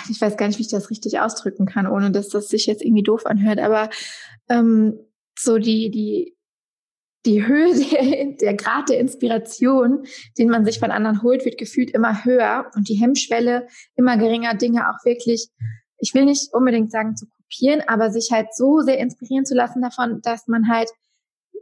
ich 0.09 0.19
weiß 0.19 0.37
gar 0.37 0.47
nicht, 0.47 0.57
wie 0.57 0.63
ich 0.63 0.69
das 0.69 0.89
richtig 0.89 1.19
ausdrücken 1.19 1.65
kann, 1.65 1.87
ohne 1.87 2.11
dass 2.11 2.29
das 2.29 2.47
sich 2.47 2.65
jetzt 2.65 2.83
irgendwie 2.83 3.03
doof 3.03 3.25
anhört, 3.25 3.59
aber 3.59 3.89
ähm, 4.49 4.99
so 5.37 5.57
die, 5.57 5.89
die, 5.91 6.35
die 7.25 7.45
Höhe, 7.45 7.73
der, 7.91 8.25
der 8.33 8.53
Grad 8.53 8.89
der 8.89 8.99
Inspiration, 8.99 10.05
den 10.37 10.49
man 10.49 10.65
sich 10.65 10.79
von 10.79 10.91
anderen 10.91 11.23
holt, 11.23 11.45
wird 11.45 11.57
gefühlt 11.57 11.91
immer 11.91 12.23
höher 12.23 12.71
und 12.75 12.89
die 12.89 12.95
Hemmschwelle 12.95 13.67
immer 13.95 14.17
geringer, 14.17 14.55
Dinge 14.55 14.89
auch 14.89 15.03
wirklich, 15.05 15.49
ich 15.97 16.13
will 16.13 16.25
nicht 16.25 16.53
unbedingt 16.53 16.91
sagen 16.91 17.15
zu 17.15 17.25
kopieren, 17.27 17.81
aber 17.87 18.11
sich 18.11 18.31
halt 18.31 18.53
so 18.53 18.79
sehr 18.81 18.99
inspirieren 18.99 19.45
zu 19.45 19.55
lassen 19.55 19.81
davon, 19.81 20.21
dass 20.21 20.47
man 20.47 20.69
halt, 20.69 20.89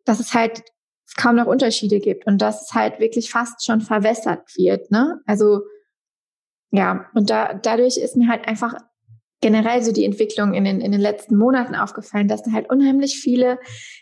dass 0.06 0.20
es 0.20 0.34
halt 0.34 0.64
kaum 1.18 1.36
noch 1.36 1.48
Unterschiede 1.48 2.00
gibt 2.00 2.26
und 2.26 2.42
dass 2.42 2.64
es 2.64 2.74
halt 2.74 3.00
wirklich 3.00 3.30
fast 3.30 3.66
schon 3.66 3.82
verwässert 3.82 4.48
wird, 4.56 4.90
ne? 4.92 5.22
Also, 5.26 5.62
ja, 6.74 7.06
und 7.14 7.30
da, 7.30 7.54
dadurch 7.54 7.98
ist 7.98 8.18
mir 8.18 8.28
halt 8.28 8.48
einfach 8.48 8.74
generell 9.42 9.84
so 9.84 9.92
die 9.92 10.06
Entwicklung 10.06 10.56
in 10.56 10.64
den, 10.64 10.82
in 10.82 10.92
den 10.92 11.02
letzten 11.02 11.38
Monaten 11.38 11.76
aufgefallen, 11.76 12.28
dass 12.28 12.42
da 12.42 12.52
halt 12.52 12.72
unheimlich 12.72 13.20
viele 13.20 13.60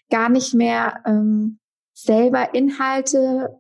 gar 0.10 0.30
nicht 0.30 0.54
mehr 0.54 1.02
ähm, 1.06 1.60
selber 1.94 2.56
Inhalte 2.56 3.60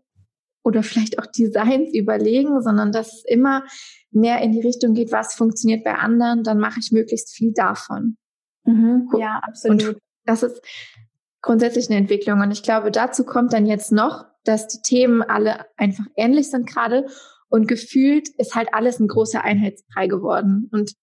oder 0.63 0.81
vielleicht 0.81 1.19
auch 1.19 1.25
Designs 1.25 1.93
überlegen, 1.93 2.61
sondern 2.61 2.93
dass 2.93 3.11
es 3.13 3.25
immer 3.25 3.65
mehr 4.11 4.41
in 4.41 4.53
die 4.53 4.61
Richtung 4.61 4.93
geht, 4.93 5.11
was 5.11 5.33
funktioniert 5.33 5.83
bei 5.83 5.95
anderen, 5.95 6.43
dann 6.43 6.57
mache 6.57 6.79
ich 6.79 6.93
möglichst 6.93 7.33
viel 7.35 7.51
davon. 7.51 8.15
Mhm, 8.63 9.09
ja, 9.17 9.41
absolut. 9.43 9.83
Und 9.83 9.97
das 10.23 10.43
ist 10.43 10.61
grundsätzlich 11.41 11.89
eine 11.89 11.99
Entwicklung. 11.99 12.39
Und 12.39 12.51
ich 12.51 12.63
glaube, 12.63 12.91
dazu 12.91 13.25
kommt 13.25 13.51
dann 13.51 13.65
jetzt 13.65 13.91
noch, 13.91 14.23
dass 14.45 14.69
die 14.69 14.81
Themen 14.81 15.21
alle 15.21 15.65
einfach 15.75 16.05
ähnlich 16.15 16.49
sind 16.49 16.65
gerade 16.65 17.07
und 17.51 17.67
gefühlt 17.67 18.29
ist 18.37 18.55
halt 18.55 18.69
alles 18.73 18.99
ein 18.99 19.09
großer 19.09 19.43
Einheitsbrei 19.43 20.07
geworden. 20.07 20.69
Und 20.71 20.93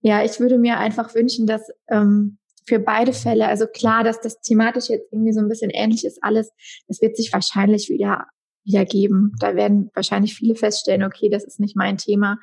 ja, 0.00 0.24
ich 0.24 0.40
würde 0.40 0.58
mir 0.58 0.78
einfach 0.78 1.14
wünschen, 1.14 1.46
dass 1.46 1.62
ähm, 1.88 2.38
für 2.66 2.80
beide 2.80 3.12
Fälle, 3.12 3.46
also 3.46 3.66
klar, 3.66 4.02
dass 4.02 4.20
das 4.20 4.40
thematisch 4.40 4.88
jetzt 4.88 5.12
irgendwie 5.12 5.32
so 5.32 5.40
ein 5.40 5.48
bisschen 5.48 5.70
ähnlich 5.70 6.04
ist, 6.04 6.18
alles, 6.22 6.50
das 6.88 7.00
wird 7.00 7.16
sich 7.16 7.32
wahrscheinlich 7.32 7.88
wieder, 7.88 8.26
wieder 8.64 8.84
geben. 8.84 9.32
Da 9.38 9.54
werden 9.54 9.90
wahrscheinlich 9.94 10.34
viele 10.34 10.56
feststellen, 10.56 11.04
okay, 11.04 11.28
das 11.28 11.44
ist 11.44 11.60
nicht 11.60 11.76
mein 11.76 11.98
Thema, 11.98 12.38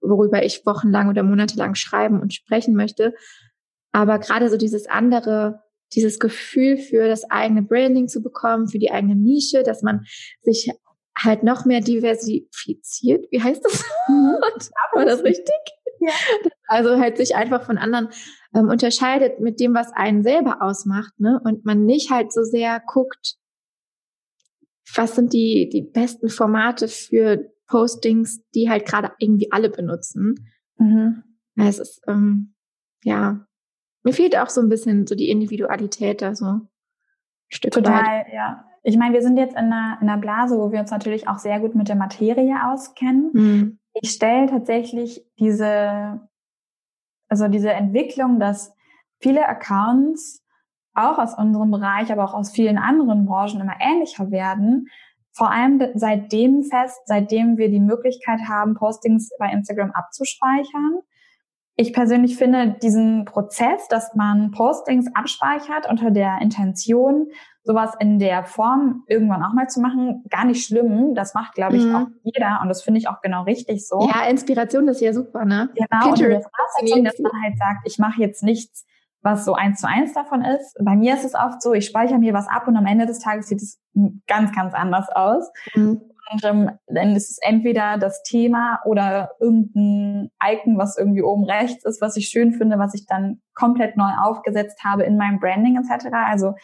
worüber 0.00 0.44
ich 0.44 0.64
wochenlang 0.64 1.08
oder 1.08 1.24
monatelang 1.24 1.74
schreiben 1.74 2.20
und 2.20 2.34
sprechen 2.34 2.76
möchte. 2.76 3.14
Aber 3.90 4.20
gerade 4.20 4.48
so 4.48 4.56
dieses 4.56 4.86
andere, 4.86 5.60
dieses 5.92 6.20
Gefühl 6.20 6.76
für 6.76 7.08
das 7.08 7.28
eigene 7.28 7.62
Branding 7.62 8.06
zu 8.06 8.22
bekommen, 8.22 8.68
für 8.68 8.78
die 8.78 8.92
eigene 8.92 9.16
Nische, 9.16 9.64
dass 9.64 9.82
man 9.82 10.04
sich 10.42 10.70
halt 11.16 11.42
noch 11.42 11.64
mehr 11.64 11.80
diversifiziert. 11.80 13.26
Wie 13.30 13.42
heißt 13.42 13.64
das? 13.64 13.84
Mhm. 14.08 14.36
War 14.94 15.04
das 15.04 15.22
richtig? 15.24 15.54
Ja. 16.00 16.12
Also 16.68 16.98
halt 16.98 17.16
sich 17.16 17.34
einfach 17.34 17.64
von 17.64 17.78
anderen 17.78 18.08
ähm, 18.54 18.68
unterscheidet 18.68 19.40
mit 19.40 19.60
dem, 19.60 19.74
was 19.74 19.92
einen 19.92 20.22
selber 20.22 20.62
ausmacht, 20.62 21.18
ne? 21.18 21.40
Und 21.42 21.64
man 21.64 21.84
nicht 21.84 22.10
halt 22.10 22.32
so 22.32 22.42
sehr 22.42 22.80
guckt, 22.80 23.36
was 24.94 25.14
sind 25.14 25.32
die, 25.32 25.68
die 25.68 25.82
besten 25.82 26.28
Formate 26.28 26.88
für 26.88 27.50
Postings, 27.66 28.42
die 28.54 28.70
halt 28.70 28.86
gerade 28.86 29.12
irgendwie 29.18 29.50
alle 29.52 29.70
benutzen. 29.70 30.50
Mhm. 30.78 31.22
Es 31.56 31.78
ist, 31.78 32.02
ähm, 32.06 32.54
ja, 33.02 33.46
mir 34.02 34.12
fehlt 34.12 34.36
auch 34.36 34.50
so 34.50 34.60
ein 34.60 34.68
bisschen 34.68 35.06
so 35.06 35.14
die 35.14 35.30
Individualität 35.30 36.22
da 36.22 36.34
so. 36.34 36.46
Ein 36.46 36.68
Stück 37.48 37.72
Total, 37.72 38.04
weit. 38.04 38.32
ja. 38.32 38.65
Ich 38.88 38.96
meine, 38.96 39.14
wir 39.14 39.22
sind 39.22 39.36
jetzt 39.36 39.56
in 39.56 39.72
einer, 39.72 39.98
in 40.00 40.08
einer 40.08 40.20
Blase, 40.20 40.56
wo 40.60 40.70
wir 40.70 40.78
uns 40.78 40.92
natürlich 40.92 41.26
auch 41.26 41.38
sehr 41.38 41.58
gut 41.58 41.74
mit 41.74 41.88
der 41.88 41.96
Materie 41.96 42.54
auskennen. 42.70 43.30
Mhm. 43.32 43.78
Ich 43.94 44.10
stelle 44.10 44.46
tatsächlich 44.46 45.26
diese, 45.40 46.20
also 47.28 47.48
diese 47.48 47.72
Entwicklung, 47.72 48.38
dass 48.38 48.72
viele 49.18 49.44
Accounts 49.48 50.40
auch 50.94 51.18
aus 51.18 51.36
unserem 51.36 51.72
Bereich, 51.72 52.12
aber 52.12 52.24
auch 52.24 52.34
aus 52.34 52.52
vielen 52.52 52.78
anderen 52.78 53.26
Branchen 53.26 53.60
immer 53.60 53.74
ähnlicher 53.80 54.30
werden. 54.30 54.86
Vor 55.32 55.50
allem 55.50 55.82
seitdem 55.94 56.62
fest, 56.62 57.00
seitdem 57.06 57.58
wir 57.58 57.68
die 57.68 57.80
Möglichkeit 57.80 58.42
haben, 58.48 58.74
Postings 58.74 59.30
bei 59.40 59.50
Instagram 59.50 59.90
abzuspeichern. 59.90 61.00
Ich 61.74 61.92
persönlich 61.92 62.36
finde 62.36 62.76
diesen 62.80 63.24
Prozess, 63.24 63.88
dass 63.88 64.14
man 64.14 64.52
Postings 64.52 65.12
abspeichert 65.12 65.90
unter 65.90 66.12
der 66.12 66.38
Intention, 66.40 67.26
sowas 67.66 67.94
in 67.98 68.18
der 68.18 68.44
Form 68.44 69.02
irgendwann 69.08 69.42
auch 69.42 69.52
mal 69.52 69.68
zu 69.68 69.80
machen, 69.80 70.24
gar 70.30 70.44
nicht 70.44 70.64
schlimm. 70.64 71.14
Das 71.14 71.34
macht, 71.34 71.54
glaube 71.54 71.76
ich, 71.76 71.84
mhm. 71.84 71.94
auch 71.96 72.06
jeder 72.22 72.60
und 72.62 72.68
das 72.68 72.82
finde 72.82 72.98
ich 72.98 73.08
auch 73.08 73.20
genau 73.20 73.42
richtig 73.42 73.86
so. 73.86 74.08
Ja, 74.08 74.28
Inspiration 74.28 74.86
ist 74.88 75.00
ja 75.00 75.12
super, 75.12 75.44
ne? 75.44 75.68
Genau, 75.74 76.12
Pinterest. 76.12 76.46
und 76.80 77.04
das 77.04 77.14
dass 77.16 77.20
man 77.20 77.42
halt 77.42 77.58
sagt, 77.58 77.80
ich 77.84 77.98
mache 77.98 78.20
jetzt 78.20 78.44
nichts, 78.44 78.86
was 79.20 79.44
so 79.44 79.54
eins 79.54 79.80
zu 79.80 79.88
eins 79.88 80.14
davon 80.14 80.44
ist. 80.44 80.76
Bei 80.80 80.94
mir 80.94 81.14
ist 81.14 81.24
es 81.24 81.34
oft 81.34 81.60
so, 81.60 81.72
ich 81.72 81.86
speichere 81.86 82.18
mir 82.18 82.32
was 82.32 82.48
ab 82.48 82.68
und 82.68 82.76
am 82.76 82.86
Ende 82.86 83.06
des 83.06 83.18
Tages 83.18 83.48
sieht 83.48 83.60
es 83.60 83.80
ganz, 84.28 84.54
ganz 84.54 84.72
anders 84.72 85.08
aus. 85.10 85.50
Mhm. 85.74 86.00
Und 86.32 86.44
ähm, 86.44 86.70
dann 86.86 87.14
ist 87.14 87.30
es 87.30 87.38
entweder 87.40 87.98
das 87.98 88.22
Thema 88.22 88.80
oder 88.84 89.30
irgendein 89.40 90.30
Icon, 90.42 90.76
was 90.76 90.98
irgendwie 90.98 91.22
oben 91.22 91.44
rechts 91.44 91.84
ist, 91.84 92.00
was 92.00 92.16
ich 92.16 92.28
schön 92.28 92.52
finde, 92.52 92.78
was 92.78 92.94
ich 92.94 93.06
dann 93.06 93.40
komplett 93.54 93.96
neu 93.96 94.10
aufgesetzt 94.20 94.82
habe 94.84 95.04
in 95.04 95.16
meinem 95.16 95.38
Branding 95.38 95.76
etc. 95.76 96.06
Also 96.12 96.54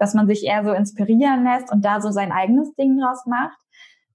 dass 0.00 0.14
man 0.14 0.26
sich 0.26 0.44
eher 0.44 0.64
so 0.64 0.72
inspirieren 0.72 1.44
lässt 1.44 1.70
und 1.70 1.84
da 1.84 2.00
so 2.00 2.10
sein 2.10 2.32
eigenes 2.32 2.74
Ding 2.74 2.98
draus 2.98 3.26
macht. 3.26 3.58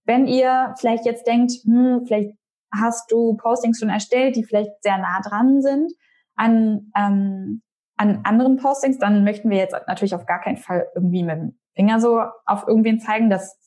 Wenn 0.04 0.26
ihr 0.26 0.74
vielleicht 0.80 1.06
jetzt 1.06 1.28
denkt, 1.28 1.52
hm, 1.64 2.02
vielleicht 2.06 2.36
hast 2.74 3.12
du 3.12 3.38
Postings 3.38 3.80
schon 3.80 3.90
erstellt, 3.90 4.36
die 4.36 4.44
vielleicht 4.44 4.72
sehr 4.82 4.98
nah 4.98 5.22
dran 5.22 5.62
sind 5.62 5.94
an, 6.36 6.92
ähm, 6.98 7.62
an 7.98 8.22
anderen 8.24 8.58
Postings, 8.58 8.98
dann 8.98 9.24
möchten 9.24 9.50
wir 9.50 9.58
jetzt 9.58 9.76
natürlich 9.88 10.16
auf 10.16 10.26
gar 10.26 10.42
keinen 10.42 10.58
Fall 10.58 10.88
irgendwie 10.96 11.24
mit 11.24 11.38
dem 11.38 11.60
Finger 11.76 12.00
so 12.00 12.20
auf 12.46 12.68
irgendwen 12.68 13.00
zeigen. 13.00 13.30
Das 13.30 13.58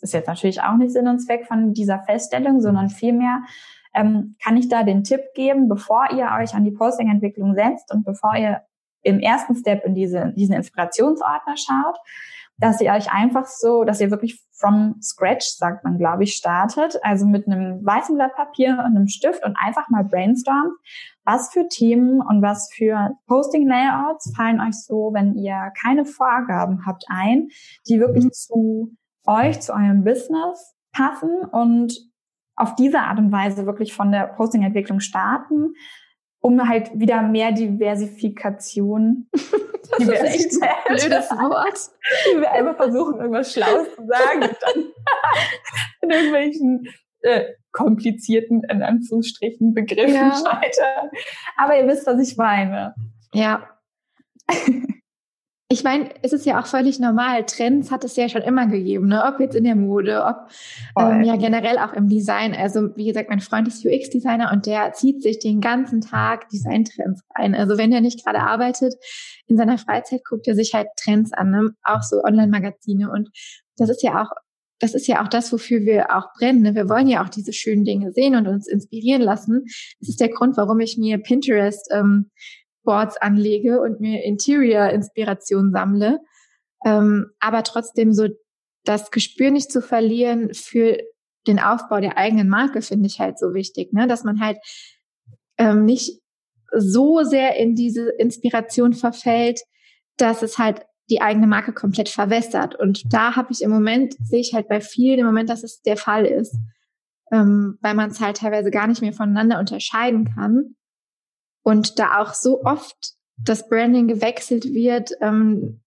ist 0.00 0.14
jetzt 0.14 0.28
natürlich 0.28 0.62
auch 0.62 0.76
nicht 0.76 0.92
Sinn 0.92 1.08
und 1.08 1.18
Zweck 1.18 1.46
von 1.46 1.72
dieser 1.72 2.04
Feststellung, 2.04 2.60
sondern 2.60 2.88
vielmehr 2.88 3.42
ähm, 3.94 4.36
kann 4.42 4.56
ich 4.56 4.68
da 4.68 4.84
den 4.84 5.02
Tipp 5.02 5.20
geben, 5.34 5.68
bevor 5.68 6.06
ihr 6.12 6.28
euch 6.40 6.54
an 6.54 6.64
die 6.64 6.72
Posting-Entwicklung 6.72 7.54
setzt 7.54 7.92
und 7.92 8.04
bevor 8.04 8.36
ihr 8.36 8.62
im 9.04 9.20
ersten 9.20 9.54
Step 9.54 9.84
in 9.84 9.94
diese, 9.94 10.32
diesen 10.36 10.54
Inspirationsordner 10.54 11.56
schaut, 11.56 11.96
dass 12.58 12.80
ihr 12.80 12.92
euch 12.92 13.12
einfach 13.12 13.46
so, 13.46 13.84
dass 13.84 14.00
ihr 14.00 14.10
wirklich 14.10 14.40
from 14.52 14.96
scratch, 15.02 15.44
sagt 15.56 15.84
man, 15.84 15.98
glaube 15.98 16.24
ich, 16.24 16.34
startet, 16.34 16.96
also 17.02 17.26
mit 17.26 17.46
einem 17.46 17.84
weißen 17.84 18.14
Blatt 18.14 18.34
Papier 18.36 18.72
und 18.72 18.96
einem 18.96 19.08
Stift 19.08 19.44
und 19.44 19.56
einfach 19.56 19.88
mal 19.88 20.04
brainstormt, 20.04 20.72
was 21.24 21.52
für 21.52 21.68
Themen 21.68 22.20
und 22.20 22.42
was 22.42 22.70
für 22.72 23.10
Posting-Layouts 23.26 24.34
fallen 24.36 24.60
euch 24.60 24.74
so, 24.74 25.10
wenn 25.12 25.34
ihr 25.34 25.72
keine 25.80 26.04
Vorgaben 26.04 26.86
habt, 26.86 27.04
ein, 27.08 27.48
die 27.88 27.98
wirklich 27.98 28.30
zu 28.30 28.92
euch, 29.26 29.60
zu 29.60 29.72
eurem 29.72 30.04
Business 30.04 30.74
passen 30.92 31.44
und 31.50 31.98
auf 32.56 32.76
diese 32.76 33.00
Art 33.00 33.18
und 33.18 33.32
Weise 33.32 33.66
wirklich 33.66 33.94
von 33.94 34.12
der 34.12 34.28
Posting-Entwicklung 34.28 35.00
starten 35.00 35.74
um 36.44 36.68
halt 36.68 36.90
wieder 37.00 37.22
mehr 37.22 37.52
Diversifikation. 37.52 39.28
Das 39.32 40.00
ist 40.00 40.22
echt 40.22 40.62
ein 40.62 40.68
blödes 40.88 41.30
Wort. 41.30 41.90
Wir 42.38 42.52
einfach 42.52 42.76
versuchen, 42.76 43.18
irgendwas 43.18 43.50
Schlaues 43.50 43.94
zu 43.94 44.06
sagen 44.06 44.42
und 44.42 44.56
dann 44.60 44.84
in 46.02 46.10
irgendwelchen 46.10 46.88
äh, 47.20 47.44
komplizierten, 47.72 48.62
in 48.68 48.82
Anführungsstrichen, 48.82 49.72
Begriffen 49.72 50.14
ja. 50.14 50.34
scheitern. 50.34 51.10
Aber 51.56 51.78
ihr 51.78 51.86
wisst, 51.86 52.06
was 52.06 52.20
ich 52.20 52.36
meine. 52.36 52.94
Ja. 53.32 53.66
ich 55.68 55.82
meine, 55.82 56.10
es 56.22 56.32
ist 56.32 56.44
ja 56.44 56.60
auch 56.60 56.66
völlig 56.66 57.00
normal. 57.00 57.44
Trends 57.46 57.90
hat 57.90 58.04
es 58.04 58.16
ja 58.16 58.28
schon 58.28 58.42
immer 58.42 58.66
gegeben, 58.66 59.08
ne? 59.08 59.24
ob 59.26 59.40
jetzt 59.40 59.56
in 59.56 59.64
der 59.64 59.74
Mode, 59.74 60.22
ob 60.22 60.48
ähm, 60.98 61.24
ja 61.24 61.36
generell 61.36 61.78
auch 61.78 61.94
im 61.94 62.08
Design. 62.08 62.54
Also 62.54 62.94
wie 62.96 63.06
gesagt, 63.06 63.30
mein 63.30 63.40
Freund 63.40 63.66
ist 63.66 63.84
UX-Designer 63.84 64.52
und 64.52 64.66
der 64.66 64.92
zieht 64.92 65.22
sich 65.22 65.38
den 65.38 65.62
ganzen 65.62 66.02
Tag 66.02 66.48
Design-Trends 66.50 67.22
rein. 67.34 67.54
Also 67.54 67.78
wenn 67.78 67.92
er 67.92 68.02
nicht 68.02 68.24
gerade 68.24 68.40
arbeitet, 68.40 68.94
in 69.46 69.56
seiner 69.56 69.78
Freizeit 69.78 70.24
guckt 70.24 70.46
er 70.46 70.54
sich 70.54 70.74
halt 70.74 70.88
Trends 71.02 71.32
an, 71.32 71.50
ne? 71.50 71.70
auch 71.82 72.02
so 72.02 72.22
Online-Magazine. 72.22 73.10
Und 73.10 73.30
das 73.76 73.88
ist 73.88 74.02
ja 74.02 74.22
auch 74.22 74.30
das 74.80 74.94
ist 74.94 75.06
ja 75.06 75.22
auch 75.22 75.28
das, 75.28 75.52
wofür 75.52 75.80
wir 75.82 76.14
auch 76.14 76.32
brennen. 76.36 76.62
Ne? 76.62 76.74
Wir 76.74 76.88
wollen 76.88 77.06
ja 77.06 77.24
auch 77.24 77.28
diese 77.28 77.52
schönen 77.52 77.84
Dinge 77.84 78.12
sehen 78.12 78.34
und 78.34 78.46
uns 78.46 78.66
inspirieren 78.66 79.22
lassen. 79.22 79.64
Das 80.00 80.08
ist 80.10 80.20
der 80.20 80.28
Grund, 80.28 80.56
warum 80.56 80.80
ich 80.80 80.98
mir 80.98 81.16
Pinterest 81.18 81.88
ähm, 81.92 82.30
Boards 82.84 83.16
anlege 83.16 83.80
und 83.80 84.00
mir 84.00 84.22
Interior-Inspiration 84.24 85.72
sammle. 85.72 86.20
Ähm, 86.84 87.30
aber 87.40 87.62
trotzdem 87.62 88.12
so 88.12 88.28
das 88.84 89.10
Gespür 89.10 89.50
nicht 89.50 89.72
zu 89.72 89.80
verlieren 89.80 90.52
für 90.54 90.98
den 91.46 91.58
Aufbau 91.58 92.00
der 92.00 92.16
eigenen 92.16 92.48
Marke 92.48 92.82
finde 92.82 93.06
ich 93.06 93.20
halt 93.20 93.38
so 93.38 93.54
wichtig, 93.54 93.92
ne? 93.92 94.06
dass 94.06 94.24
man 94.24 94.40
halt 94.40 94.58
ähm, 95.58 95.84
nicht 95.84 96.20
so 96.76 97.22
sehr 97.22 97.56
in 97.56 97.74
diese 97.74 98.10
Inspiration 98.18 98.92
verfällt, 98.92 99.60
dass 100.16 100.42
es 100.42 100.58
halt 100.58 100.82
die 101.10 101.20
eigene 101.20 101.46
Marke 101.46 101.72
komplett 101.72 102.08
verwässert. 102.08 102.78
Und 102.78 103.02
da 103.12 103.36
habe 103.36 103.52
ich 103.52 103.62
im 103.62 103.70
Moment, 103.70 104.14
sehe 104.22 104.40
ich 104.40 104.54
halt 104.54 104.68
bei 104.68 104.80
vielen 104.80 105.18
im 105.18 105.26
Moment, 105.26 105.50
dass 105.50 105.62
es 105.62 105.82
der 105.82 105.96
Fall 105.96 106.24
ist, 106.24 106.56
ähm, 107.30 107.78
weil 107.82 107.94
man 107.94 108.10
es 108.10 108.20
halt 108.20 108.38
teilweise 108.38 108.70
gar 108.70 108.86
nicht 108.86 109.02
mehr 109.02 109.12
voneinander 109.12 109.58
unterscheiden 109.58 110.24
kann. 110.34 110.76
Und 111.64 111.98
da 111.98 112.20
auch 112.20 112.34
so 112.34 112.62
oft 112.62 113.14
das 113.36 113.68
Branding 113.68 114.06
gewechselt 114.06 114.64
wird, 114.64 115.10
ähm, 115.20 115.80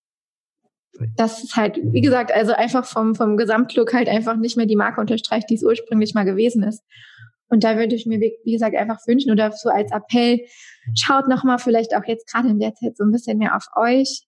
dass 1.15 1.43
es 1.43 1.55
halt, 1.55 1.80
wie 1.82 2.01
gesagt, 2.01 2.32
also 2.32 2.53
einfach 2.53 2.86
vom, 2.86 3.15
vom 3.15 3.38
Gesamtlook 3.38 3.93
halt 3.93 4.09
einfach 4.09 4.36
nicht 4.36 4.57
mehr 4.57 4.65
die 4.65 4.75
Marke 4.75 4.99
unterstreicht, 4.99 5.49
die 5.49 5.55
es 5.55 5.63
ursprünglich 5.63 6.13
mal 6.13 6.25
gewesen 6.25 6.63
ist. 6.63 6.84
Und 7.49 7.63
da 7.63 7.78
würde 7.78 7.95
ich 7.95 8.05
mir, 8.05 8.19
wie 8.19 8.51
gesagt, 8.51 8.75
einfach 8.75 8.99
wünschen 9.07 9.32
oder 9.32 9.51
so 9.51 9.69
als 9.69 9.91
Appell, 9.91 10.41
schaut 10.95 11.28
nochmal 11.28 11.59
vielleicht 11.59 11.95
auch 11.95 12.03
jetzt 12.05 12.30
gerade 12.30 12.49
in 12.49 12.59
der 12.59 12.73
Zeit 12.73 12.97
so 12.97 13.05
ein 13.05 13.11
bisschen 13.11 13.38
mehr 13.38 13.55
auf 13.55 13.67
euch 13.75 14.28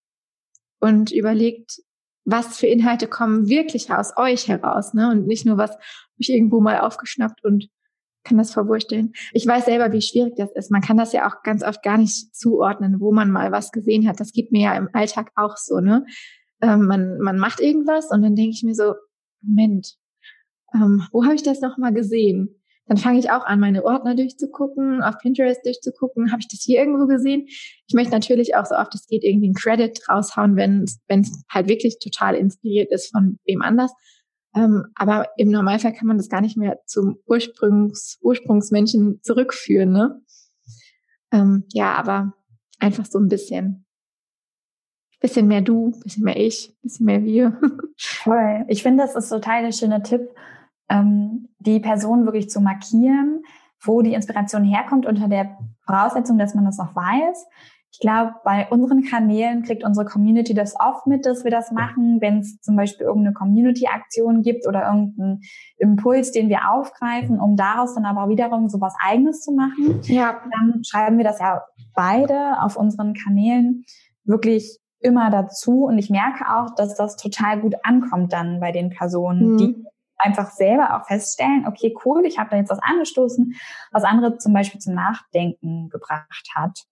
und 0.79 1.11
überlegt, 1.11 1.81
was 2.23 2.57
für 2.57 2.67
Inhalte 2.67 3.07
kommen 3.07 3.49
wirklich 3.49 3.91
aus 3.91 4.13
euch 4.15 4.47
heraus, 4.47 4.93
ne? 4.93 5.09
Und 5.09 5.25
nicht 5.25 5.45
nur 5.45 5.57
was 5.57 5.75
ich 6.17 6.29
irgendwo 6.29 6.61
mal 6.61 6.79
aufgeschnappt 6.79 7.43
und 7.43 7.69
kann 8.29 8.37
das 8.37 8.53
verwursteln. 8.53 9.11
Ich 9.33 9.45
weiß 9.45 9.65
selber, 9.65 9.91
wie 9.91 10.01
schwierig 10.01 10.35
das 10.37 10.51
ist. 10.53 10.71
Man 10.71 10.81
kann 10.81 10.97
das 10.97 11.11
ja 11.11 11.27
auch 11.27 11.43
ganz 11.43 11.63
oft 11.63 11.83
gar 11.83 11.97
nicht 11.97 12.35
zuordnen, 12.35 12.99
wo 12.99 13.11
man 13.11 13.31
mal 13.31 13.51
was 13.51 13.71
gesehen 13.71 14.07
hat. 14.07 14.19
Das 14.19 14.31
geht 14.31 14.51
mir 14.51 14.61
ja 14.61 14.77
im 14.77 14.89
Alltag 14.93 15.31
auch 15.35 15.57
so, 15.57 15.79
ne? 15.79 16.05
Ähm, 16.61 16.85
man, 16.85 17.19
man 17.19 17.37
macht 17.37 17.59
irgendwas 17.59 18.11
und 18.11 18.21
dann 18.21 18.35
denke 18.35 18.51
ich 18.51 18.63
mir 18.63 18.75
so, 18.75 18.93
Moment, 19.41 19.95
ähm, 20.73 21.03
wo 21.11 21.23
habe 21.23 21.35
ich 21.35 21.43
das 21.43 21.61
noch 21.61 21.77
mal 21.77 21.93
gesehen? 21.93 22.55
Dann 22.85 22.97
fange 22.97 23.19
ich 23.19 23.29
auch 23.31 23.45
an, 23.45 23.59
meine 23.59 23.85
Ordner 23.85 24.15
durchzugucken, 24.15 25.03
auf 25.03 25.19
Pinterest 25.19 25.63
durchzugucken. 25.63 26.31
Habe 26.31 26.41
ich 26.41 26.47
das 26.47 26.61
hier 26.61 26.79
irgendwo 26.79 27.05
gesehen? 27.05 27.45
Ich 27.47 27.93
möchte 27.93 28.11
natürlich 28.11 28.55
auch 28.55 28.65
so 28.65 28.75
oft 28.75 28.93
es 28.95 29.07
geht 29.07 29.23
irgendwie 29.23 29.47
einen 29.47 29.53
Credit 29.53 29.97
raushauen, 30.09 30.55
wenn 30.55 30.83
es 30.83 31.43
halt 31.49 31.69
wirklich 31.69 31.99
total 31.99 32.35
inspiriert 32.35 32.91
ist 32.91 33.11
von 33.11 33.39
wem 33.45 33.61
anders. 33.61 33.93
Ähm, 34.55 34.85
aber 34.95 35.27
im 35.37 35.51
Normalfall 35.51 35.93
kann 35.93 36.07
man 36.07 36.17
das 36.17 36.29
gar 36.29 36.41
nicht 36.41 36.57
mehr 36.57 36.79
zum 36.85 37.17
Ursprungs, 37.25 38.17
Ursprungsmenschen 38.21 39.21
zurückführen. 39.21 39.91
Ne? 39.91 40.21
Ähm, 41.31 41.65
ja, 41.69 41.93
aber 41.93 42.33
einfach 42.79 43.05
so 43.05 43.19
ein 43.19 43.27
bisschen. 43.27 43.85
Bisschen 45.19 45.47
mehr 45.47 45.61
du, 45.61 45.91
bisschen 46.01 46.23
mehr 46.23 46.37
ich, 46.37 46.75
bisschen 46.81 47.05
mehr 47.05 47.23
wir. 47.23 47.59
Voll. 47.97 48.65
Ich 48.69 48.81
finde, 48.81 49.03
das 49.03 49.15
ist 49.15 49.29
total 49.29 49.63
der 49.63 49.73
schöne 49.73 50.01
Tipp, 50.01 50.33
ähm, 50.87 51.49
die 51.59 51.79
Person 51.79 52.25
wirklich 52.25 52.49
zu 52.49 52.61
markieren, 52.61 53.43
wo 53.81 54.01
die 54.01 54.13
Inspiration 54.13 54.63
herkommt, 54.63 55.05
unter 55.05 55.27
der 55.27 55.57
Voraussetzung, 55.85 56.37
dass 56.37 56.55
man 56.55 56.65
das 56.65 56.77
noch 56.77 56.95
weiß. 56.95 57.45
Ich 57.91 57.99
glaube, 57.99 58.33
bei 58.43 58.67
unseren 58.69 59.03
Kanälen 59.03 59.63
kriegt 59.63 59.83
unsere 59.83 60.05
Community 60.05 60.53
das 60.53 60.75
oft 60.79 61.07
mit, 61.07 61.25
dass 61.25 61.43
wir 61.43 61.51
das 61.51 61.71
machen, 61.71 62.21
wenn 62.21 62.39
es 62.39 62.61
zum 62.61 62.75
Beispiel 62.75 63.07
irgendeine 63.07 63.33
Community-Aktion 63.33 64.43
gibt 64.43 64.67
oder 64.67 64.85
irgendeinen 64.85 65.41
Impuls, 65.77 66.31
den 66.31 66.49
wir 66.49 66.71
aufgreifen, 66.71 67.39
um 67.39 67.55
daraus 67.55 67.95
dann 67.95 68.05
aber 68.05 68.29
wiederum 68.29 68.69
so 68.69 68.79
was 68.79 68.93
Eigenes 69.03 69.41
zu 69.41 69.53
machen. 69.53 70.01
Ja. 70.03 70.39
Dann 70.51 70.83
schreiben 70.83 71.17
wir 71.17 71.25
das 71.25 71.39
ja 71.39 71.63
beide 71.95 72.61
auf 72.61 72.77
unseren 72.77 73.13
Kanälen 73.15 73.85
wirklich 74.23 74.79
immer 74.99 75.29
dazu. 75.31 75.85
Und 75.85 75.97
ich 75.97 76.09
merke 76.09 76.45
auch, 76.49 76.75
dass 76.75 76.95
das 76.95 77.15
total 77.15 77.59
gut 77.59 77.75
ankommt 77.83 78.33
dann 78.33 78.59
bei 78.59 78.71
den 78.71 78.89
Personen, 78.89 79.53
mhm. 79.53 79.57
die 79.57 79.85
einfach 80.17 80.51
selber 80.51 80.95
auch 80.95 81.07
feststellen, 81.07 81.65
okay, 81.65 81.95
cool, 82.05 82.25
ich 82.25 82.37
habe 82.37 82.49
da 82.49 82.57
jetzt 82.57 82.69
was 82.69 82.81
angestoßen, 82.81 83.55
was 83.91 84.03
andere 84.03 84.37
zum 84.37 84.53
Beispiel 84.53 84.79
zum 84.79 84.93
Nachdenken 84.93 85.89
gebracht 85.89 86.49
hat. 86.55 86.83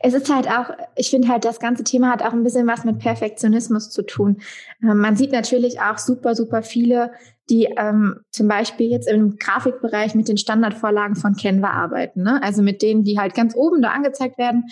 Es 0.00 0.14
ist 0.14 0.32
halt 0.32 0.48
auch, 0.48 0.70
ich 0.94 1.10
finde 1.10 1.28
halt, 1.28 1.44
das 1.44 1.60
ganze 1.60 1.84
Thema 1.84 2.10
hat 2.10 2.22
auch 2.22 2.32
ein 2.32 2.44
bisschen 2.44 2.66
was 2.66 2.84
mit 2.84 2.98
Perfektionismus 2.98 3.90
zu 3.90 4.02
tun. 4.02 4.38
Ähm, 4.82 4.98
man 4.98 5.16
sieht 5.16 5.32
natürlich 5.32 5.80
auch 5.80 5.98
super, 5.98 6.34
super 6.34 6.62
viele 6.62 7.12
die 7.48 7.68
ähm, 7.76 8.20
zum 8.30 8.48
Beispiel 8.48 8.90
jetzt 8.90 9.08
im 9.08 9.36
Grafikbereich 9.36 10.14
mit 10.14 10.28
den 10.28 10.36
Standardvorlagen 10.36 11.14
von 11.14 11.36
Canva 11.36 11.70
arbeiten. 11.70 12.22
Ne? 12.22 12.42
Also 12.42 12.60
mit 12.62 12.82
denen, 12.82 13.04
die 13.04 13.18
halt 13.18 13.34
ganz 13.34 13.54
oben 13.54 13.82
da 13.82 13.90
angezeigt 13.90 14.36
werden. 14.36 14.64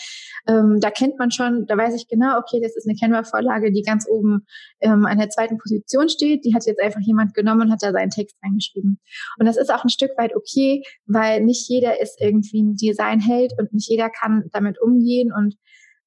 Ähm, 0.49 0.81
da 0.81 0.91
kennt 0.91 1.19
man 1.19 1.31
schon, 1.31 1.67
da 1.67 1.77
weiß 1.77 1.95
ich 1.95 2.09
genau, 2.09 2.37
okay, 2.39 2.61
das 2.61 2.77
ist 2.77 2.89
eine 2.89 2.97
Canva-Vorlage, 2.99 3.71
die 3.71 3.83
ganz 3.83 4.09
oben 4.09 4.45
ähm, 4.81 5.07
an 5.07 5.19
der 5.19 5.31
zweiten 5.31 5.59
Position 5.59 6.09
steht. 6.09 6.45
Die 6.45 6.55
hat 6.55 6.67
jetzt 6.67 6.83
einfach 6.83 7.01
jemand 7.01 7.35
genommen 7.35 7.63
und 7.63 7.71
hat 7.71 7.83
da 7.83 7.93
seinen 7.93 8.11
Text 8.11 8.37
eingeschrieben. 8.43 8.99
Und 9.39 9.47
das 9.47 9.57
ist 9.57 9.73
auch 9.73 9.85
ein 9.85 9.91
Stück 9.91 10.11
weit 10.19 10.35
okay, 10.35 10.83
weil 11.07 11.43
nicht 11.43 11.69
jeder 11.69 12.01
ist 12.01 12.21
irgendwie 12.21 12.63
ein 12.63 12.75
Designheld 12.75 13.53
und 13.59 13.73
nicht 13.73 13.89
jeder 13.89 14.11
kann 14.11 14.45
damit 14.53 14.81
umgehen 14.81 15.33
und 15.33 15.55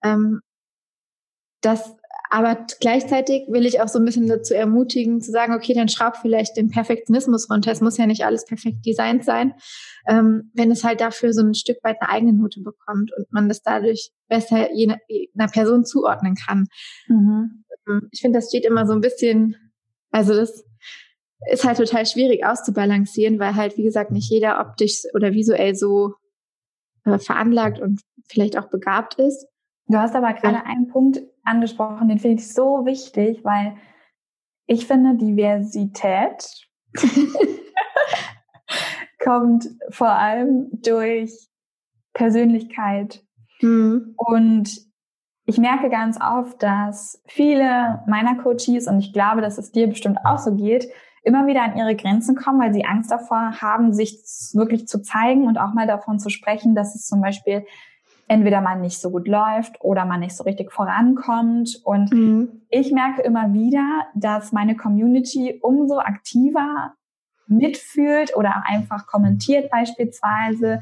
ähm, 0.03 0.41
das 1.61 1.96
aber 2.29 2.65
gleichzeitig 2.81 3.47
will 3.47 3.65
ich 3.65 3.79
auch 3.81 3.87
so 3.87 3.99
ein 3.99 4.05
bisschen 4.05 4.27
dazu 4.27 4.53
ermutigen, 4.53 5.21
zu 5.21 5.31
sagen, 5.31 5.53
okay, 5.53 5.73
dann 5.73 5.87
schraub 5.87 6.17
vielleicht 6.17 6.57
den 6.57 6.69
Perfektionismus 6.69 7.49
runter. 7.49 7.71
Es 7.71 7.81
muss 7.81 7.97
ja 7.97 8.05
nicht 8.05 8.25
alles 8.25 8.45
perfekt 8.45 8.85
designt 8.85 9.23
sein, 9.23 9.53
ähm, 10.07 10.51
wenn 10.53 10.71
es 10.71 10.83
halt 10.83 11.01
dafür 11.01 11.33
so 11.33 11.41
ein 11.41 11.53
Stück 11.53 11.77
weit 11.83 12.01
eine 12.01 12.09
eigene 12.09 12.33
Note 12.33 12.61
bekommt 12.61 13.11
und 13.17 13.31
man 13.31 13.47
das 13.47 13.61
dadurch 13.61 14.11
besser 14.27 14.73
jener, 14.73 14.97
einer 15.37 15.49
Person 15.49 15.85
zuordnen 15.85 16.35
kann. 16.35 16.67
Mhm. 17.07 17.63
Ähm, 17.87 18.09
ich 18.11 18.21
finde, 18.21 18.39
das 18.39 18.49
steht 18.49 18.65
immer 18.65 18.85
so 18.85 18.93
ein 18.93 19.01
bisschen, 19.01 19.55
also 20.11 20.33
das 20.33 20.65
ist 21.51 21.63
halt 21.63 21.77
total 21.77 22.05
schwierig 22.05 22.45
auszubalancieren, 22.45 23.39
weil 23.39 23.55
halt, 23.55 23.77
wie 23.77 23.83
gesagt, 23.83 24.11
nicht 24.11 24.29
jeder 24.29 24.59
optisch 24.59 25.03
oder 25.13 25.33
visuell 25.33 25.75
so 25.75 26.15
äh, 27.05 27.19
veranlagt 27.19 27.79
und 27.79 28.01
vielleicht 28.27 28.57
auch 28.57 28.69
begabt 28.69 29.15
ist. 29.15 29.47
Du 29.87 29.97
hast 29.97 30.15
aber 30.15 30.33
gerade 30.33 30.65
einen 30.65 30.87
Punkt 30.89 31.21
angesprochen, 31.43 32.09
den 32.09 32.19
finde 32.19 32.41
ich 32.41 32.53
so 32.53 32.85
wichtig, 32.85 33.43
weil 33.43 33.77
ich 34.65 34.85
finde, 34.85 35.15
Diversität 35.15 36.67
kommt 39.23 39.69
vor 39.89 40.09
allem 40.09 40.67
durch 40.71 41.47
Persönlichkeit. 42.13 43.23
Mhm. 43.61 44.13
Und 44.17 44.87
ich 45.45 45.57
merke 45.57 45.89
ganz 45.89 46.19
oft, 46.19 46.61
dass 46.61 47.23
viele 47.25 48.03
meiner 48.07 48.35
Coaches, 48.35 48.87
und 48.87 48.99
ich 48.99 49.13
glaube, 49.13 49.39
dass 49.39 49.57
es 49.57 49.71
dir 49.71 49.87
bestimmt 49.87 50.19
auch 50.25 50.39
so 50.39 50.53
geht, 50.53 50.89
immer 51.23 51.47
wieder 51.47 51.63
an 51.63 51.77
ihre 51.77 51.95
Grenzen 51.95 52.35
kommen, 52.35 52.59
weil 52.59 52.73
sie 52.73 52.85
Angst 52.85 53.11
davor 53.11 53.61
haben, 53.61 53.93
sich 53.93 54.19
wirklich 54.53 54.87
zu 54.87 55.01
zeigen 55.01 55.47
und 55.47 55.57
auch 55.57 55.73
mal 55.73 55.87
davon 55.87 56.19
zu 56.19 56.29
sprechen, 56.29 56.75
dass 56.75 56.95
es 56.95 57.05
zum 57.05 57.21
Beispiel 57.21 57.65
entweder 58.27 58.61
man 58.61 58.81
nicht 58.81 58.99
so 58.99 59.09
gut 59.09 59.27
läuft 59.27 59.81
oder 59.81 60.05
man 60.05 60.19
nicht 60.19 60.35
so 60.35 60.43
richtig 60.43 60.71
vorankommt. 60.71 61.79
Und 61.83 62.11
mhm. 62.11 62.61
ich 62.69 62.91
merke 62.91 63.21
immer 63.21 63.53
wieder, 63.53 64.05
dass 64.15 64.51
meine 64.51 64.75
Community 64.75 65.59
umso 65.61 65.99
aktiver 65.99 66.93
mitfühlt 67.47 68.35
oder 68.35 68.49
auch 68.49 68.69
einfach 68.69 69.07
kommentiert 69.07 69.71
beispielsweise, 69.71 70.81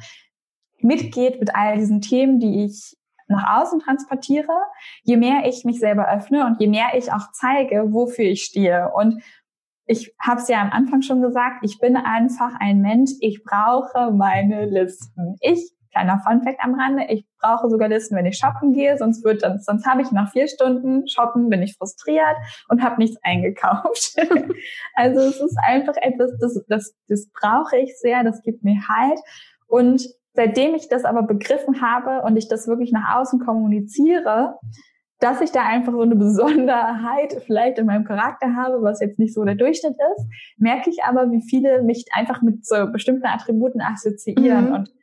mitgeht 0.80 1.40
mit 1.40 1.56
all 1.56 1.78
diesen 1.78 2.02
Themen, 2.02 2.40
die 2.40 2.66
ich 2.66 2.98
nach 3.28 3.62
außen 3.62 3.80
transportiere, 3.80 4.54
je 5.04 5.18
mehr 5.18 5.46
ich 5.46 5.66
mich 5.66 5.80
selber 5.80 6.12
öffne 6.12 6.46
und 6.46 6.60
je 6.60 6.68
mehr 6.68 6.90
ich 6.96 7.12
auch 7.12 7.32
zeige, 7.32 7.92
wofür 7.92 8.26
ich 8.26 8.44
stehe. 8.44 8.92
Und 8.94 9.24
ich 9.88 10.14
habe 10.20 10.42
es 10.42 10.48
ja 10.48 10.62
am 10.62 10.72
Anfang 10.72 11.04
schon 11.04 11.22
gesagt, 11.22 11.58
ich 11.64 11.80
bin 11.80 11.96
einfach 11.96 12.54
ein 12.60 12.82
Mensch, 12.82 13.12
ich 13.20 13.44
brauche 13.44 14.12
meine 14.12 14.66
Listen. 14.66 15.38
Ich 15.42 15.76
Kleiner 15.96 16.20
Funfact 16.20 16.60
am 16.60 16.74
Rande, 16.76 17.06
ich 17.08 17.26
brauche 17.46 17.70
sogar 17.70 17.90
Listen, 17.90 18.16
wenn 18.16 18.26
ich 18.26 18.38
shoppen 18.38 18.74
gehe, 18.74 18.98
sonst 18.98 19.24
wird 19.24 19.44
dann, 19.44 19.60
sonst 19.60 19.86
habe 19.86 20.02
ich 20.02 20.12
nach 20.12 20.32
vier 20.32 20.48
Stunden 20.48 21.08
shoppen, 21.08 21.50
bin 21.50 21.62
ich 21.62 21.76
frustriert 21.78 22.36
und 22.70 22.82
habe 22.82 22.98
nichts 22.98 23.18
eingekauft. 23.24 24.16
also 24.96 25.20
es 25.20 25.40
ist 25.40 25.58
einfach 25.66 25.96
etwas, 25.98 26.32
das, 26.40 26.64
das, 26.68 26.96
das 27.08 27.30
brauche 27.40 27.78
ich 27.78 27.98
sehr, 28.00 28.24
das 28.24 28.42
gibt 28.42 28.64
mir 28.64 28.76
Halt. 28.88 29.20
Und 29.68 30.08
seitdem 30.34 30.76
ich 30.76 30.90
das 30.90 31.06
aber 31.06 31.24
begriffen 31.24 31.82
habe 31.82 32.26
und 32.26 32.38
ich 32.38 32.48
das 32.48 32.68
wirklich 32.68 32.92
nach 32.92 33.20
außen 33.20 33.40
kommuniziere, 33.40 34.56
dass 35.20 35.40
ich 35.40 35.52
da 35.52 35.66
einfach 35.66 35.94
so 35.94 36.02
eine 36.02 36.16
Besonderheit 36.16 37.42
vielleicht 37.46 37.80
in 37.80 37.86
meinem 37.86 38.04
Charakter 38.04 38.56
habe, 38.56 38.82
was 38.82 39.00
jetzt 39.00 39.18
nicht 39.18 39.34
so 39.34 39.46
der 39.46 39.56
Durchschnitt 39.56 39.96
ist, 40.18 40.26
merke 40.58 40.90
ich 40.90 41.04
aber, 41.04 41.32
wie 41.32 41.42
viele 41.42 41.82
mich 41.84 42.06
einfach 42.12 42.42
mit 42.42 42.66
so 42.66 42.92
bestimmten 42.92 43.26
Attributen 43.26 43.82
assoziieren. 43.82 44.68
Mhm. 44.68 44.74
Und 44.74 44.94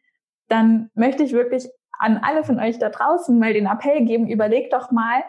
dann 0.48 0.90
möchte 0.94 1.22
ich 1.22 1.32
wirklich 1.32 1.66
an 2.02 2.18
alle 2.22 2.44
von 2.44 2.58
euch 2.58 2.78
da 2.78 2.88
draußen 2.90 3.38
mal 3.38 3.52
den 3.52 3.66
Appell 3.66 4.04
geben, 4.04 4.28
überlegt 4.28 4.72
doch 4.72 4.90
mal, 4.90 5.22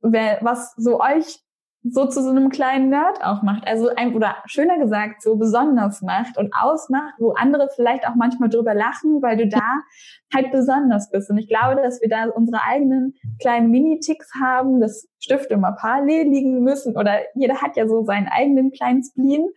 wer, 0.00 0.38
was 0.42 0.74
so 0.76 1.00
euch 1.00 1.38
so 1.84 2.06
zu 2.06 2.22
so 2.22 2.30
einem 2.30 2.48
kleinen 2.48 2.90
Nerd 2.90 3.24
auch 3.24 3.42
macht. 3.42 3.66
Also 3.66 3.88
ein, 3.88 4.14
oder 4.14 4.36
schöner 4.46 4.78
gesagt, 4.78 5.20
so 5.20 5.36
besonders 5.36 6.00
macht 6.00 6.38
und 6.38 6.54
ausmacht, 6.54 7.14
wo 7.18 7.32
andere 7.32 7.68
vielleicht 7.74 8.06
auch 8.06 8.14
manchmal 8.14 8.50
drüber 8.50 8.72
lachen, 8.72 9.20
weil 9.20 9.36
du 9.36 9.48
da 9.48 9.80
halt 10.34 10.52
besonders 10.52 11.10
bist. 11.10 11.28
Und 11.30 11.38
ich 11.38 11.48
glaube, 11.48 11.82
dass 11.82 12.00
wir 12.00 12.08
da 12.08 12.26
unsere 12.26 12.62
eigenen 12.62 13.14
kleinen 13.40 13.70
Mini-Ticks 13.70 14.30
haben, 14.40 14.80
dass 14.80 15.08
Stifte 15.18 15.54
immer 15.54 15.72
parallel 15.72 16.28
liegen 16.28 16.62
müssen 16.62 16.96
oder 16.96 17.18
jeder 17.34 17.60
hat 17.60 17.76
ja 17.76 17.88
so 17.88 18.04
seinen 18.04 18.28
eigenen 18.28 18.70
kleinen 18.70 19.02
Spleen. 19.02 19.48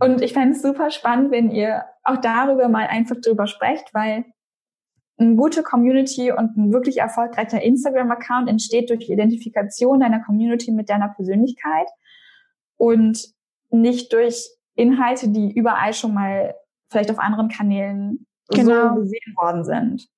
Und 0.00 0.22
ich 0.22 0.32
fände 0.32 0.56
es 0.56 0.62
super 0.62 0.90
spannend, 0.90 1.30
wenn 1.30 1.50
ihr 1.50 1.84
auch 2.04 2.16
darüber 2.16 2.68
mal 2.68 2.86
einfach 2.86 3.16
drüber 3.22 3.46
sprecht, 3.46 3.92
weil 3.92 4.24
eine 5.22 5.36
gute 5.36 5.62
Community 5.62 6.32
und 6.32 6.56
ein 6.56 6.72
wirklich 6.72 6.98
erfolgreicher 6.98 7.62
Instagram-Account 7.62 8.48
entsteht 8.48 8.90
durch 8.90 9.06
die 9.06 9.12
Identifikation 9.12 10.00
deiner 10.00 10.20
Community 10.20 10.70
mit 10.70 10.88
deiner 10.88 11.08
Persönlichkeit 11.08 11.88
und 12.76 13.32
nicht 13.70 14.12
durch 14.12 14.48
Inhalte, 14.74 15.28
die 15.28 15.52
überall 15.52 15.94
schon 15.94 16.14
mal 16.14 16.54
vielleicht 16.90 17.10
auf 17.10 17.18
anderen 17.18 17.48
Kanälen 17.48 18.26
genau. 18.48 18.94
so 18.94 19.00
gesehen 19.00 19.34
worden 19.36 19.64
sind. 19.64 20.08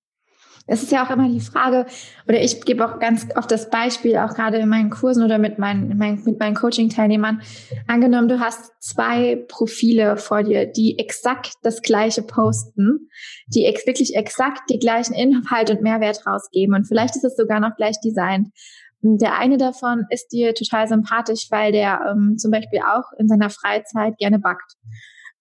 Es 0.67 0.83
ist 0.83 0.93
ja 0.93 1.05
auch 1.05 1.11
immer 1.11 1.29
die 1.29 1.41
Frage, 1.41 1.85
oder 2.27 2.41
ich 2.41 2.63
gebe 2.65 2.87
auch 2.87 2.99
ganz 2.99 3.27
oft 3.37 3.51
das 3.51 3.69
Beispiel, 3.69 4.17
auch 4.17 4.35
gerade 4.35 4.57
in 4.57 4.69
meinen 4.69 4.89
Kursen 4.89 5.23
oder 5.23 5.39
mit 5.39 5.59
meinen, 5.59 5.97
mit 6.25 6.41
meinen 6.41 6.55
Coaching-Teilnehmern. 6.55 7.43
Angenommen, 7.87 8.29
du 8.29 8.41
hast 8.41 8.73
zwei 8.81 9.45
Profile 9.49 10.17
vor 10.17 10.43
dir, 10.43 10.65
die 10.65 10.99
exakt 10.99 11.53
das 11.63 11.83
gleiche 11.83 12.23
posten, 12.23 13.11
die 13.49 13.67
ex 13.67 13.87
wirklich 13.87 14.17
exakt 14.17 14.71
die 14.71 14.79
gleichen 14.79 15.13
Inhalt 15.13 15.71
und 15.71 15.83
Mehrwert 15.83 16.27
rausgeben. 16.27 16.75
Und 16.75 16.87
vielleicht 16.87 17.15
ist 17.17 17.25
es 17.25 17.37
sogar 17.37 17.61
noch 17.61 17.77
gleich 17.77 18.01
designt. 18.01 18.49
Der 19.03 19.39
eine 19.39 19.59
davon 19.59 20.07
ist 20.09 20.29
dir 20.29 20.55
total 20.55 20.89
sympathisch, 20.89 21.49
weil 21.51 21.73
der 21.73 22.01
ähm, 22.11 22.39
zum 22.39 22.51
Beispiel 22.51 22.81
auch 22.81 23.13
in 23.19 23.29
seiner 23.29 23.51
Freizeit 23.51 24.17
gerne 24.17 24.39
backt. 24.39 24.77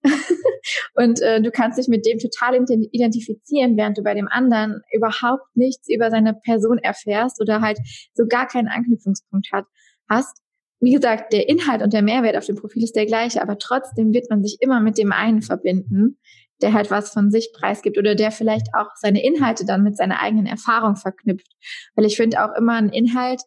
und 0.95 1.21
äh, 1.21 1.41
du 1.41 1.51
kannst 1.51 1.77
dich 1.77 1.87
mit 1.87 2.05
dem 2.05 2.19
total 2.19 2.55
identifizieren, 2.55 3.77
während 3.77 3.97
du 3.97 4.03
bei 4.03 4.13
dem 4.13 4.27
anderen 4.27 4.81
überhaupt 4.93 5.55
nichts 5.55 5.89
über 5.89 6.09
seine 6.11 6.33
Person 6.33 6.77
erfährst 6.77 7.41
oder 7.41 7.61
halt 7.61 7.79
so 8.13 8.25
gar 8.27 8.47
keinen 8.47 8.67
Anknüpfungspunkt 8.67 9.51
hat, 9.51 9.65
hast. 10.09 10.37
Wie 10.79 10.93
gesagt, 10.93 11.31
der 11.31 11.47
Inhalt 11.47 11.81
und 11.81 11.93
der 11.93 12.01
Mehrwert 12.01 12.35
auf 12.35 12.45
dem 12.45 12.57
Profil 12.57 12.83
ist 12.83 12.95
der 12.95 13.05
gleiche, 13.05 13.41
aber 13.41 13.57
trotzdem 13.57 14.11
wird 14.11 14.29
man 14.29 14.43
sich 14.43 14.57
immer 14.59 14.81
mit 14.81 14.97
dem 14.97 15.13
einen 15.13 15.41
verbinden, 15.41 16.17
der 16.61 16.73
halt 16.73 16.91
was 16.91 17.11
von 17.11 17.31
sich 17.31 17.51
preisgibt 17.53 17.97
oder 17.97 18.15
der 18.15 18.31
vielleicht 18.31 18.67
auch 18.73 18.89
seine 18.95 19.23
Inhalte 19.23 19.65
dann 19.65 19.83
mit 19.83 19.95
seiner 19.95 20.21
eigenen 20.21 20.45
Erfahrung 20.45 20.97
verknüpft. 20.97 21.51
Weil 21.95 22.05
ich 22.05 22.17
finde 22.17 22.43
auch 22.43 22.53
immer 22.57 22.73
ein 22.73 22.89
Inhalt 22.89 23.41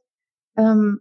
ähm, 0.57 1.01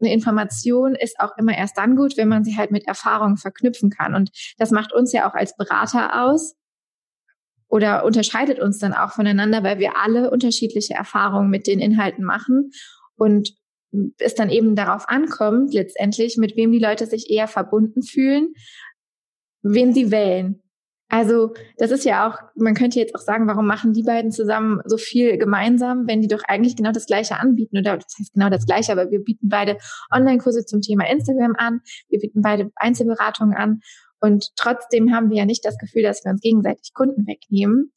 eine 0.00 0.12
Information 0.12 0.94
ist 0.94 1.20
auch 1.20 1.36
immer 1.36 1.56
erst 1.56 1.78
dann 1.78 1.96
gut, 1.96 2.16
wenn 2.16 2.28
man 2.28 2.44
sie 2.44 2.56
halt 2.56 2.70
mit 2.70 2.86
Erfahrung 2.86 3.36
verknüpfen 3.36 3.90
kann. 3.90 4.14
Und 4.14 4.30
das 4.58 4.70
macht 4.70 4.92
uns 4.92 5.12
ja 5.12 5.28
auch 5.28 5.34
als 5.34 5.56
Berater 5.56 6.24
aus 6.24 6.54
oder 7.68 8.04
unterscheidet 8.04 8.58
uns 8.58 8.78
dann 8.78 8.92
auch 8.92 9.12
voneinander, 9.12 9.62
weil 9.62 9.78
wir 9.78 9.96
alle 9.96 10.30
unterschiedliche 10.30 10.94
Erfahrungen 10.94 11.50
mit 11.50 11.66
den 11.66 11.80
Inhalten 11.80 12.24
machen 12.24 12.72
und 13.16 13.54
es 14.18 14.34
dann 14.34 14.50
eben 14.50 14.76
darauf 14.76 15.08
ankommt, 15.08 15.74
letztendlich, 15.74 16.36
mit 16.36 16.56
wem 16.56 16.72
die 16.72 16.78
Leute 16.78 17.06
sich 17.06 17.30
eher 17.30 17.48
verbunden 17.48 18.02
fühlen, 18.02 18.54
wen 19.62 19.92
sie 19.92 20.10
wählen. 20.10 20.62
Also 21.10 21.54
das 21.76 21.90
ist 21.90 22.04
ja 22.04 22.28
auch, 22.28 22.38
man 22.54 22.74
könnte 22.74 23.00
jetzt 23.00 23.16
auch 23.16 23.20
sagen, 23.20 23.48
warum 23.48 23.66
machen 23.66 23.92
die 23.92 24.04
beiden 24.04 24.30
zusammen 24.30 24.80
so 24.84 24.96
viel 24.96 25.38
gemeinsam, 25.38 26.06
wenn 26.06 26.20
die 26.20 26.28
doch 26.28 26.42
eigentlich 26.46 26.76
genau 26.76 26.92
das 26.92 27.06
Gleiche 27.06 27.38
anbieten 27.38 27.78
oder 27.78 27.96
das 27.96 28.14
heißt 28.18 28.32
genau 28.32 28.48
das 28.48 28.64
Gleiche, 28.64 28.92
aber 28.92 29.10
wir 29.10 29.18
bieten 29.18 29.48
beide 29.48 29.76
Online-Kurse 30.14 30.64
zum 30.64 30.80
Thema 30.80 31.10
Instagram 31.10 31.54
an, 31.58 31.80
wir 32.08 32.20
bieten 32.20 32.42
beide 32.42 32.70
Einzelberatungen 32.76 33.56
an 33.56 33.80
und 34.20 34.50
trotzdem 34.54 35.12
haben 35.12 35.30
wir 35.30 35.38
ja 35.38 35.46
nicht 35.46 35.64
das 35.64 35.78
Gefühl, 35.78 36.04
dass 36.04 36.24
wir 36.24 36.30
uns 36.30 36.42
gegenseitig 36.42 36.92
Kunden 36.94 37.26
wegnehmen, 37.26 37.92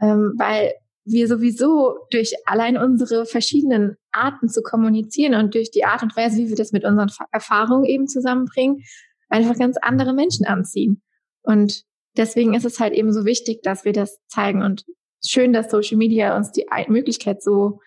ähm, 0.00 0.34
weil 0.36 0.72
wir 1.04 1.28
sowieso 1.28 1.98
durch 2.10 2.34
allein 2.46 2.76
unsere 2.76 3.26
verschiedenen 3.26 3.96
Arten 4.10 4.48
zu 4.48 4.62
kommunizieren 4.62 5.34
und 5.34 5.54
durch 5.54 5.70
die 5.70 5.84
Art 5.84 6.02
und 6.02 6.16
Weise, 6.16 6.38
wie 6.38 6.48
wir 6.48 6.56
das 6.56 6.72
mit 6.72 6.84
unseren 6.84 7.12
Erfahrungen 7.30 7.84
eben 7.84 8.08
zusammenbringen, 8.08 8.82
einfach 9.28 9.56
ganz 9.56 9.76
andere 9.80 10.12
Menschen 10.12 10.46
anziehen. 10.46 11.00
Und 11.42 11.85
deswegen 12.16 12.54
ist 12.54 12.64
es 12.64 12.80
halt 12.80 12.92
eben 12.94 13.12
so 13.12 13.24
wichtig, 13.24 13.62
dass 13.62 13.84
wir 13.84 13.92
das 13.92 14.18
zeigen 14.28 14.62
und 14.62 14.84
schön, 15.24 15.52
dass 15.52 15.70
Social 15.70 15.96
Media 15.96 16.36
uns 16.36 16.52
die 16.52 16.66
Möglichkeit 16.88 17.42
so, 17.42 17.80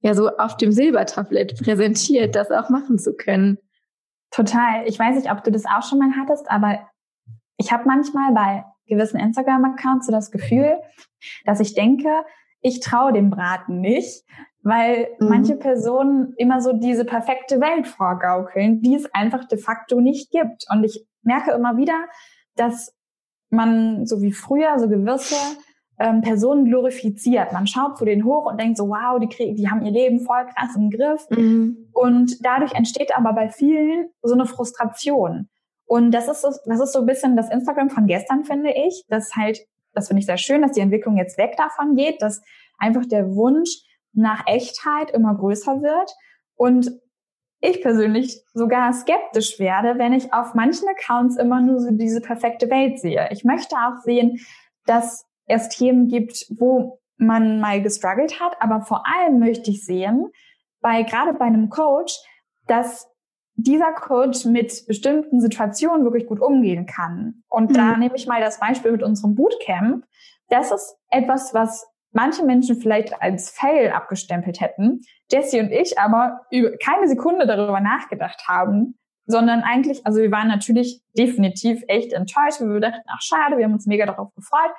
ja, 0.00 0.14
so 0.14 0.28
auf 0.36 0.56
dem 0.56 0.72
Silbertablett 0.72 1.62
präsentiert, 1.62 2.34
das 2.34 2.50
auch 2.50 2.70
machen 2.70 2.98
zu 2.98 3.14
können. 3.14 3.58
Total. 4.30 4.86
Ich 4.86 4.98
weiß 4.98 5.16
nicht, 5.16 5.30
ob 5.30 5.44
du 5.44 5.52
das 5.52 5.64
auch 5.64 5.82
schon 5.82 5.98
mal 5.98 6.12
hattest, 6.16 6.50
aber 6.50 6.80
ich 7.56 7.72
habe 7.72 7.84
manchmal 7.86 8.32
bei 8.32 8.64
gewissen 8.86 9.18
Instagram-Accounts 9.18 10.06
so 10.06 10.12
das 10.12 10.30
Gefühl, 10.30 10.76
dass 11.44 11.60
ich 11.60 11.74
denke, 11.74 12.08
ich 12.60 12.80
traue 12.80 13.12
dem 13.12 13.30
Braten 13.30 13.80
nicht, 13.80 14.24
weil 14.62 15.08
mhm. 15.20 15.28
manche 15.28 15.56
Personen 15.56 16.34
immer 16.36 16.60
so 16.60 16.72
diese 16.72 17.04
perfekte 17.04 17.60
Welt 17.60 17.86
vorgaukeln, 17.86 18.82
die 18.82 18.94
es 18.94 19.06
einfach 19.14 19.46
de 19.46 19.58
facto 19.58 20.00
nicht 20.00 20.30
gibt. 20.30 20.64
Und 20.70 20.84
ich 20.84 21.06
merke 21.22 21.52
immer 21.52 21.76
wieder, 21.76 22.06
dass 22.56 22.94
man 23.54 24.06
so 24.06 24.20
wie 24.22 24.32
früher 24.32 24.78
so 24.78 24.88
gewisse 24.88 25.36
ähm, 25.98 26.22
Personen 26.22 26.64
glorifiziert. 26.64 27.52
Man 27.52 27.66
schaut 27.66 27.98
zu 27.98 28.04
denen 28.04 28.24
hoch 28.24 28.50
und 28.50 28.60
denkt 28.60 28.76
so, 28.76 28.88
wow, 28.88 29.18
die 29.20 29.28
kriegen, 29.28 29.56
die 29.56 29.70
haben 29.70 29.84
ihr 29.84 29.92
Leben 29.92 30.20
voll 30.20 30.44
krass 30.46 30.74
im 30.76 30.90
Griff. 30.90 31.26
Mhm. 31.30 31.88
Und 31.92 32.44
dadurch 32.44 32.72
entsteht 32.74 33.16
aber 33.16 33.32
bei 33.32 33.48
vielen 33.48 34.08
so 34.22 34.34
eine 34.34 34.46
Frustration. 34.46 35.48
Und 35.86 36.10
das 36.12 36.28
ist 36.28 36.42
so, 36.42 36.48
das 36.64 36.80
ist 36.80 36.92
so 36.92 37.00
ein 37.00 37.06
bisschen 37.06 37.36
das 37.36 37.50
Instagram 37.50 37.90
von 37.90 38.06
gestern, 38.06 38.44
finde 38.44 38.72
ich. 38.72 39.04
Das 39.08 39.34
halt, 39.36 39.60
das 39.92 40.08
finde 40.08 40.20
ich 40.20 40.26
sehr 40.26 40.38
schön, 40.38 40.62
dass 40.62 40.72
die 40.72 40.80
Entwicklung 40.80 41.16
jetzt 41.16 41.38
weg 41.38 41.54
davon 41.56 41.94
geht, 41.94 42.20
dass 42.22 42.42
einfach 42.78 43.06
der 43.06 43.34
Wunsch 43.34 43.70
nach 44.12 44.46
Echtheit 44.46 45.10
immer 45.10 45.34
größer 45.34 45.82
wird 45.82 46.10
und 46.56 46.90
ich 47.64 47.82
persönlich 47.82 48.42
sogar 48.52 48.92
skeptisch 48.92 49.58
werde, 49.58 49.98
wenn 49.98 50.12
ich 50.12 50.32
auf 50.32 50.54
manchen 50.54 50.86
Accounts 50.88 51.36
immer 51.36 51.60
nur 51.60 51.80
so 51.80 51.90
diese 51.90 52.20
perfekte 52.20 52.70
Welt 52.70 52.98
sehe. 53.00 53.28
Ich 53.30 53.44
möchte 53.44 53.76
auch 53.76 54.02
sehen, 54.02 54.40
dass 54.86 55.26
es 55.46 55.68
Themen 55.70 56.08
gibt, 56.08 56.46
wo 56.58 57.00
man 57.16 57.60
mal 57.60 57.82
gestruggelt 57.82 58.40
hat, 58.40 58.56
aber 58.60 58.82
vor 58.82 59.04
allem 59.06 59.38
möchte 59.38 59.70
ich 59.70 59.84
sehen, 59.84 60.30
bei 60.80 61.02
gerade 61.02 61.32
bei 61.32 61.46
einem 61.46 61.70
Coach, 61.70 62.18
dass 62.66 63.08
dieser 63.56 63.92
Coach 63.92 64.44
mit 64.44 64.84
bestimmten 64.86 65.40
Situationen 65.40 66.04
wirklich 66.04 66.26
gut 66.26 66.40
umgehen 66.40 66.86
kann. 66.86 67.44
Und 67.48 67.70
mhm. 67.70 67.74
da 67.74 67.96
nehme 67.96 68.16
ich 68.16 68.26
mal 68.26 68.40
das 68.40 68.58
Beispiel 68.58 68.92
mit 68.92 69.02
unserem 69.02 69.34
Bootcamp. 69.34 70.04
Das 70.48 70.70
ist 70.70 70.96
etwas, 71.08 71.54
was 71.54 71.86
manche 72.14 72.44
Menschen 72.44 72.80
vielleicht 72.80 73.20
als 73.20 73.50
Fail 73.50 73.90
abgestempelt 73.90 74.60
hätten, 74.60 75.02
Jesse 75.30 75.60
und 75.60 75.70
ich 75.70 75.98
aber 75.98 76.40
über 76.50 76.70
keine 76.78 77.08
Sekunde 77.08 77.46
darüber 77.46 77.80
nachgedacht 77.80 78.42
haben, 78.48 78.98
sondern 79.26 79.62
eigentlich, 79.62 80.06
also 80.06 80.20
wir 80.20 80.30
waren 80.30 80.48
natürlich 80.48 81.02
definitiv 81.16 81.82
echt 81.88 82.12
enttäuscht, 82.12 82.60
weil 82.60 82.74
wir 82.74 82.80
dachten, 82.80 83.02
ach 83.08 83.20
schade, 83.20 83.56
wir 83.56 83.64
haben 83.64 83.72
uns 83.72 83.86
mega 83.86 84.06
darauf 84.06 84.32
gefreut, 84.34 84.70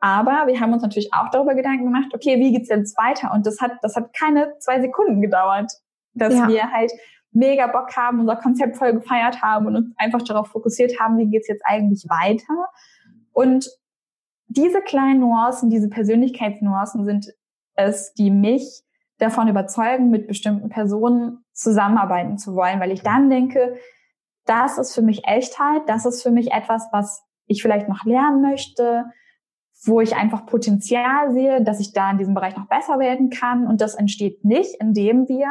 aber 0.00 0.46
wir 0.46 0.60
haben 0.60 0.72
uns 0.72 0.82
natürlich 0.82 1.12
auch 1.12 1.28
darüber 1.30 1.54
Gedanken 1.54 1.84
gemacht, 1.84 2.12
okay, 2.14 2.38
wie 2.38 2.52
geht's 2.52 2.68
jetzt 2.68 2.96
weiter? 2.96 3.32
Und 3.32 3.46
das 3.46 3.60
hat, 3.60 3.72
das 3.82 3.96
hat 3.96 4.14
keine 4.14 4.54
zwei 4.58 4.80
Sekunden 4.80 5.20
gedauert, 5.20 5.70
dass 6.14 6.34
ja. 6.34 6.48
wir 6.48 6.70
halt 6.70 6.92
mega 7.32 7.66
Bock 7.66 7.94
haben, 7.96 8.20
unser 8.20 8.36
Konzept 8.36 8.76
voll 8.76 8.94
gefeiert 8.94 9.42
haben 9.42 9.66
und 9.66 9.76
uns 9.76 9.94
einfach 9.98 10.22
darauf 10.22 10.48
fokussiert 10.48 10.98
haben, 10.98 11.18
wie 11.18 11.28
geht's 11.28 11.48
jetzt 11.48 11.62
eigentlich 11.66 12.06
weiter? 12.08 12.68
Und 13.32 13.68
diese 14.48 14.80
kleinen 14.80 15.20
Nuancen, 15.20 15.70
diese 15.70 15.88
Persönlichkeitsnuancen 15.88 17.04
sind 17.04 17.32
es, 17.74 18.12
die 18.14 18.30
mich 18.30 18.82
davon 19.18 19.48
überzeugen, 19.48 20.10
mit 20.10 20.26
bestimmten 20.26 20.68
Personen 20.68 21.44
zusammenarbeiten 21.52 22.38
zu 22.38 22.54
wollen, 22.54 22.80
weil 22.80 22.92
ich 22.92 23.02
dann 23.02 23.30
denke, 23.30 23.76
das 24.46 24.78
ist 24.78 24.94
für 24.94 25.02
mich 25.02 25.26
Echtheit, 25.26 25.82
das 25.86 26.06
ist 26.06 26.22
für 26.22 26.30
mich 26.30 26.52
etwas, 26.52 26.88
was 26.92 27.22
ich 27.46 27.62
vielleicht 27.62 27.88
noch 27.88 28.04
lernen 28.04 28.40
möchte, 28.40 29.04
wo 29.84 30.00
ich 30.00 30.16
einfach 30.16 30.46
Potenzial 30.46 31.32
sehe, 31.32 31.62
dass 31.62 31.80
ich 31.80 31.92
da 31.92 32.10
in 32.10 32.18
diesem 32.18 32.34
Bereich 32.34 32.56
noch 32.56 32.66
besser 32.66 32.98
werden 32.98 33.30
kann. 33.30 33.66
Und 33.66 33.80
das 33.80 33.94
entsteht 33.94 34.44
nicht, 34.44 34.74
indem 34.80 35.28
wir 35.28 35.48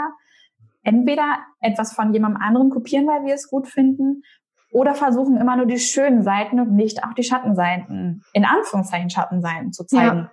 entweder 0.84 1.40
etwas 1.60 1.94
von 1.94 2.14
jemandem 2.14 2.42
anderen 2.42 2.70
kopieren, 2.70 3.08
weil 3.08 3.26
wir 3.26 3.36
es 3.36 3.50
gut 3.50 3.68
finden, 3.68 4.24
oder 4.78 4.94
versuchen 4.94 5.38
immer 5.38 5.58
nur 5.58 5.66
die 5.66 5.80
schönen 5.80 6.22
Seiten 6.22 6.60
und 6.60 6.76
nicht 6.76 7.04
auch 7.04 7.14
die 7.14 7.24
Schattenseiten, 7.24 8.24
in 8.32 8.46
Anführungszeichen 8.46 9.10
Schattenseiten 9.10 9.74
zu 9.74 9.86
zeigen. 9.86 10.30
Ja. 10.30 10.32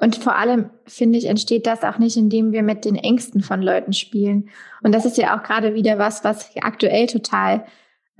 Und 0.00 0.16
vor 0.16 0.36
allem, 0.36 0.70
finde 0.86 1.18
ich, 1.18 1.26
entsteht 1.26 1.66
das 1.66 1.82
auch 1.82 1.98
nicht, 1.98 2.16
indem 2.16 2.52
wir 2.52 2.62
mit 2.62 2.84
den 2.84 2.94
Ängsten 2.94 3.40
von 3.40 3.60
Leuten 3.60 3.92
spielen. 3.92 4.50
Und 4.84 4.94
das 4.94 5.04
ist 5.04 5.16
ja 5.16 5.36
auch 5.36 5.42
gerade 5.42 5.74
wieder 5.74 5.98
was, 5.98 6.22
was 6.22 6.52
aktuell 6.62 7.08
total 7.08 7.64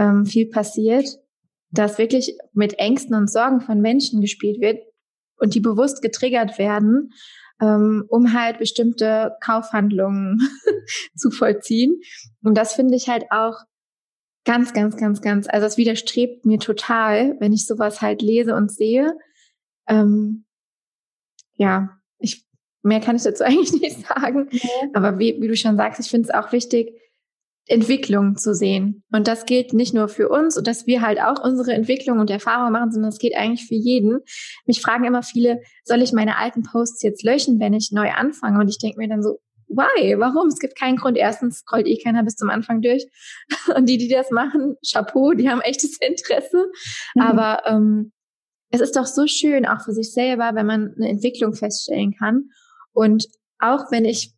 ähm, 0.00 0.26
viel 0.26 0.46
passiert, 0.46 1.06
dass 1.70 1.98
wirklich 1.98 2.36
mit 2.52 2.80
Ängsten 2.80 3.14
und 3.14 3.30
Sorgen 3.30 3.60
von 3.60 3.80
Menschen 3.80 4.20
gespielt 4.20 4.60
wird 4.60 4.82
und 5.36 5.54
die 5.54 5.60
bewusst 5.60 6.02
getriggert 6.02 6.58
werden, 6.58 7.12
ähm, 7.60 8.04
um 8.08 8.32
halt 8.32 8.58
bestimmte 8.58 9.36
Kaufhandlungen 9.40 10.40
zu 11.16 11.30
vollziehen. 11.30 12.00
Und 12.42 12.58
das 12.58 12.74
finde 12.74 12.96
ich 12.96 13.08
halt 13.08 13.26
auch 13.30 13.54
ganz, 14.44 14.72
ganz, 14.72 14.96
ganz, 14.96 15.20
ganz, 15.20 15.48
also 15.48 15.66
es 15.66 15.76
widerstrebt 15.76 16.46
mir 16.46 16.58
total, 16.58 17.36
wenn 17.40 17.52
ich 17.52 17.66
sowas 17.66 18.00
halt 18.00 18.22
lese 18.22 18.54
und 18.54 18.70
sehe. 18.70 19.16
Ähm, 19.86 20.44
ja, 21.56 22.00
ich, 22.18 22.46
mehr 22.82 23.00
kann 23.00 23.16
ich 23.16 23.22
dazu 23.22 23.44
eigentlich 23.44 23.72
nicht 23.72 24.06
sagen. 24.06 24.48
Mhm. 24.50 24.90
Aber 24.94 25.18
wie, 25.18 25.40
wie 25.40 25.48
du 25.48 25.56
schon 25.56 25.76
sagst, 25.76 26.00
ich 26.00 26.10
finde 26.10 26.28
es 26.28 26.34
auch 26.34 26.52
wichtig, 26.52 26.94
Entwicklung 27.66 28.36
zu 28.36 28.52
sehen. 28.52 29.04
Und 29.12 29.28
das 29.28 29.46
gilt 29.46 29.72
nicht 29.72 29.94
nur 29.94 30.08
für 30.08 30.28
uns 30.28 30.56
und 30.56 30.66
dass 30.66 30.86
wir 30.86 31.02
halt 31.02 31.20
auch 31.20 31.42
unsere 31.44 31.72
Entwicklung 31.72 32.18
und 32.18 32.28
Erfahrung 32.28 32.72
machen, 32.72 32.90
sondern 32.90 33.10
es 33.10 33.18
geht 33.18 33.36
eigentlich 33.36 33.66
für 33.66 33.76
jeden. 33.76 34.20
Mich 34.66 34.80
fragen 34.80 35.04
immer 35.04 35.22
viele, 35.22 35.60
soll 35.84 36.02
ich 36.02 36.12
meine 36.12 36.36
alten 36.36 36.64
Posts 36.64 37.02
jetzt 37.02 37.22
löschen, 37.22 37.60
wenn 37.60 37.72
ich 37.72 37.92
neu 37.92 38.10
anfange? 38.10 38.58
Und 38.58 38.68
ich 38.68 38.78
denke 38.78 38.98
mir 38.98 39.08
dann 39.08 39.22
so, 39.22 39.38
why? 39.70 40.18
Warum? 40.18 40.48
Es 40.48 40.58
gibt 40.58 40.76
keinen 40.76 40.96
Grund. 40.96 41.16
Erstens 41.16 41.58
scrollt 41.58 41.86
eh 41.86 41.96
keiner 41.96 42.22
bis 42.22 42.36
zum 42.36 42.50
Anfang 42.50 42.82
durch. 42.82 43.06
Und 43.74 43.86
die, 43.86 43.98
die 43.98 44.08
das 44.08 44.30
machen, 44.30 44.76
Chapeau, 44.86 45.32
die 45.32 45.48
haben 45.48 45.60
echtes 45.60 45.98
Interesse. 46.00 46.66
Mhm. 47.14 47.22
Aber 47.22 47.62
ähm, 47.66 48.12
es 48.70 48.80
ist 48.80 48.96
doch 48.96 49.06
so 49.06 49.26
schön, 49.26 49.66
auch 49.66 49.82
für 49.84 49.92
sich 49.92 50.12
selber, 50.12 50.52
wenn 50.54 50.66
man 50.66 50.94
eine 50.96 51.08
Entwicklung 51.08 51.54
feststellen 51.54 52.14
kann. 52.16 52.50
Und 52.92 53.26
auch 53.58 53.90
wenn 53.90 54.04
ich 54.04 54.34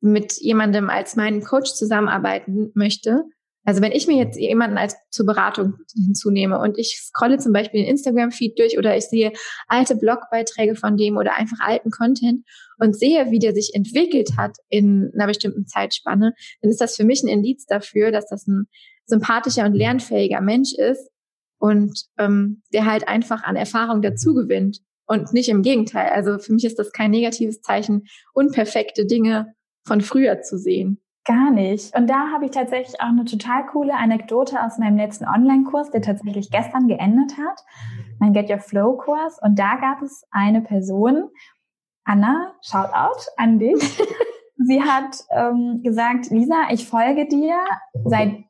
mit 0.00 0.34
jemandem 0.40 0.90
als 0.90 1.16
meinen 1.16 1.42
Coach 1.42 1.72
zusammenarbeiten 1.72 2.70
möchte, 2.74 3.24
also 3.64 3.80
wenn 3.80 3.92
ich 3.92 4.06
mir 4.06 4.16
jetzt 4.16 4.38
jemanden 4.38 4.76
als 4.76 4.94
zur 5.10 5.26
Beratung 5.26 5.74
hinzunehme 5.94 6.58
und 6.58 6.78
ich 6.78 7.00
scrolle 7.00 7.38
zum 7.38 7.52
Beispiel 7.52 7.80
den 7.80 7.90
Instagram-Feed 7.90 8.58
durch 8.58 8.78
oder 8.78 8.96
ich 8.96 9.04
sehe 9.04 9.32
alte 9.68 9.96
Blogbeiträge 9.96 10.74
von 10.74 10.96
dem 10.96 11.16
oder 11.16 11.36
einfach 11.36 11.58
alten 11.60 11.90
Content 11.90 12.44
und 12.78 12.96
sehe, 12.96 13.30
wie 13.30 13.38
der 13.38 13.54
sich 13.54 13.72
entwickelt 13.74 14.36
hat 14.36 14.56
in 14.68 15.10
einer 15.14 15.26
bestimmten 15.26 15.66
Zeitspanne, 15.66 16.34
dann 16.60 16.70
ist 16.70 16.80
das 16.80 16.96
für 16.96 17.04
mich 17.04 17.22
ein 17.22 17.28
Indiz 17.28 17.64
dafür, 17.66 18.12
dass 18.12 18.26
das 18.28 18.46
ein 18.46 18.66
sympathischer 19.06 19.64
und 19.64 19.74
lernfähiger 19.74 20.40
Mensch 20.40 20.74
ist 20.74 21.10
und 21.58 22.04
ähm, 22.18 22.62
der 22.72 22.84
halt 22.84 23.08
einfach 23.08 23.44
an 23.44 23.56
Erfahrung 23.56 24.02
dazu 24.02 24.34
gewinnt 24.34 24.80
und 25.06 25.32
nicht 25.32 25.48
im 25.48 25.62
Gegenteil. 25.62 26.10
Also 26.10 26.38
für 26.38 26.52
mich 26.52 26.64
ist 26.64 26.78
das 26.78 26.92
kein 26.92 27.10
negatives 27.10 27.60
Zeichen, 27.60 28.04
unperfekte 28.32 29.06
Dinge 29.06 29.54
von 29.86 30.00
früher 30.00 30.42
zu 30.42 30.58
sehen. 30.58 31.03
Gar 31.26 31.50
nicht. 31.52 31.96
Und 31.96 32.08
da 32.08 32.32
habe 32.32 32.44
ich 32.44 32.50
tatsächlich 32.50 33.00
auch 33.00 33.06
eine 33.06 33.24
total 33.24 33.64
coole 33.66 33.94
Anekdote 33.94 34.62
aus 34.62 34.76
meinem 34.76 34.98
letzten 34.98 35.24
Online-Kurs, 35.24 35.90
der 35.90 36.02
tatsächlich 36.02 36.50
gestern 36.50 36.86
geendet 36.86 37.38
hat, 37.38 37.64
mein 38.18 38.34
Get 38.34 38.50
Your 38.50 38.58
Flow-Kurs. 38.58 39.38
Und 39.42 39.58
da 39.58 39.76
gab 39.76 40.02
es 40.02 40.26
eine 40.30 40.60
Person, 40.60 41.30
Anna, 42.04 42.52
shout 42.60 42.92
out 42.92 43.26
an 43.38 43.58
dich. 43.58 43.98
Sie 44.56 44.82
hat 44.82 45.16
ähm, 45.30 45.80
gesagt, 45.82 46.30
Lisa, 46.30 46.68
ich 46.70 46.86
folge 46.86 47.26
dir 47.26 47.56
seit 48.04 48.44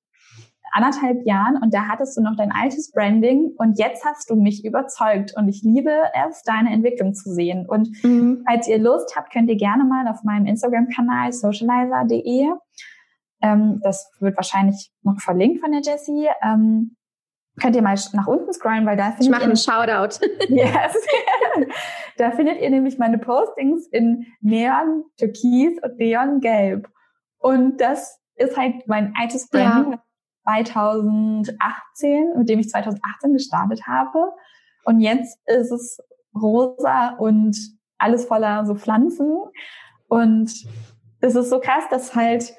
anderthalb 0.75 1.25
Jahren 1.25 1.57
und 1.63 1.73
da 1.73 1.87
hattest 1.87 2.17
du 2.17 2.21
noch 2.21 2.37
dein 2.37 2.53
altes 2.53 2.91
Branding 2.91 3.53
und 3.57 3.79
jetzt 3.79 4.05
hast 4.05 4.29
du 4.29 4.35
mich 4.35 4.65
überzeugt 4.65 5.33
und 5.37 5.49
ich 5.49 5.63
liebe 5.63 5.93
es, 6.29 6.43
deine 6.43 6.73
Entwicklung 6.73 7.15
zu 7.15 7.33
sehen. 7.33 7.65
Und 7.67 7.89
mhm. 8.03 8.45
falls 8.47 8.67
ihr 8.67 8.79
Lust 8.79 9.15
habt, 9.17 9.33
könnt 9.33 9.49
ihr 9.49 9.57
gerne 9.57 9.85
mal 9.85 10.09
auf 10.09 10.25
meinem 10.25 10.47
Instagram-Kanal 10.47 11.33
socializer.de, 11.33 12.49
ähm, 13.43 13.81
das 13.83 14.11
wird 14.19 14.37
wahrscheinlich 14.37 14.91
noch 15.03 15.21
verlinkt 15.21 15.61
von 15.61 15.71
der 15.71 15.83
Jessie, 15.83 16.29
ähm, 16.43 16.97
könnt 17.61 17.77
ihr 17.77 17.83
mal 17.83 17.97
nach 18.13 18.27
unten 18.27 18.53
scrollen, 18.53 18.85
weil 18.85 18.97
da 18.97 19.13
findet 19.13 19.23
ich 19.23 19.31
mache 19.31 19.45
einen 19.45 19.57
Shoutout. 19.57 20.19
Yes. 20.49 20.97
da 22.17 22.33
findet 22.33 22.61
ihr 22.61 22.71
nämlich 22.71 22.99
meine 22.99 23.19
Postings 23.19 23.87
in 23.89 24.27
Neon 24.41 25.05
Türkis 25.19 25.79
und 25.83 25.99
Neon 25.99 26.41
Gelb. 26.41 26.89
Und 27.39 27.81
das 27.81 28.19
ist 28.35 28.57
halt 28.57 28.89
mein 28.89 29.15
altes 29.17 29.49
Branding, 29.49 29.93
ja. 29.93 30.03
2018, 30.45 32.35
mit 32.37 32.49
dem 32.49 32.61
ich 32.61 32.69
2018 32.69 33.33
gestartet 33.33 33.87
habe. 33.87 34.33
Und 34.85 35.01
jetzt 35.01 35.39
ist 35.47 35.73
es 35.73 35.99
rosa 36.35 37.11
und 37.19 37.57
alles 37.99 38.27
voller 38.27 38.67
so 38.67 38.75
Pflanzen. 38.75 39.39
Und 40.09 40.53
es 41.21 41.35
ist 41.35 41.51
so 41.51 41.61
krass, 41.61 41.85
dass 41.91 42.15
halt 42.15 42.55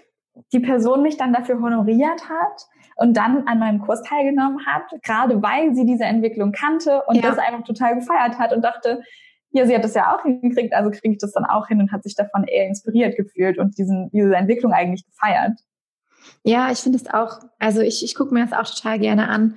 die 0.52 0.60
Person 0.60 1.02
mich 1.02 1.18
dann 1.18 1.34
dafür 1.34 1.62
honoriert 1.62 2.30
hat 2.30 2.68
und 2.98 3.16
dann 3.16 3.48
an 3.48 3.60
meinem 3.60 3.82
Kurs 3.82 4.02
teilgenommen 4.04 4.66
hat, 4.66 4.84
gerade 5.04 5.42
weil 5.42 5.76
sie 5.76 5.86
diese 5.86 6.06
Entwicklung 6.06 6.52
kannte 6.52 7.04
und 7.08 7.16
ja. 7.16 7.22
das 7.22 7.38
einfach 7.38 7.64
total 7.64 7.96
gefeiert 7.96 8.40
hat 8.40 8.54
und 8.54 8.62
dachte, 8.64 9.02
ja, 9.52 9.66
sie 9.66 9.76
hat 9.76 9.84
das 9.84 9.94
ja 9.94 10.14
auch 10.14 10.24
hingekriegt, 10.24 10.74
also 10.74 10.92
kriege 10.92 11.14
ich 11.14 11.18
das 11.18 11.32
dann 11.32 11.46
auch 11.46 11.68
hin 11.68 11.80
und 11.80 11.92
hat 11.92 12.04
sich 12.04 12.16
davon 12.16 12.44
eher 12.44 12.68
inspiriert 12.68 13.16
gefühlt 13.16 13.58
und 13.58 13.78
diesen, 13.78 14.10
diese 14.12 14.36
Entwicklung 14.36 14.74
eigentlich 14.74 15.06
gefeiert. 15.06 15.58
Ja, 16.44 16.72
ich 16.72 16.80
finde 16.80 16.98
es 16.98 17.12
auch, 17.12 17.40
also 17.60 17.82
ich, 17.82 18.04
ich 18.04 18.16
gucke 18.16 18.34
mir 18.34 18.46
das 18.46 18.54
auch 18.54 18.74
total 18.74 19.00
gerne 19.00 19.30
an. 19.30 19.56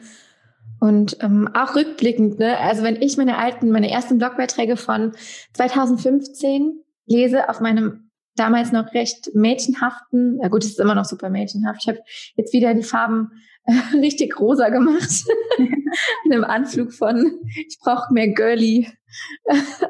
Und 0.80 1.18
ähm, 1.22 1.48
auch 1.54 1.74
rückblickend, 1.74 2.38
ne? 2.38 2.56
also 2.58 2.82
wenn 2.82 3.02
ich 3.02 3.16
meine 3.16 3.36
alten, 3.36 3.70
meine 3.70 3.90
ersten 3.90 4.18
Blogbeiträge 4.18 4.76
von 4.76 5.12
2015 5.54 6.84
lese 7.06 7.48
auf 7.48 7.60
meinem 7.60 8.10
damals 8.36 8.70
noch 8.70 8.94
recht 8.94 9.34
mädchenhaften, 9.34 10.38
ja 10.40 10.48
gut, 10.48 10.62
es 10.62 10.70
ist 10.70 10.80
immer 10.80 10.94
noch 10.94 11.04
super 11.04 11.30
mädchenhaft. 11.30 11.80
Ich 11.82 11.88
habe 11.88 12.00
jetzt 12.36 12.52
wieder 12.52 12.74
die 12.74 12.84
Farben 12.84 13.32
äh, 13.64 13.96
richtig 13.96 14.38
rosa 14.38 14.68
gemacht. 14.68 15.24
In 16.24 16.32
einem 16.32 16.44
Anflug 16.44 16.92
von, 16.92 17.40
ich 17.46 17.78
brauche 17.80 18.12
mehr 18.12 18.28
Girly 18.28 18.88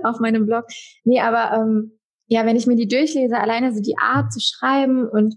auf 0.04 0.20
meinem 0.20 0.46
Blog. 0.46 0.64
Nee, 1.04 1.20
aber 1.20 1.56
ähm, 1.56 1.98
ja, 2.26 2.46
wenn 2.46 2.56
ich 2.56 2.66
mir 2.66 2.76
die 2.76 2.88
durchlese, 2.88 3.38
alleine 3.38 3.72
so 3.72 3.80
die 3.80 3.98
Art 3.98 4.32
zu 4.32 4.40
schreiben 4.40 5.06
und 5.08 5.36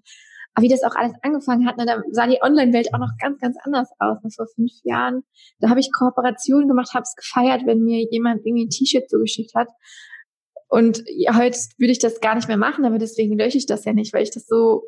aber 0.53 0.65
wie 0.65 0.69
das 0.69 0.83
auch 0.83 0.95
alles 0.95 1.13
angefangen 1.21 1.65
hat, 1.67 1.77
ne, 1.77 1.85
da 1.85 2.01
sah 2.11 2.27
die 2.27 2.41
Online-Welt 2.41 2.93
auch 2.93 2.99
noch 2.99 3.11
ganz, 3.19 3.39
ganz 3.39 3.57
anders 3.63 3.89
aus. 3.99 4.21
Ne, 4.23 4.29
vor 4.35 4.47
fünf 4.47 4.71
Jahren, 4.83 5.23
da 5.59 5.69
habe 5.69 5.79
ich 5.79 5.91
Kooperationen 5.91 6.67
gemacht, 6.67 6.93
habe 6.93 7.03
es 7.03 7.15
gefeiert, 7.15 7.65
wenn 7.65 7.83
mir 7.83 8.05
jemand 8.11 8.45
irgendwie 8.45 8.65
ein 8.65 8.69
T-Shirt 8.69 9.09
zugeschickt 9.09 9.55
hat. 9.55 9.69
Und 10.67 11.03
heute 11.33 11.57
würde 11.77 11.91
ich 11.91 11.99
das 11.99 12.21
gar 12.21 12.35
nicht 12.35 12.47
mehr 12.47 12.57
machen, 12.57 12.85
aber 12.85 12.97
deswegen 12.97 13.37
lösche 13.37 13.57
ich 13.57 13.65
das 13.65 13.85
ja 13.85 13.93
nicht, 13.93 14.13
weil 14.13 14.23
ich 14.23 14.31
das 14.31 14.45
so 14.45 14.83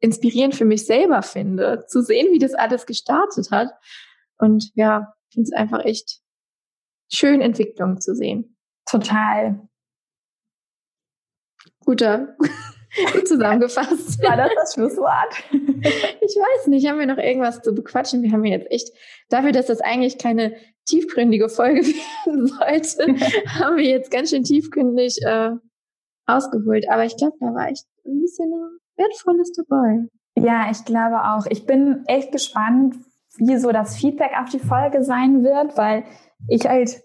inspirierend 0.00 0.54
für 0.54 0.64
mich 0.64 0.86
selber 0.86 1.22
finde, 1.22 1.84
zu 1.88 2.02
sehen, 2.02 2.32
wie 2.32 2.38
das 2.38 2.54
alles 2.54 2.86
gestartet 2.86 3.50
hat. 3.50 3.68
Und 4.38 4.70
ja, 4.74 5.12
ich 5.28 5.34
finde 5.34 5.48
es 5.48 5.52
einfach 5.52 5.84
echt 5.84 6.20
schön, 7.12 7.40
Entwicklung 7.40 8.00
zu 8.00 8.14
sehen. 8.14 8.56
Total. 8.88 9.68
Guter, 11.84 12.36
Gut 12.38 12.50
zusammengefasst. 13.24 14.22
War 14.22 14.36
das 14.36 14.50
das 14.54 14.74
Schlusswort? 14.74 15.34
Ich 16.20 16.34
weiß 16.34 16.66
nicht, 16.66 16.86
haben 16.88 16.98
wir 16.98 17.06
noch 17.06 17.16
irgendwas 17.16 17.62
zu 17.62 17.72
bequatschen? 17.72 18.22
Wir 18.22 18.32
haben 18.32 18.44
jetzt 18.44 18.70
echt, 18.70 18.90
dafür, 19.30 19.52
dass 19.52 19.66
das 19.66 19.80
eigentlich 19.80 20.18
keine 20.18 20.56
tiefgründige 20.86 21.48
Folge 21.48 21.80
werden 22.26 22.46
sollte, 22.46 23.06
haben 23.58 23.76
wir 23.76 23.84
jetzt 23.84 24.10
ganz 24.10 24.30
schön 24.30 24.42
tiefgründig 24.42 25.18
äh, 25.24 25.52
ausgeholt. 26.26 26.84
Aber 26.90 27.04
ich 27.04 27.16
glaube, 27.16 27.36
da 27.40 27.46
war 27.46 27.68
echt 27.68 27.86
ein 28.04 28.20
bisschen 28.20 28.52
Wertvolles 28.96 29.52
dabei. 29.52 30.08
Ja, 30.36 30.70
ich 30.70 30.84
glaube 30.84 31.22
auch. 31.24 31.46
Ich 31.48 31.64
bin 31.64 32.04
echt 32.06 32.32
gespannt, 32.32 32.96
wie 33.38 33.56
so 33.56 33.70
das 33.72 33.96
Feedback 33.96 34.32
auf 34.38 34.50
die 34.50 34.58
Folge 34.58 35.04
sein 35.04 35.44
wird, 35.44 35.76
weil 35.76 36.04
ich 36.48 36.66
halt 36.66 37.00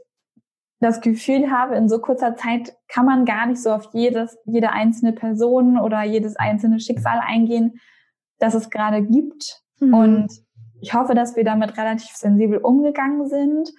das 0.83 0.99
Gefühl 0.99 1.49
habe, 1.49 1.75
in 1.75 1.87
so 1.87 1.99
kurzer 1.99 2.35
Zeit 2.35 2.75
kann 2.89 3.05
man 3.05 3.25
gar 3.25 3.45
nicht 3.45 3.61
so 3.61 3.71
auf 3.71 3.89
jedes, 3.93 4.37
jede 4.45 4.71
einzelne 4.71 5.13
Person 5.13 5.79
oder 5.79 6.03
jedes 6.03 6.35
einzelne 6.35 6.79
Schicksal 6.79 7.19
eingehen, 7.25 7.79
das 8.37 8.53
es 8.53 8.69
gerade 8.69 9.01
gibt. 9.01 9.61
Mhm. 9.79 9.93
Und 9.93 10.31
ich 10.81 10.93
hoffe, 10.93 11.15
dass 11.15 11.37
wir 11.37 11.45
damit 11.45 11.77
relativ 11.77 12.15
sensibel 12.15 12.57
umgegangen 12.57 13.29
sind. 13.29 13.71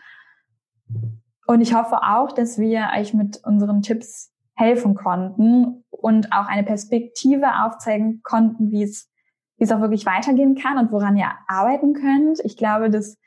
Und 1.47 1.61
ich 1.61 1.75
hoffe 1.75 2.03
auch, 2.03 2.33
dass 2.33 2.59
wir 2.59 2.89
euch 2.99 3.13
mit 3.13 3.39
unseren 3.45 3.83
Tipps 3.83 4.33
helfen 4.55 4.95
konnten 4.95 5.85
und 5.91 6.33
auch 6.33 6.47
eine 6.47 6.65
Perspektive 6.65 7.65
aufzeigen 7.65 8.23
konnten, 8.23 8.71
wie 8.71 8.83
es, 8.83 9.11
wie 9.59 9.65
es 9.65 9.73
auch 9.73 9.81
wirklich 9.81 10.07
weitergehen 10.07 10.55
kann 10.55 10.79
und 10.79 10.91
woran 10.91 11.19
ihr 11.19 11.31
arbeiten 11.49 11.93
könnt. 11.93 12.41
Ich 12.45 12.57
glaube, 12.57 12.89
dass 12.89 13.19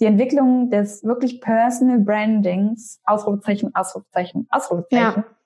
die 0.00 0.04
Entwicklung 0.04 0.70
des 0.70 1.04
wirklich 1.04 1.40
Personal 1.40 1.98
Brandings, 2.00 3.00
Ausrufezeichen, 3.04 3.74
Ausrufezeichen, 3.74 4.46
Ausrufezeichen. 4.50 5.24
Ja. 5.26 5.36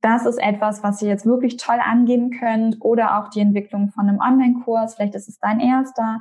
Das 0.00 0.26
ist 0.26 0.38
etwas, 0.38 0.82
was 0.82 1.00
ihr 1.00 1.08
jetzt 1.08 1.26
wirklich 1.26 1.56
toll 1.56 1.78
angehen 1.80 2.30
könnt 2.30 2.76
oder 2.80 3.18
auch 3.18 3.28
die 3.28 3.40
Entwicklung 3.40 3.90
von 3.90 4.08
einem 4.08 4.18
Online-Kurs. 4.18 4.96
Vielleicht 4.96 5.14
ist 5.14 5.28
es 5.28 5.38
dein 5.38 5.60
erster. 5.60 6.20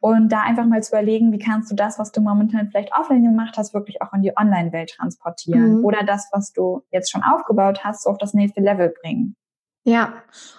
und 0.00 0.30
da 0.30 0.40
einfach 0.40 0.64
mal 0.64 0.82
zu 0.82 0.92
überlegen, 0.92 1.30
wie 1.32 1.38
kannst 1.38 1.70
du 1.70 1.74
das, 1.74 1.98
was 1.98 2.10
du 2.10 2.20
momentan 2.20 2.70
vielleicht 2.70 2.92
offline 2.98 3.24
gemacht 3.24 3.56
hast, 3.58 3.74
wirklich 3.74 4.00
auch 4.00 4.12
in 4.14 4.22
die 4.22 4.32
Online-Welt 4.36 4.94
transportieren 4.96 5.78
mhm. 5.78 5.84
oder 5.84 6.04
das, 6.04 6.28
was 6.32 6.52
du 6.52 6.82
jetzt 6.90 7.10
schon 7.10 7.22
aufgebaut 7.22 7.84
hast, 7.84 8.04
so 8.04 8.10
auf 8.10 8.18
das 8.18 8.32
nächste 8.32 8.60
Level 8.60 8.94
bringen. 9.02 9.36
Ja, 9.84 10.14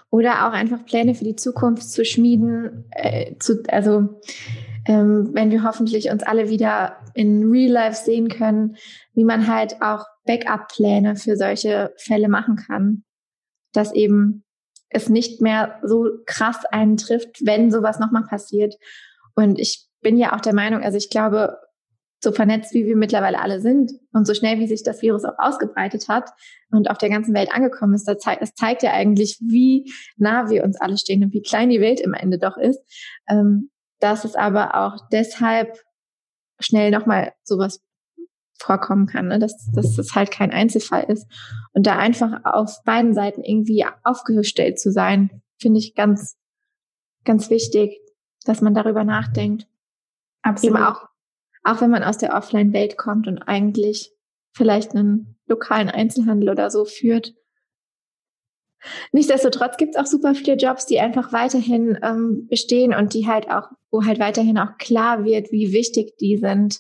oder 0.10 0.48
auch 0.48 0.54
einfach 0.54 0.86
Pläne 0.86 1.16
für 1.16 1.24
die 1.24 1.36
Zukunft 1.36 1.90
zu 1.90 2.04
schmieden, 2.06 2.86
äh, 2.92 3.36
zu, 3.38 3.64
also 3.70 4.20
ähm, 4.86 5.30
wenn 5.34 5.52
wir 5.52 5.64
hoffentlich 5.64 6.10
uns 6.10 6.24
alle 6.24 6.50
wieder 6.50 6.98
in 7.14 7.50
Real 7.50 7.72
Life 7.72 8.04
sehen 8.04 8.30
können, 8.30 8.78
wie 9.14 9.24
man 9.24 9.48
halt 9.48 9.82
auch 9.82 10.06
Backup-Pläne 10.26 11.16
für 11.16 11.36
solche 11.36 11.94
Fälle 11.98 12.30
machen 12.30 12.56
kann, 12.56 13.04
dass 13.74 13.94
eben 13.94 14.44
es 14.90 15.10
nicht 15.10 15.42
mehr 15.42 15.80
so 15.84 16.10
krass 16.26 16.66
einen 16.66 16.98
trifft, 16.98 17.46
wenn 17.46 17.72
sowas 17.72 18.00
nochmal 18.00 18.24
passiert. 18.24 18.76
Und 19.36 19.60
ich 19.60 19.88
bin 20.02 20.18
ja 20.18 20.36
auch 20.36 20.42
der 20.42 20.54
Meinung, 20.54 20.82
also 20.82 20.98
ich 20.98 21.10
glaube, 21.10 21.58
so 22.24 22.32
vernetzt, 22.32 22.74
wie 22.74 22.86
wir 22.86 22.96
mittlerweile 22.96 23.40
alle 23.40 23.62
sind 23.62 23.94
und 24.14 24.28
so 24.28 24.36
schnell, 24.36 24.60
wie 24.60 24.68
sich 24.68 24.84
das 24.84 25.02
Virus 25.02 25.26
auch 25.26 25.40
ausgebreitet 25.40 26.08
hat 26.08 26.30
und 26.70 26.90
auf 26.90 27.00
der 27.00 27.10
ganzen 27.10 27.34
Welt 27.34 27.52
angekommen 27.52 27.96
ist, 27.96 28.08
das 28.08 28.20
zeigt, 28.54 28.84
ja 28.84 28.92
eigentlich, 28.92 29.40
wie 29.42 29.92
nah 30.18 30.50
wir 30.50 30.64
uns 30.64 30.80
alle 30.80 30.98
stehen 30.98 31.24
und 31.24 31.34
wie 31.34 31.42
klein 31.42 31.70
die 31.70 31.82
Welt 31.82 32.00
im 32.00 32.14
Ende 32.14 32.38
doch 32.38 32.58
ist. 32.58 32.80
Ähm, 33.28 33.72
dass 34.02 34.26
es 34.26 34.36
aber 34.36 34.76
auch 34.76 35.08
deshalb 35.12 35.80
schnell 36.60 36.92
nochmal 36.92 37.34
sowas 37.44 37.82
vorkommen 38.60 39.08
kann, 39.08 39.28
ne? 39.28 39.40
dass, 39.40 39.72
dass 39.74 39.96
das 39.96 40.14
halt 40.14 40.30
kein 40.30 40.52
Einzelfall 40.52 41.06
ist. 41.06 41.26
Und 41.74 41.88
da 41.88 41.98
einfach 41.98 42.44
auf 42.44 42.84
beiden 42.84 43.14
Seiten 43.14 43.44
irgendwie 43.44 43.86
aufgestellt 44.04 44.80
zu 44.80 44.92
sein, 44.92 45.42
finde 45.60 45.80
ich 45.80 45.96
ganz, 45.96 46.38
ganz 47.26 47.50
wichtig, 47.50 48.00
dass 48.46 48.62
man 48.62 48.76
darüber 48.76 49.04
nachdenkt. 49.04 49.68
Absolut. 50.44 50.76
Eben 50.76 50.86
auch 50.86 51.12
auch 51.64 51.82
wenn 51.82 51.92
man 51.92 52.04
aus 52.04 52.18
der 52.18 52.34
Offline-Welt 52.34 52.98
kommt 52.98 53.28
und 53.28 53.40
eigentlich 53.44 54.12
vielleicht 54.54 54.96
einen 54.96 55.38
lokalen 55.48 55.90
Einzelhandel 55.90 56.50
oder 56.50 56.72
so 56.72 56.86
führt. 56.86 57.34
Nichtsdestotrotz 59.12 59.78
gibt 59.78 59.96
es 59.96 60.02
auch 60.02 60.08
super 60.08 60.34
viele 60.34 60.56
Jobs, 60.56 60.88
die 60.88 61.00
einfach 61.00 61.32
weiterhin 61.32 62.00
ähm, 62.02 62.48
bestehen 62.48 62.96
und 62.96 63.14
die 63.14 63.28
halt 63.28 63.50
auch, 63.50 63.70
wo 63.92 64.06
halt 64.06 64.20
weiterhin 64.20 64.58
auch 64.58 64.78
klar 64.78 65.24
wird, 65.26 65.52
wie 65.52 65.74
wichtig 65.74 66.18
die 66.18 66.38
sind. 66.38 66.80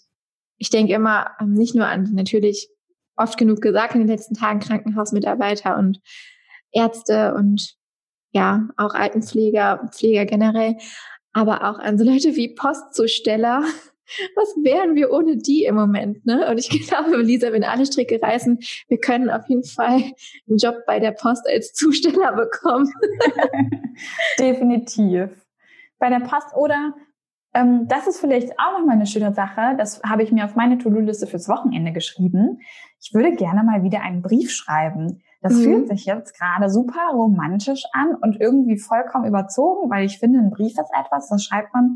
Ich 0.57 0.69
denke 0.69 0.93
immer 0.93 1.31
ähm, 1.39 1.53
nicht 1.53 1.75
nur 1.75 1.87
an 1.87 2.09
natürlich 2.13 2.69
oft 3.15 3.37
genug 3.37 3.61
gesagt 3.61 3.93
in 3.93 4.01
den 4.01 4.07
letzten 4.07 4.35
Tagen 4.35 4.59
Krankenhausmitarbeiter 4.59 5.77
und 5.77 5.99
Ärzte 6.71 7.33
und 7.35 7.75
ja, 8.31 8.69
auch 8.77 8.93
Altenpfleger, 8.93 9.89
Pfleger 9.91 10.25
generell, 10.25 10.77
aber 11.33 11.69
auch 11.69 11.79
an 11.79 11.97
so 11.97 12.05
Leute 12.05 12.35
wie 12.35 12.55
Postzusteller, 12.55 13.63
was 14.35 14.49
wären 14.63 14.95
wir 14.95 15.11
ohne 15.11 15.37
die 15.37 15.65
im 15.65 15.75
Moment? 15.75 16.25
Ne? 16.25 16.49
Und 16.49 16.57
ich 16.57 16.69
glaube, 16.87 17.17
Lisa, 17.17 17.51
wenn 17.51 17.63
alle 17.63 17.85
Stricke 17.85 18.21
reißen, 18.21 18.59
wir 18.87 18.97
können 18.99 19.29
auf 19.29 19.47
jeden 19.47 19.63
Fall 19.63 20.01
einen 20.47 20.57
Job 20.57 20.75
bei 20.87 20.99
der 20.99 21.11
Post 21.11 21.47
als 21.47 21.73
Zusteller 21.73 22.33
bekommen. 22.33 22.91
Definitiv. 24.39 25.29
Bei 26.01 26.09
der 26.09 26.19
Post 26.19 26.53
oder 26.57 26.93
ähm, 27.53 27.87
das 27.87 28.07
ist 28.07 28.19
vielleicht 28.19 28.51
auch 28.59 28.79
nochmal 28.79 28.95
eine 28.95 29.05
schöne 29.05 29.33
Sache. 29.33 29.75
Das 29.77 30.01
habe 30.03 30.23
ich 30.23 30.33
mir 30.33 30.43
auf 30.43 30.55
meine 30.55 30.77
To-Do-Liste 30.77 31.27
fürs 31.27 31.47
Wochenende 31.47 31.93
geschrieben. 31.93 32.59
Ich 32.99 33.13
würde 33.13 33.33
gerne 33.35 33.63
mal 33.63 33.83
wieder 33.83 34.01
einen 34.01 34.21
Brief 34.21 34.51
schreiben. 34.51 35.21
Das 35.41 35.53
mhm. 35.53 35.63
fühlt 35.63 35.87
sich 35.87 36.05
jetzt 36.05 36.37
gerade 36.37 36.69
super 36.69 37.11
romantisch 37.13 37.83
an 37.93 38.15
und 38.21 38.41
irgendwie 38.41 38.77
vollkommen 38.77 39.25
überzogen, 39.25 39.89
weil 39.89 40.05
ich 40.05 40.19
finde, 40.19 40.39
ein 40.39 40.49
Brief 40.49 40.73
ist 40.73 40.91
etwas, 40.99 41.29
das 41.29 41.43
schreibt 41.43 41.73
man 41.73 41.95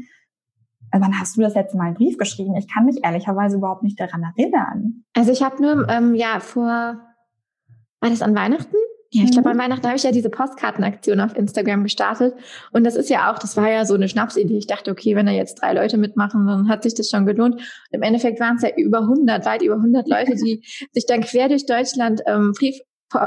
wann 1.02 1.20
hast 1.20 1.38
du 1.38 1.42
das 1.42 1.56
letzte 1.56 1.78
Mal 1.78 1.86
einen 1.86 1.96
Brief 1.96 2.18
geschrieben? 2.18 2.56
Ich 2.56 2.72
kann 2.72 2.86
mich 2.86 3.04
ehrlicherweise 3.04 3.58
überhaupt 3.58 3.84
nicht 3.84 4.00
daran 4.00 4.24
erinnern. 4.24 5.04
Also 5.14 5.32
ich 5.32 5.44
habe 5.44 5.62
nur, 5.62 5.90
ähm, 5.90 6.16
ja, 6.16 6.40
vor, 6.40 6.68
war 6.68 8.10
das 8.10 8.22
an 8.22 8.36
Weihnachten? 8.36 8.76
Ja, 9.12 9.24
ich 9.24 9.32
glaube, 9.32 9.50
mhm. 9.50 9.60
an 9.60 9.66
Weihnachten 9.66 9.86
habe 9.86 9.96
ich 9.96 10.04
ja 10.04 10.12
diese 10.12 10.30
Postkartenaktion 10.30 11.20
auf 11.20 11.36
Instagram 11.36 11.84
gestartet. 11.84 12.34
Und 12.72 12.84
das 12.84 12.96
ist 12.96 13.10
ja 13.10 13.32
auch, 13.32 13.40
das 13.40 13.56
war 13.56 13.70
ja 13.70 13.86
so 13.86 13.94
eine 13.94 14.10
Schnapsidee. 14.10 14.58
Ich 14.58 14.68
dachte, 14.68 14.92
okay, 14.92 15.16
wenn 15.16 15.26
da 15.26 15.32
jetzt 15.32 15.62
drei 15.62 15.74
Leute 15.74 15.98
mitmachen, 15.98 16.46
dann 16.48 16.70
hat 16.70 16.84
sich 16.84 16.96
das 16.96 17.10
schon 17.10 17.26
gelohnt. 17.26 17.56
Und 17.56 17.64
im 17.92 18.02
Endeffekt 18.02 18.40
waren 18.40 18.58
es 18.58 18.64
ja 18.64 18.70
über 18.76 19.00
100, 19.00 19.46
weit 19.46 19.62
über 19.62 19.76
100 19.76 20.08
Leute, 20.08 20.36
die 20.44 20.64
sich 20.92 21.06
dann 21.06 21.22
quer 21.22 21.50
durch 21.50 21.66
Deutschland 21.66 22.22
ähm, 22.26 22.54
Brief, 22.58 22.78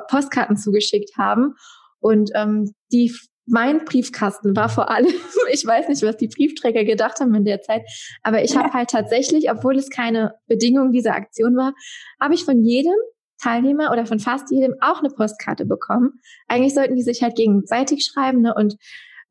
Postkarten 0.08 0.56
zugeschickt 0.56 1.16
haben. 1.16 1.54
Und 2.00 2.30
ähm, 2.34 2.72
die 2.92 3.12
mein 3.50 3.84
Briefkasten 3.84 4.54
war 4.54 4.68
vor 4.68 4.90
allem, 4.90 5.06
ich 5.52 5.66
weiß 5.66 5.88
nicht, 5.88 6.02
was 6.02 6.16
die 6.16 6.28
Briefträger 6.28 6.84
gedacht 6.84 7.20
haben 7.20 7.34
in 7.34 7.44
der 7.44 7.62
Zeit, 7.62 7.82
aber 8.22 8.42
ich 8.42 8.56
habe 8.56 8.72
halt 8.72 8.90
tatsächlich, 8.90 9.50
obwohl 9.50 9.76
es 9.76 9.88
keine 9.88 10.34
Bedingung 10.46 10.92
dieser 10.92 11.14
Aktion 11.14 11.56
war, 11.56 11.72
habe 12.20 12.34
ich 12.34 12.44
von 12.44 12.62
jedem 12.62 12.94
Teilnehmer 13.40 13.90
oder 13.92 14.06
von 14.06 14.18
fast 14.18 14.50
jedem 14.50 14.74
auch 14.80 15.00
eine 15.00 15.10
Postkarte 15.10 15.64
bekommen. 15.64 16.20
Eigentlich 16.48 16.74
sollten 16.74 16.96
die 16.96 17.02
sich 17.02 17.22
halt 17.22 17.36
gegenseitig 17.36 18.04
schreiben 18.04 18.42
ne? 18.42 18.54
und 18.54 18.76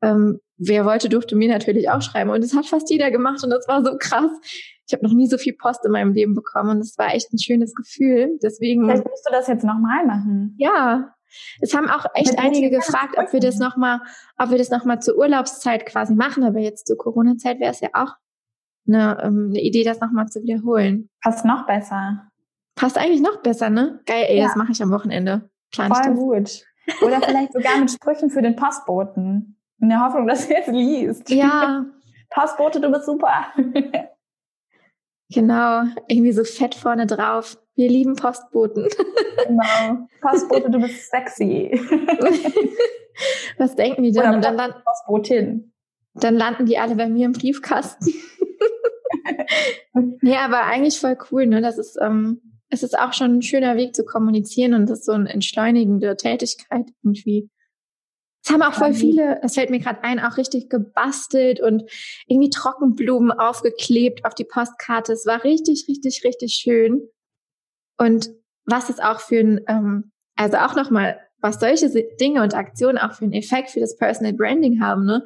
ähm, 0.02 0.40
wer 0.56 0.84
wollte, 0.84 1.08
durfte 1.08 1.36
mir 1.36 1.48
natürlich 1.48 1.90
auch 1.90 2.02
schreiben 2.02 2.30
und 2.30 2.42
das 2.42 2.54
hat 2.54 2.66
fast 2.66 2.90
jeder 2.90 3.10
gemacht 3.10 3.42
und 3.42 3.50
das 3.50 3.66
war 3.68 3.84
so 3.84 3.96
krass. 3.98 4.30
Ich 4.86 4.94
habe 4.94 5.04
noch 5.04 5.12
nie 5.12 5.26
so 5.26 5.36
viel 5.36 5.54
Post 5.54 5.84
in 5.84 5.92
meinem 5.92 6.12
Leben 6.12 6.34
bekommen 6.34 6.70
und 6.70 6.78
es 6.78 6.96
war 6.96 7.14
echt 7.14 7.32
ein 7.32 7.38
schönes 7.38 7.74
Gefühl. 7.74 8.38
Deswegen. 8.42 8.84
Vielleicht 8.84 9.06
musst 9.06 9.26
du 9.26 9.32
das 9.32 9.46
jetzt 9.46 9.64
nochmal 9.64 10.06
machen. 10.06 10.54
Ja, 10.56 11.14
es 11.60 11.74
haben 11.74 11.88
auch 11.88 12.06
echt 12.14 12.38
einige 12.38 12.70
gefragt, 12.70 13.16
ob 13.18 13.32
wir 13.32 13.40
das 13.40 13.58
nochmal, 13.58 14.00
ob 14.38 14.50
wir 14.50 14.58
das 14.58 14.70
nochmal 14.70 15.00
zur 15.00 15.18
Urlaubszeit 15.18 15.86
quasi 15.86 16.14
machen, 16.14 16.42
aber 16.42 16.58
jetzt 16.58 16.86
zur 16.86 16.96
Corona-Zeit 16.96 17.60
wäre 17.60 17.70
es 17.70 17.80
ja 17.80 17.90
auch 17.92 18.14
eine, 18.86 19.18
ähm, 19.22 19.48
eine 19.50 19.60
Idee, 19.60 19.84
das 19.84 20.00
nochmal 20.00 20.26
zu 20.26 20.42
wiederholen. 20.42 21.10
Passt 21.22 21.44
noch 21.44 21.66
besser. 21.66 22.28
Passt 22.78 22.96
eigentlich 22.96 23.20
noch 23.20 23.42
besser, 23.42 23.70
ne? 23.70 24.00
Geil, 24.06 24.26
ey, 24.28 24.38
ja. 24.38 24.44
das 24.44 24.54
mache 24.54 24.70
ich 24.70 24.80
am 24.80 24.92
Wochenende. 24.92 25.50
Plan 25.72 25.92
Voll 25.92 26.14
gut. 26.14 26.64
Oder 27.02 27.20
vielleicht 27.20 27.52
sogar 27.52 27.76
mit 27.76 27.90
Sprüchen 27.90 28.30
für 28.30 28.40
den 28.40 28.54
Postboten. 28.54 29.58
In 29.80 29.88
der 29.88 30.04
Hoffnung, 30.04 30.28
dass 30.28 30.46
er 30.46 30.60
es 30.60 30.68
liest. 30.68 31.28
Ja. 31.28 31.86
Postbote, 32.30 32.80
du 32.80 32.88
bist 32.92 33.06
super. 33.06 33.46
genau. 35.28 35.82
Irgendwie 36.06 36.30
so 36.30 36.44
fett 36.44 36.76
vorne 36.76 37.06
drauf. 37.06 37.58
Wir 37.74 37.88
lieben 37.88 38.14
Postboten. 38.14 38.86
Genau. 39.48 40.06
Postbote, 40.20 40.70
du 40.70 40.78
bist 40.78 41.10
sexy. 41.10 41.72
Was 43.58 43.74
denken 43.74 44.04
die 44.04 44.12
denn? 44.12 44.22
Oder 44.22 44.34
und 44.34 44.44
dann 44.44 44.54
landen, 44.54 44.78
Postbotin. 44.84 45.72
Dann 46.14 46.36
landen 46.36 46.66
die 46.66 46.78
alle 46.78 46.94
bei 46.94 47.08
mir 47.08 47.26
im 47.26 47.32
Briefkasten. 47.32 48.14
nee, 50.20 50.36
aber 50.36 50.62
eigentlich 50.62 51.00
voll 51.00 51.18
cool, 51.32 51.46
ne? 51.46 51.60
Das 51.60 51.76
ist, 51.76 51.98
ähm, 52.00 52.40
es 52.70 52.82
ist 52.82 52.98
auch 52.98 53.12
schon 53.12 53.38
ein 53.38 53.42
schöner 53.42 53.76
Weg 53.76 53.94
zu 53.94 54.04
kommunizieren 54.04 54.74
und 54.74 54.88
das 54.88 55.00
ist 55.00 55.06
so 55.06 55.12
eine 55.12 55.32
entschleunigende 55.32 56.16
Tätigkeit 56.16 56.86
irgendwie. 57.02 57.50
Es 58.44 58.52
haben 58.52 58.62
auch 58.62 58.74
voll 58.74 58.94
viele, 58.94 59.38
das 59.42 59.54
fällt 59.54 59.70
mir 59.70 59.80
gerade 59.80 60.04
ein, 60.04 60.20
auch 60.20 60.36
richtig 60.36 60.70
gebastelt 60.70 61.60
und 61.60 61.82
irgendwie 62.26 62.50
Trockenblumen 62.50 63.32
aufgeklebt 63.32 64.24
auf 64.24 64.34
die 64.34 64.44
Postkarte. 64.44 65.12
Es 65.12 65.26
war 65.26 65.44
richtig, 65.44 65.86
richtig, 65.88 66.22
richtig 66.24 66.54
schön. 66.54 67.02
Und 67.98 68.30
was 68.64 68.90
es 68.90 69.00
auch 69.00 69.20
für 69.20 69.40
ein, 69.40 69.60
ähm, 69.66 70.12
also 70.36 70.58
auch 70.58 70.76
nochmal, 70.76 71.18
was 71.40 71.58
solche 71.58 71.90
Dinge 72.20 72.42
und 72.42 72.54
Aktionen 72.54 72.98
auch 72.98 73.14
für 73.14 73.24
einen 73.24 73.32
Effekt 73.32 73.70
für 73.70 73.80
das 73.80 73.96
Personal 73.96 74.32
Branding 74.32 74.80
haben. 74.80 75.04
Ne? 75.04 75.24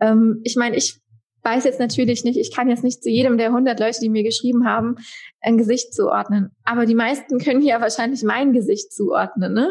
Ähm, 0.00 0.40
ich 0.44 0.56
meine, 0.56 0.76
ich 0.76 1.00
weiß 1.46 1.64
jetzt 1.64 1.78
natürlich 1.78 2.24
nicht, 2.24 2.38
ich 2.38 2.54
kann 2.54 2.68
jetzt 2.68 2.82
nicht 2.82 3.02
zu 3.02 3.08
jedem 3.08 3.38
der 3.38 3.48
100 3.48 3.78
Leute, 3.78 4.00
die 4.00 4.08
mir 4.08 4.24
geschrieben 4.24 4.66
haben, 4.66 4.96
ein 5.40 5.56
Gesicht 5.56 5.94
zuordnen. 5.94 6.50
Aber 6.64 6.86
die 6.86 6.96
meisten 6.96 7.38
können 7.38 7.62
ja 7.62 7.80
wahrscheinlich 7.80 8.24
mein 8.24 8.52
Gesicht 8.52 8.92
zuordnen, 8.92 9.54
ne? 9.54 9.70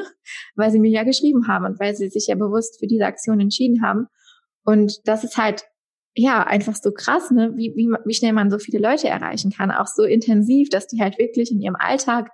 weil 0.55 0.71
sie 0.71 0.79
mir 0.79 0.89
ja 0.89 1.03
geschrieben 1.03 1.49
haben 1.49 1.65
und 1.65 1.79
weil 1.79 1.93
sie 1.93 2.09
sich 2.09 2.27
ja 2.27 2.35
bewusst 2.35 2.79
für 2.79 2.87
diese 2.87 3.05
Aktion 3.05 3.41
entschieden 3.41 3.83
haben. 3.83 4.07
Und 4.63 5.01
das 5.05 5.25
ist 5.25 5.37
halt 5.37 5.65
ja, 6.17 6.43
einfach 6.43 6.75
so 6.75 6.93
krass, 6.93 7.29
ne? 7.29 7.51
wie, 7.57 7.73
wie, 7.75 7.89
wie 8.05 8.13
schnell 8.13 8.31
man 8.31 8.49
so 8.49 8.57
viele 8.57 8.79
Leute 8.79 9.09
erreichen 9.09 9.51
kann, 9.51 9.69
auch 9.69 9.87
so 9.87 10.03
intensiv, 10.03 10.69
dass 10.69 10.87
die 10.87 11.01
halt 11.01 11.19
wirklich 11.19 11.51
in 11.51 11.59
ihrem 11.59 11.75
Alltag 11.75 12.31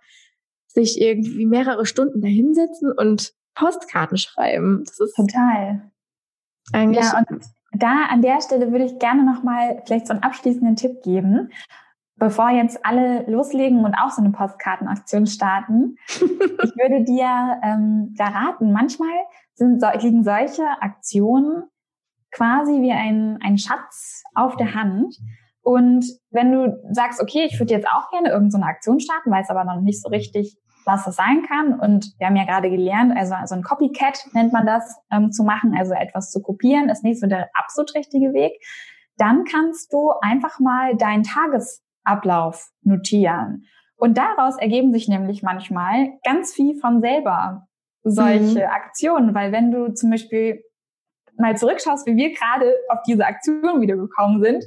sich 0.68 1.02
irgendwie 1.02 1.48
mehrere 1.48 1.88
Stunden 1.88 2.22
dahinsetzen 2.22 2.92
und 2.92 3.34
Postkarten 3.56 4.18
schreiben. 4.18 4.84
Das 4.86 5.00
ist 5.00 5.16
total. 5.16 5.92
Eigentlich. 6.72 7.04
Ja, 7.04 7.18
und 7.18 7.44
da 7.74 8.06
an 8.10 8.22
der 8.22 8.42
Stelle 8.42 8.72
würde 8.72 8.86
ich 8.86 9.00
gerne 9.00 9.24
nochmal 9.24 9.82
vielleicht 9.86 10.08
so 10.08 10.14
einen 10.14 10.24
abschließenden 10.24 10.76
Tipp 10.76 11.02
geben, 11.04 11.52
bevor 12.18 12.50
jetzt 12.50 12.86
alle 12.86 13.24
loslegen 13.30 13.84
und 13.84 13.96
auch 13.96 14.12
so 14.12 14.22
eine 14.22 14.32
Postkartenaktion 14.32 15.26
starten. 15.26 15.96
ich 16.08 16.76
würde 16.78 17.04
dir 17.04 17.60
ähm, 17.64 18.14
da 18.18 18.26
raten, 18.26 18.72
manchmal 18.72 19.10
sind, 19.54 19.84
liegen 20.02 20.24
solche 20.24 20.64
Aktionen 20.82 21.64
quasi 22.32 22.82
wie 22.82 22.92
ein, 22.92 23.40
ein 23.42 23.58
Schatz 23.58 24.24
auf 24.36 24.56
der 24.56 24.74
Hand. 24.74 25.16
Und 25.62 26.06
wenn 26.32 26.52
du 26.52 26.82
sagst, 26.92 27.22
okay, 27.22 27.48
ich 27.50 27.60
würde 27.60 27.74
jetzt 27.74 27.88
auch 27.88 28.10
gerne 28.10 28.30
irgendeine 28.30 28.64
so 28.64 28.70
Aktion 28.70 29.00
starten, 29.00 29.32
weiß 29.32 29.50
aber 29.50 29.64
noch 29.64 29.82
nicht 29.82 30.02
so 30.02 30.10
richtig, 30.10 30.58
was 30.86 31.06
das 31.06 31.16
sein 31.16 31.44
kann. 31.48 31.80
Und 31.80 32.14
wir 32.18 32.28
haben 32.28 32.36
ja 32.36 32.46
gerade 32.46 32.70
gelernt, 32.70 33.16
also, 33.16 33.34
also 33.36 33.56
ein 33.56 33.64
Copycat 33.64 34.28
nennt 34.34 34.54
man 34.54 34.66
das, 34.66 34.98
ähm, 35.12 35.32
zu 35.32 35.44
machen, 35.44 35.76
also 35.78 35.94
etwas 35.94 36.32
zu 36.32 36.42
kopieren, 36.42 36.90
ist 36.90 37.04
nicht 37.04 37.20
so 37.20 37.28
der 37.28 37.50
absolut 37.54 37.94
richtige 37.96 38.34
Weg. 38.34 38.54
dann 39.18 39.44
kannst 39.44 39.94
du 39.94 40.14
einfach 40.22 40.60
mal 40.60 40.96
deinen 40.96 41.22
Tagesablauf 41.22 42.72
notieren. 42.82 43.66
Und 43.96 44.18
daraus 44.18 44.58
ergeben 44.58 44.92
sich 44.94 45.08
nämlich 45.08 45.44
manchmal 45.44 46.14
ganz 46.24 46.54
viel 46.54 46.80
von 46.80 47.02
selber 47.02 47.68
solche 48.04 48.62
mhm. 48.62 48.72
Aktionen, 48.72 49.36
weil 49.36 49.52
wenn 49.52 49.72
du 49.72 49.94
zum 49.94 50.10
Beispiel 50.10 50.64
mal 51.38 51.56
zurückschaust, 51.56 52.08
wie 52.08 52.16
wir 52.16 52.34
gerade 52.34 52.74
auf 52.90 53.00
diese 53.06 53.26
Aktion 53.26 53.80
wieder 53.82 53.96
gekommen 53.98 54.42
sind, 54.42 54.64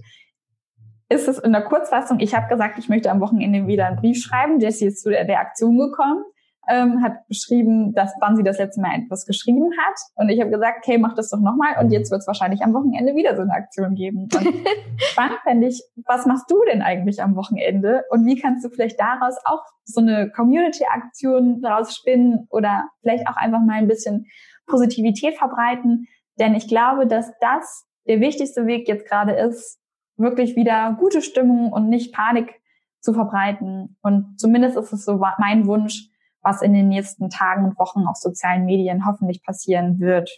ist 1.15 1.29
es 1.29 1.39
in 1.39 1.53
der 1.53 1.63
Kurzfassung, 1.63 2.19
ich 2.21 2.35
habe 2.35 2.49
gesagt, 2.49 2.79
ich 2.79 2.89
möchte 2.89 3.11
am 3.11 3.21
Wochenende 3.21 3.67
wieder 3.67 3.87
einen 3.87 3.97
Brief 3.97 4.21
schreiben. 4.23 4.59
Jessie 4.59 4.87
ist 4.87 5.03
zu 5.03 5.11
der, 5.11 5.25
der 5.25 5.41
Aktion 5.41 5.79
gekommen, 5.79 6.25
ähm, 6.69 7.03
hat 7.03 7.27
beschrieben, 7.29 7.95
dass 7.95 8.13
wann 8.21 8.37
sie 8.37 8.43
das 8.43 8.59
letzte 8.59 8.81
Mal 8.81 8.99
etwas 8.99 9.25
geschrieben 9.27 9.71
hat. 9.79 9.95
Und 10.17 10.29
ich 10.29 10.41
habe 10.41 10.51
gesagt, 10.51 10.79
okay, 10.79 10.99
mach 10.99 11.15
das 11.15 11.31
doch 11.31 11.41
nochmal. 11.41 11.77
Und 11.81 11.91
jetzt 11.91 12.11
wird 12.11 12.21
es 12.21 12.27
wahrscheinlich 12.27 12.63
am 12.63 12.75
Wochenende 12.75 13.15
wieder 13.15 13.37
so 13.37 13.43
eine 13.43 13.53
Aktion 13.53 13.95
geben. 13.95 14.29
Und 14.35 14.55
spannend 14.99 15.39
fände 15.45 15.69
ich, 15.69 15.83
was 16.07 16.27
machst 16.27 16.51
du 16.51 16.57
denn 16.71 16.83
eigentlich 16.83 17.23
am 17.23 17.37
Wochenende? 17.37 18.03
Und 18.11 18.27
wie 18.27 18.39
kannst 18.39 18.65
du 18.65 18.71
vielleicht 18.71 18.99
daraus 18.99 19.37
auch 19.45 19.63
so 19.85 20.01
eine 20.01 20.31
Community-Aktion 20.31 21.61
daraus 21.63 21.95
spinnen 21.95 22.47
oder 22.51 22.85
vielleicht 23.03 23.29
auch 23.29 23.37
einfach 23.37 23.61
mal 23.61 23.75
ein 23.75 23.89
bisschen 23.89 24.27
Positivität 24.67 25.37
verbreiten? 25.37 26.07
Denn 26.41 26.55
ich 26.55 26.67
glaube, 26.67 27.07
dass 27.07 27.31
das 27.41 27.87
der 28.07 28.21
wichtigste 28.21 28.67
Weg 28.67 28.89
jetzt 28.89 29.07
gerade 29.07 29.33
ist, 29.33 29.79
wirklich 30.17 30.57
wieder 30.57 30.97
gute 30.99 31.23
Stimmung 31.23 31.73
und 31.73 31.89
nicht 31.89 32.13
Panik 32.13 32.61
zu 33.01 33.13
verbreiten. 33.13 33.97
Und 34.03 34.39
zumindest 34.39 34.77
ist 34.77 34.93
es 34.93 35.05
so 35.05 35.21
mein 35.39 35.67
Wunsch, 35.67 36.09
was 36.43 36.63
in 36.63 36.73
den 36.73 36.89
nächsten 36.89 37.31
Tagen 37.31 37.65
und 37.65 37.79
Wochen 37.79 38.07
auf 38.07 38.17
sozialen 38.17 38.65
Medien 38.65 39.07
hoffentlich 39.07 39.43
passieren 39.43 39.99
wird. 40.01 40.31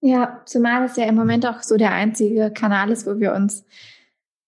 Ja, 0.00 0.42
zumal 0.44 0.84
es 0.84 0.96
ja 0.96 1.04
im 1.06 1.16
Moment 1.16 1.44
auch 1.44 1.62
so 1.62 1.76
der 1.76 1.92
einzige 1.92 2.52
Kanal 2.52 2.90
ist, 2.90 3.06
wo 3.06 3.18
wir 3.18 3.34
uns 3.34 3.64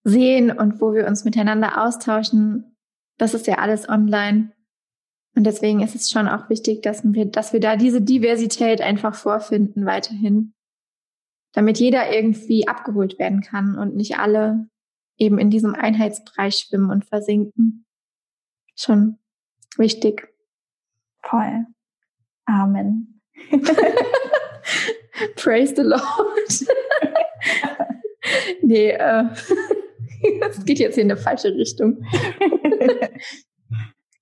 sehen 0.04 0.50
und 0.50 0.80
wo 0.80 0.94
wir 0.94 1.06
uns 1.06 1.24
miteinander 1.24 1.82
austauschen. 1.84 2.76
Das 3.18 3.34
ist 3.34 3.46
ja 3.46 3.56
alles 3.56 3.88
online. 3.88 4.52
Und 5.36 5.44
deswegen 5.44 5.80
ist 5.80 5.94
es 5.94 6.10
schon 6.10 6.28
auch 6.28 6.48
wichtig, 6.48 6.82
dass 6.82 7.02
wir, 7.04 7.26
dass 7.26 7.52
wir 7.52 7.60
da 7.60 7.76
diese 7.76 8.00
Diversität 8.00 8.80
einfach 8.80 9.14
vorfinden 9.14 9.86
weiterhin 9.86 10.54
damit 11.52 11.78
jeder 11.78 12.14
irgendwie 12.14 12.68
abgeholt 12.68 13.18
werden 13.18 13.40
kann 13.40 13.76
und 13.76 13.96
nicht 13.96 14.18
alle 14.18 14.68
eben 15.16 15.38
in 15.38 15.50
diesem 15.50 15.74
Einheitsbereich 15.74 16.56
schwimmen 16.56 16.90
und 16.90 17.04
versinken. 17.04 17.86
Schon 18.74 19.18
wichtig. 19.76 20.28
Voll. 21.22 21.66
Amen. 22.46 23.20
Praise 25.36 25.74
the 25.76 25.82
Lord. 25.82 26.02
nee, 28.62 28.90
äh, 28.90 29.24
das 30.40 30.64
geht 30.64 30.78
jetzt 30.78 30.94
hier 30.94 31.04
in 31.04 31.10
eine 31.10 31.20
falsche 31.20 31.54
Richtung. 31.54 32.04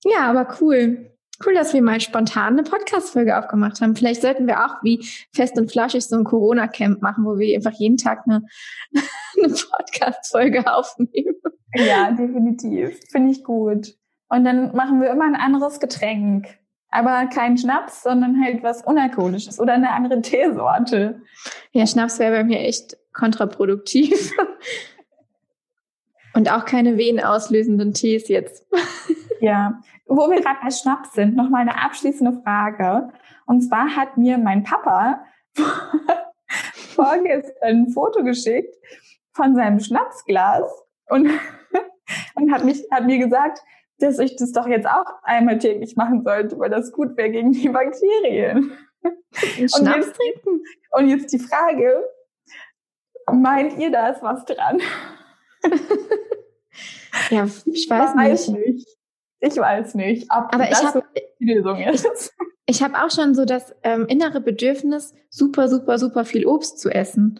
ja, 0.03 0.29
aber 0.29 0.57
cool. 0.61 1.11
Cool, 1.45 1.53
dass 1.53 1.73
wir 1.73 1.81
mal 1.81 2.01
spontan 2.01 2.53
eine 2.53 2.63
Podcast-Folge 2.63 3.37
aufgemacht 3.37 3.79
haben. 3.79 3.95
Vielleicht 3.95 4.21
sollten 4.21 4.45
wir 4.45 4.65
auch 4.65 4.83
wie 4.83 5.05
fest 5.33 5.57
und 5.57 5.71
flauschig 5.71 6.05
so 6.05 6.17
ein 6.17 6.25
Corona-Camp 6.25 7.01
machen, 7.01 7.23
wo 7.23 7.37
wir 7.37 7.55
einfach 7.55 7.71
jeden 7.79 7.97
Tag 7.97 8.23
eine, 8.27 8.45
eine 9.43 9.53
Podcast-Folge 9.53 10.71
aufnehmen. 10.71 11.35
Ja, 11.75 12.11
definitiv. 12.11 12.99
Finde 13.09 13.31
ich 13.31 13.43
gut. 13.43 13.95
Und 14.27 14.43
dann 14.43 14.75
machen 14.75 15.01
wir 15.01 15.09
immer 15.09 15.25
ein 15.25 15.35
anderes 15.35 15.79
Getränk. 15.79 16.59
Aber 16.91 17.27
kein 17.27 17.57
Schnaps, 17.57 18.03
sondern 18.03 18.43
halt 18.43 18.63
was 18.63 18.83
Unalkoholisches 18.83 19.59
oder 19.59 19.73
eine 19.73 19.91
andere 19.91 20.21
Teesorte. 20.21 21.21
Ja, 21.71 21.85
Schnaps 21.85 22.19
wäre 22.19 22.37
bei 22.37 22.43
mir 22.43 22.59
echt 22.59 22.97
kontraproduktiv. 23.13 24.31
Und 26.33 26.51
auch 26.51 26.65
keine 26.65 26.97
venenauslösenden 26.97 27.93
Tees 27.93 28.27
jetzt. 28.27 28.65
Ja, 29.41 29.81
wo 30.09 30.29
wir 30.29 30.41
gerade 30.41 30.59
bei 30.61 30.71
Schnaps 30.71 31.13
sind, 31.13 31.35
noch 31.35 31.49
mal 31.49 31.59
eine 31.59 31.81
abschließende 31.81 32.41
Frage. 32.41 33.09
Und 33.45 33.61
zwar 33.61 33.95
hat 33.95 34.17
mir 34.17 34.37
mein 34.37 34.63
Papa 34.63 35.23
vorgestern 36.95 37.53
ein 37.61 37.89
Foto 37.89 38.23
geschickt 38.23 38.75
von 39.33 39.55
seinem 39.55 39.79
Schnapsglas 39.79 40.69
und, 41.09 41.29
und 42.35 42.51
hat, 42.51 42.65
mich, 42.65 42.83
hat 42.91 43.05
mir 43.05 43.19
gesagt, 43.19 43.59
dass 43.99 44.19
ich 44.19 44.35
das 44.35 44.51
doch 44.51 44.67
jetzt 44.67 44.87
auch 44.87 45.05
einmal 45.23 45.59
täglich 45.59 45.95
machen 45.95 46.23
sollte, 46.23 46.57
weil 46.57 46.69
das 46.69 46.91
gut 46.91 47.15
wäre 47.15 47.29
gegen 47.29 47.51
die 47.51 47.69
Bakterien. 47.69 48.71
Schnaps 49.31 49.79
und 49.79 49.87
jetzt, 49.87 50.15
trinken. 50.15 50.63
Und 50.91 51.09
jetzt 51.09 51.31
die 51.33 51.39
Frage, 51.39 52.03
meint 53.31 53.77
ihr, 53.77 53.91
da 53.91 54.09
ist 54.09 54.23
was 54.23 54.43
dran? 54.45 54.81
ja, 57.29 57.45
ich 57.65 57.89
weiß, 57.89 58.15
weiß 58.15 58.47
nicht. 58.49 58.67
nicht. 58.67 58.98
Ich 59.41 59.57
weiß 59.57 59.95
nicht, 59.95 60.29
ob 60.31 60.53
Aber 60.53 60.65
das 60.65 60.81
ich 60.81 60.87
hab, 60.87 61.03
die 61.39 61.53
Lösung 61.53 61.79
ist. 61.79 62.33
Ich, 62.65 62.83
habe 62.83 63.03
auch 63.03 63.09
schon 63.09 63.33
so 63.33 63.45
das 63.45 63.75
ähm, 63.81 64.05
innere 64.05 64.41
Bedürfnis, 64.41 65.15
super, 65.31 65.67
super, 65.67 65.97
super 65.97 66.23
viel 66.23 66.45
Obst 66.45 66.77
zu 66.79 66.91
essen. 66.91 67.39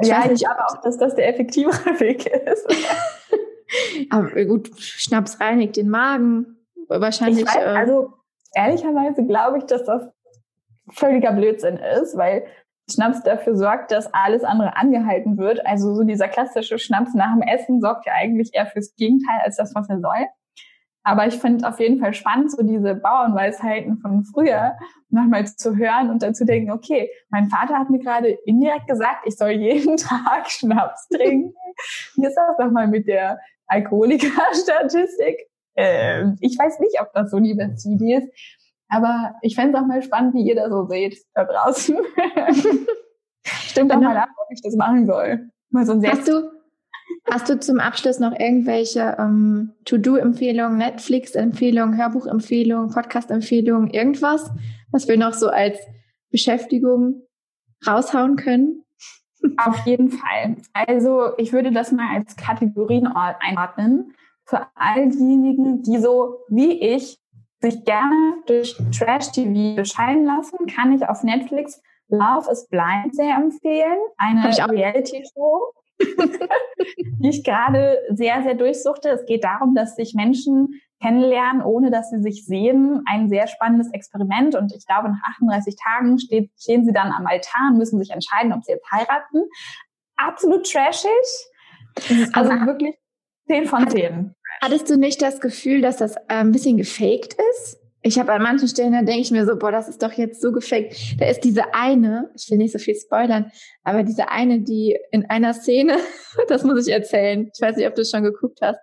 Ich 0.00 0.08
ja, 0.08 0.28
ich 0.28 0.40
glaube 0.40 0.66
auch, 0.66 0.80
dass 0.80 0.98
das 0.98 1.14
der 1.14 1.28
effektivere 1.28 2.00
Weg 2.00 2.26
ist. 2.26 2.66
Aber 4.10 4.44
gut, 4.46 4.70
Schnaps 4.80 5.40
reinigt 5.40 5.76
den 5.76 5.88
Magen. 5.90 6.56
Wahrscheinlich. 6.88 7.46
Weiß, 7.46 7.54
äh, 7.54 7.76
also 7.76 8.14
ehrlicherweise 8.52 9.24
glaube 9.24 9.58
ich, 9.58 9.64
dass 9.64 9.84
das 9.84 10.08
völliger 10.90 11.32
Blödsinn 11.32 11.76
ist, 11.76 12.16
weil 12.16 12.46
Schnaps 12.90 13.22
dafür 13.22 13.56
sorgt, 13.56 13.90
dass 13.90 14.12
alles 14.12 14.44
andere 14.44 14.76
angehalten 14.76 15.38
wird. 15.38 15.64
Also 15.66 15.94
so 15.94 16.04
dieser 16.04 16.28
klassische 16.28 16.78
Schnaps 16.78 17.14
nach 17.14 17.32
dem 17.32 17.42
Essen 17.42 17.80
sorgt 17.80 18.06
ja 18.06 18.12
eigentlich 18.14 18.50
eher 18.54 18.66
fürs 18.66 18.94
Gegenteil 18.96 19.40
als 19.44 19.56
das, 19.56 19.74
was 19.74 19.88
er 19.88 20.00
soll. 20.00 20.26
Aber 21.06 21.24
ich 21.28 21.36
finde 21.36 21.68
auf 21.68 21.78
jeden 21.78 22.00
Fall 22.00 22.12
spannend, 22.14 22.50
so 22.50 22.64
diese 22.64 22.96
Bauernweisheiten 22.96 23.98
von 23.98 24.24
früher 24.24 24.76
nochmal 25.08 25.46
zu 25.46 25.76
hören 25.76 26.10
und 26.10 26.20
dann 26.20 26.34
zu 26.34 26.44
denken, 26.44 26.72
okay, 26.72 27.08
mein 27.28 27.48
Vater 27.48 27.78
hat 27.78 27.90
mir 27.90 28.00
gerade 28.00 28.30
indirekt 28.44 28.88
gesagt, 28.88 29.24
ich 29.24 29.36
soll 29.36 29.50
jeden 29.50 29.96
Tag 29.96 30.50
Schnaps 30.50 31.06
trinken. 31.06 31.54
Wie 32.16 32.26
ist 32.26 32.34
das 32.34 32.58
nochmal 32.58 32.88
mit 32.88 33.06
der 33.06 33.38
Alkoholiker-Statistik? 33.68 35.48
Ähm, 35.76 36.38
ich 36.40 36.58
weiß 36.58 36.80
nicht, 36.80 37.00
ob 37.00 37.12
das 37.12 37.30
so 37.30 37.38
die 37.38 37.54
beste 37.54 37.88
Idee 37.88 38.16
ist. 38.16 38.28
Aber 38.88 39.36
ich 39.42 39.54
fände 39.54 39.78
es 39.78 39.84
auch 39.84 39.86
mal 39.86 40.02
spannend, 40.02 40.34
wie 40.34 40.42
ihr 40.42 40.56
das 40.56 40.70
so 40.70 40.86
seht 40.86 41.18
da 41.34 41.44
draußen. 41.44 41.98
Stimmt 43.44 43.92
doch 43.92 44.00
mal 44.00 44.16
ab, 44.16 44.30
ob 44.38 44.48
ich 44.50 44.60
das 44.60 44.74
machen 44.74 45.06
soll. 45.06 45.50
Mal 45.70 45.86
so 45.86 45.92
ein 45.92 46.04
Hast 46.04 46.26
du, 46.26 46.50
Hast 47.30 47.48
du 47.48 47.58
zum 47.58 47.80
Abschluss 47.80 48.20
noch 48.20 48.32
irgendwelche 48.38 49.16
ähm, 49.18 49.72
To-Do-Empfehlungen, 49.84 50.78
Netflix-Empfehlungen, 50.78 51.96
Hörbuch-Empfehlungen, 51.96 52.90
Podcast-Empfehlungen, 52.90 53.90
irgendwas, 53.90 54.50
was 54.92 55.08
wir 55.08 55.16
noch 55.16 55.32
so 55.32 55.48
als 55.48 55.78
Beschäftigung 56.30 57.22
raushauen 57.86 58.36
können? 58.36 58.84
Auf 59.58 59.86
jeden 59.86 60.10
Fall. 60.10 60.56
Also 60.72 61.36
ich 61.36 61.52
würde 61.52 61.72
das 61.72 61.92
mal 61.92 62.16
als 62.16 62.36
Kategorien 62.36 63.06
einordnen. 63.06 64.12
Für 64.44 64.66
all 64.74 65.08
diejenigen, 65.08 65.82
die 65.82 65.98
so 65.98 66.38
wie 66.48 66.80
ich 66.80 67.18
sich 67.60 67.84
gerne 67.84 68.36
durch 68.46 68.76
Trash-TV 68.96 69.76
bescheiden 69.76 70.24
lassen, 70.24 70.66
kann 70.66 70.92
ich 70.92 71.08
auf 71.08 71.22
Netflix 71.24 71.80
Love 72.08 72.50
is 72.50 72.68
Blind 72.68 73.14
sehr 73.14 73.34
empfehlen. 73.34 73.98
Eine 74.16 74.44
Reality-Show 74.44 75.72
die 77.20 77.28
ich 77.28 77.44
gerade 77.44 77.98
sehr, 78.10 78.42
sehr 78.42 78.54
durchsuchte. 78.54 79.08
Es 79.08 79.24
geht 79.26 79.44
darum, 79.44 79.74
dass 79.74 79.96
sich 79.96 80.14
Menschen 80.14 80.80
kennenlernen, 81.00 81.62
ohne 81.62 81.90
dass 81.90 82.10
sie 82.10 82.20
sich 82.22 82.44
sehen. 82.46 83.02
Ein 83.06 83.28
sehr 83.28 83.46
spannendes 83.46 83.90
Experiment. 83.92 84.54
Und 84.54 84.74
ich 84.74 84.86
glaube, 84.86 85.08
nach 85.08 85.22
38 85.36 85.76
Tagen 85.76 86.18
steht, 86.18 86.50
stehen 86.58 86.84
sie 86.84 86.92
dann 86.92 87.12
am 87.12 87.26
Altar 87.26 87.70
und 87.70 87.78
müssen 87.78 87.98
sich 87.98 88.10
entscheiden, 88.10 88.52
ob 88.52 88.64
sie 88.64 88.72
jetzt 88.72 88.90
heiraten. 88.90 89.44
Absolut 90.16 90.70
trashig. 90.70 91.10
Also 92.32 92.50
Aber 92.50 92.66
wirklich 92.66 92.96
10 93.48 93.66
von 93.66 93.88
10. 93.88 94.34
Hattest 94.62 94.90
du 94.90 94.96
nicht 94.96 95.20
das 95.22 95.40
Gefühl, 95.40 95.80
dass 95.80 95.96
das 95.98 96.16
äh, 96.16 96.20
ein 96.28 96.52
bisschen 96.52 96.76
gefaked 96.76 97.36
ist? 97.52 97.78
Ich 98.06 98.20
habe 98.20 98.32
an 98.32 98.40
manchen 98.40 98.68
Stellen, 98.68 98.92
da 98.92 99.02
denke 99.02 99.22
ich 99.22 99.32
mir 99.32 99.44
so, 99.44 99.58
boah, 99.58 99.72
das 99.72 99.88
ist 99.88 100.00
doch 100.00 100.12
jetzt 100.12 100.40
so 100.40 100.52
gefaked. 100.52 101.20
Da 101.20 101.26
ist 101.26 101.40
diese 101.40 101.74
eine, 101.74 102.30
ich 102.36 102.48
will 102.48 102.58
nicht 102.58 102.70
so 102.70 102.78
viel 102.78 102.94
spoilern, 102.94 103.50
aber 103.82 104.04
diese 104.04 104.28
eine, 104.28 104.60
die 104.60 104.96
in 105.10 105.28
einer 105.28 105.52
Szene, 105.54 105.96
das 106.48 106.62
muss 106.62 106.86
ich 106.86 106.94
erzählen, 106.94 107.50
ich 107.52 107.60
weiß 107.60 107.76
nicht, 107.76 107.86
ob 107.88 107.96
du 107.96 108.02
es 108.02 108.10
schon 108.12 108.22
geguckt 108.22 108.60
hast, 108.62 108.78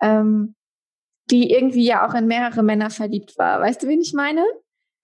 ähm, 0.00 0.54
die 1.30 1.50
irgendwie 1.50 1.84
ja 1.84 2.08
auch 2.08 2.14
in 2.14 2.26
mehrere 2.26 2.62
Männer 2.62 2.88
verliebt 2.88 3.36
war. 3.36 3.60
Weißt 3.60 3.82
du, 3.82 3.86
wen 3.86 4.00
ich 4.00 4.14
meine? 4.14 4.42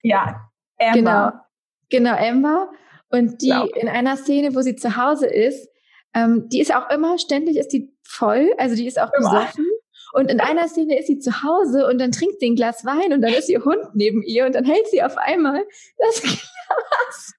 Ja, 0.01 0.49
Amber. 0.79 1.45
Genau, 1.91 2.15
genau, 2.15 2.29
Amber. 2.29 2.71
Und 3.09 3.43
die 3.43 3.49
ja. 3.49 3.67
in 3.75 3.87
einer 3.87 4.17
Szene, 4.17 4.55
wo 4.55 4.61
sie 4.61 4.75
zu 4.75 4.97
Hause 4.97 5.27
ist, 5.27 5.69
ähm, 6.15 6.49
die 6.49 6.61
ist 6.61 6.73
auch 6.73 6.89
immer, 6.89 7.19
ständig 7.19 7.57
ist 7.57 7.69
die 7.69 7.95
voll, 8.01 8.55
also 8.57 8.75
die 8.75 8.87
ist 8.87 8.99
auch 8.99 9.13
immer. 9.13 9.29
besoffen. 9.29 9.65
Und 10.13 10.29
in 10.29 10.39
einer 10.39 10.67
Szene 10.67 10.99
ist 10.99 11.07
sie 11.07 11.19
zu 11.19 11.43
Hause 11.43 11.87
und 11.87 11.99
dann 11.99 12.11
trinkt 12.11 12.39
sie 12.39 12.49
ein 12.49 12.55
Glas 12.55 12.85
Wein 12.85 13.13
und 13.13 13.21
dann 13.21 13.33
ist 13.33 13.49
ihr 13.49 13.63
Hund 13.63 13.83
neben 13.93 14.23
ihr 14.23 14.45
und 14.45 14.55
dann 14.55 14.65
hält 14.65 14.87
sie 14.87 15.01
auf 15.01 15.17
einmal 15.17 15.65
das 15.97 16.21
Glas 16.21 17.33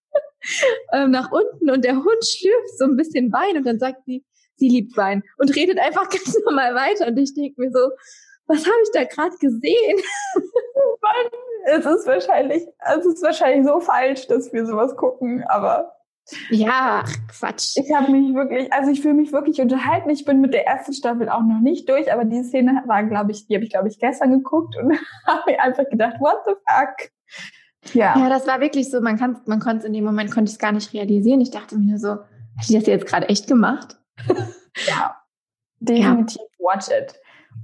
ähm, 0.92 1.10
nach 1.10 1.30
unten 1.30 1.70
und 1.70 1.84
der 1.84 1.96
Hund 1.96 2.24
schlürft 2.24 2.78
so 2.78 2.84
ein 2.84 2.96
bisschen 2.96 3.32
Wein 3.32 3.56
und 3.56 3.64
dann 3.64 3.78
sagt 3.78 4.04
sie, 4.06 4.24
sie 4.56 4.68
liebt 4.68 4.96
Wein 4.96 5.22
und 5.38 5.54
redet 5.54 5.78
einfach 5.78 6.08
ganz 6.10 6.36
normal 6.44 6.74
weiter 6.74 7.06
und 7.08 7.18
ich 7.18 7.34
denke 7.34 7.60
mir 7.60 7.70
so, 7.70 7.90
was 8.46 8.66
habe 8.66 8.76
ich 8.82 8.90
da 8.92 9.04
gerade 9.04 9.36
gesehen? 9.38 10.00
Mann, 11.00 11.30
es 11.66 11.86
ist 11.86 12.06
wahrscheinlich, 12.06 12.64
es 12.96 13.06
ist 13.06 13.22
wahrscheinlich 13.22 13.66
so 13.66 13.80
falsch, 13.80 14.26
dass 14.26 14.52
wir 14.52 14.66
sowas 14.66 14.96
gucken, 14.96 15.44
aber 15.48 15.94
ja, 16.50 17.04
Quatsch. 17.28 17.76
Ich 17.76 17.92
habe 17.92 18.12
mich 18.12 18.34
wirklich, 18.34 18.72
also 18.72 18.90
ich 18.90 19.02
fühle 19.02 19.14
mich 19.14 19.32
wirklich 19.32 19.60
unterhalten. 19.60 20.10
Ich 20.10 20.24
bin 20.24 20.40
mit 20.40 20.54
der 20.54 20.66
ersten 20.66 20.92
Staffel 20.92 21.28
auch 21.28 21.42
noch 21.42 21.60
nicht 21.60 21.88
durch, 21.88 22.12
aber 22.12 22.24
die 22.24 22.42
Szene 22.42 22.82
war, 22.86 23.02
glaube 23.04 23.32
ich, 23.32 23.46
die 23.46 23.54
habe 23.54 23.64
ich, 23.64 23.70
glaube 23.70 23.88
ich, 23.88 23.98
gestern 23.98 24.30
geguckt 24.30 24.76
und 24.76 24.92
habe 25.26 25.42
mir 25.46 25.60
einfach 25.60 25.88
gedacht, 25.88 26.16
what 26.20 26.38
the 26.46 26.52
fuck? 26.52 27.10
Ja. 27.94 28.16
Ja, 28.16 28.28
das 28.28 28.46
war 28.46 28.60
wirklich 28.60 28.90
so, 28.90 29.00
man 29.00 29.18
kann, 29.18 29.40
man 29.46 29.58
konnte 29.58 29.78
es 29.78 29.84
in 29.84 29.92
dem 29.92 30.04
Moment 30.04 30.30
konnte 30.30 30.48
ich 30.48 30.54
es 30.54 30.58
gar 30.58 30.72
nicht 30.72 30.92
realisieren. 30.92 31.40
Ich 31.40 31.50
dachte 31.50 31.76
mir 31.76 31.90
nur 31.90 31.98
so, 31.98 32.10
hat 32.10 32.68
die 32.68 32.74
das 32.74 32.86
jetzt 32.86 33.06
gerade 33.06 33.28
echt 33.28 33.48
gemacht? 33.48 33.98
ja, 34.86 35.16
definitiv 35.80 36.42
ja. 36.58 36.66
watch 36.66 36.88
it. 36.88 37.14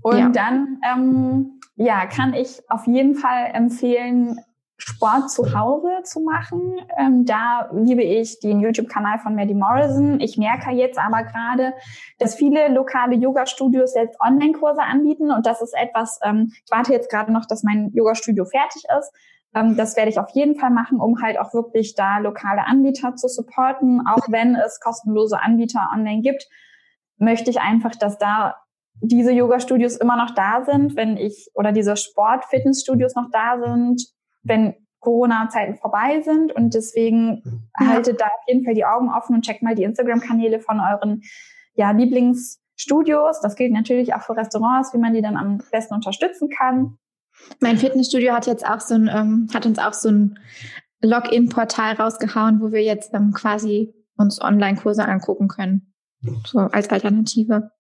Und 0.03 0.19
ja. 0.19 0.29
dann, 0.31 0.81
ähm, 0.85 1.61
ja, 1.77 2.07
kann 2.07 2.35
ich 2.35 2.61
auf 2.69 2.87
jeden 2.87 3.15
Fall 3.15 3.51
empfehlen, 3.53 4.39
Sport 4.79 5.31
zu 5.31 5.59
Hause 5.59 5.89
zu 6.05 6.21
machen. 6.21 6.77
Ähm, 6.97 7.25
da 7.25 7.69
liebe 7.73 8.03
ich 8.03 8.39
den 8.39 8.61
YouTube-Kanal 8.61 9.19
von 9.19 9.35
Maddie 9.35 9.55
Morrison. 9.55 10.21
Ich 10.21 10.39
merke 10.39 10.71
jetzt 10.71 10.99
aber 10.99 11.25
gerade, 11.25 11.75
dass 12.19 12.37
viele 12.37 12.69
lokale 12.69 13.17
Yoga-Studios 13.17 13.95
jetzt 13.97 14.19
Online-Kurse 14.21 14.81
anbieten 14.81 15.33
und 15.33 15.47
das 15.47 15.61
ist 15.61 15.75
etwas, 15.77 16.21
ähm, 16.23 16.53
ich 16.53 16.71
warte 16.71 16.93
jetzt 16.93 17.11
gerade 17.11 17.33
noch, 17.33 17.45
dass 17.45 17.65
mein 17.65 17.91
Yoga-Studio 17.93 18.45
fertig 18.45 18.85
ist. 18.99 19.13
Ähm, 19.53 19.77
das 19.77 19.97
werde 19.97 20.11
ich 20.11 20.21
auf 20.21 20.31
jeden 20.31 20.55
Fall 20.55 20.71
machen, 20.71 21.01
um 21.01 21.21
halt 21.21 21.39
auch 21.41 21.53
wirklich 21.53 21.97
da 21.97 22.19
lokale 22.19 22.65
Anbieter 22.65 23.17
zu 23.17 23.29
supporten. 23.29 24.07
Auch 24.07 24.29
wenn 24.29 24.55
es 24.55 24.79
kostenlose 24.81 25.41
Anbieter 25.41 25.91
online 25.93 26.23
gibt, 26.23 26.47
möchte 27.17 27.51
ich 27.51 27.61
einfach, 27.61 27.97
dass 27.97 28.17
da 28.19 28.57
diese 29.01 29.33
Yoga-Studios 29.33 29.97
immer 29.97 30.17
noch 30.17 30.35
da 30.35 30.65
sind, 30.65 30.97
wenn 30.97 31.17
ich, 31.17 31.51
oder 31.55 31.73
diese 31.73 31.97
Sport-Fitness-Studios 31.97 33.15
noch 33.15 33.31
da 33.33 33.59
sind, 33.61 34.03
wenn 34.49 34.75
Corona-Zeiten 35.01 35.77
vorbei 35.77 36.21
sind. 36.23 36.53
Und 36.53 36.75
deswegen 36.75 37.43
ja. 37.81 37.87
haltet 37.87 38.21
da 38.21 38.27
auf 38.27 38.43
jeden 38.47 38.65
Fall 38.65 38.75
die 38.75 38.85
Augen 38.85 39.11
offen 39.11 39.35
und 39.35 39.43
checkt 39.43 39.63
mal 39.63 39.75
die 39.75 39.85
Instagram-Kanäle 39.85 40.61
von 40.61 40.81
euren 40.81 41.23
ja, 41.75 41.91
Lieblingsstudios. 41.93 43.41
Das 43.41 43.55
gilt 43.55 43.73
natürlich 43.73 44.15
auch 44.15 44.23
für 44.23 44.37
Restaurants, 44.37 44.93
wie 44.93 44.99
man 44.99 45.15
die 45.15 45.23
dann 45.23 45.37
am 45.37 45.59
besten 45.71 45.95
unterstützen 45.95 46.49
kann. 46.49 46.99
Mein 47.61 47.79
Fitnessstudio 47.79 48.33
hat 48.33 48.47
jetzt 48.47 48.67
auch 48.67 48.81
so 48.81 48.95
ein, 48.95 49.09
ähm, 49.13 49.49
hat 49.55 49.65
uns 49.65 49.79
auch 49.79 49.93
so 49.93 50.09
ein 50.09 50.39
Login-Portal 51.03 51.95
rausgehauen, 51.95 52.61
wo 52.61 52.73
wir 52.73 52.83
jetzt 52.83 53.15
ähm, 53.15 53.33
quasi 53.33 53.95
uns 54.17 54.41
Online-Kurse 54.41 55.05
angucken 55.05 55.47
können. 55.47 55.95
So 56.47 56.59
als 56.59 56.91
Alternative. 56.91 57.71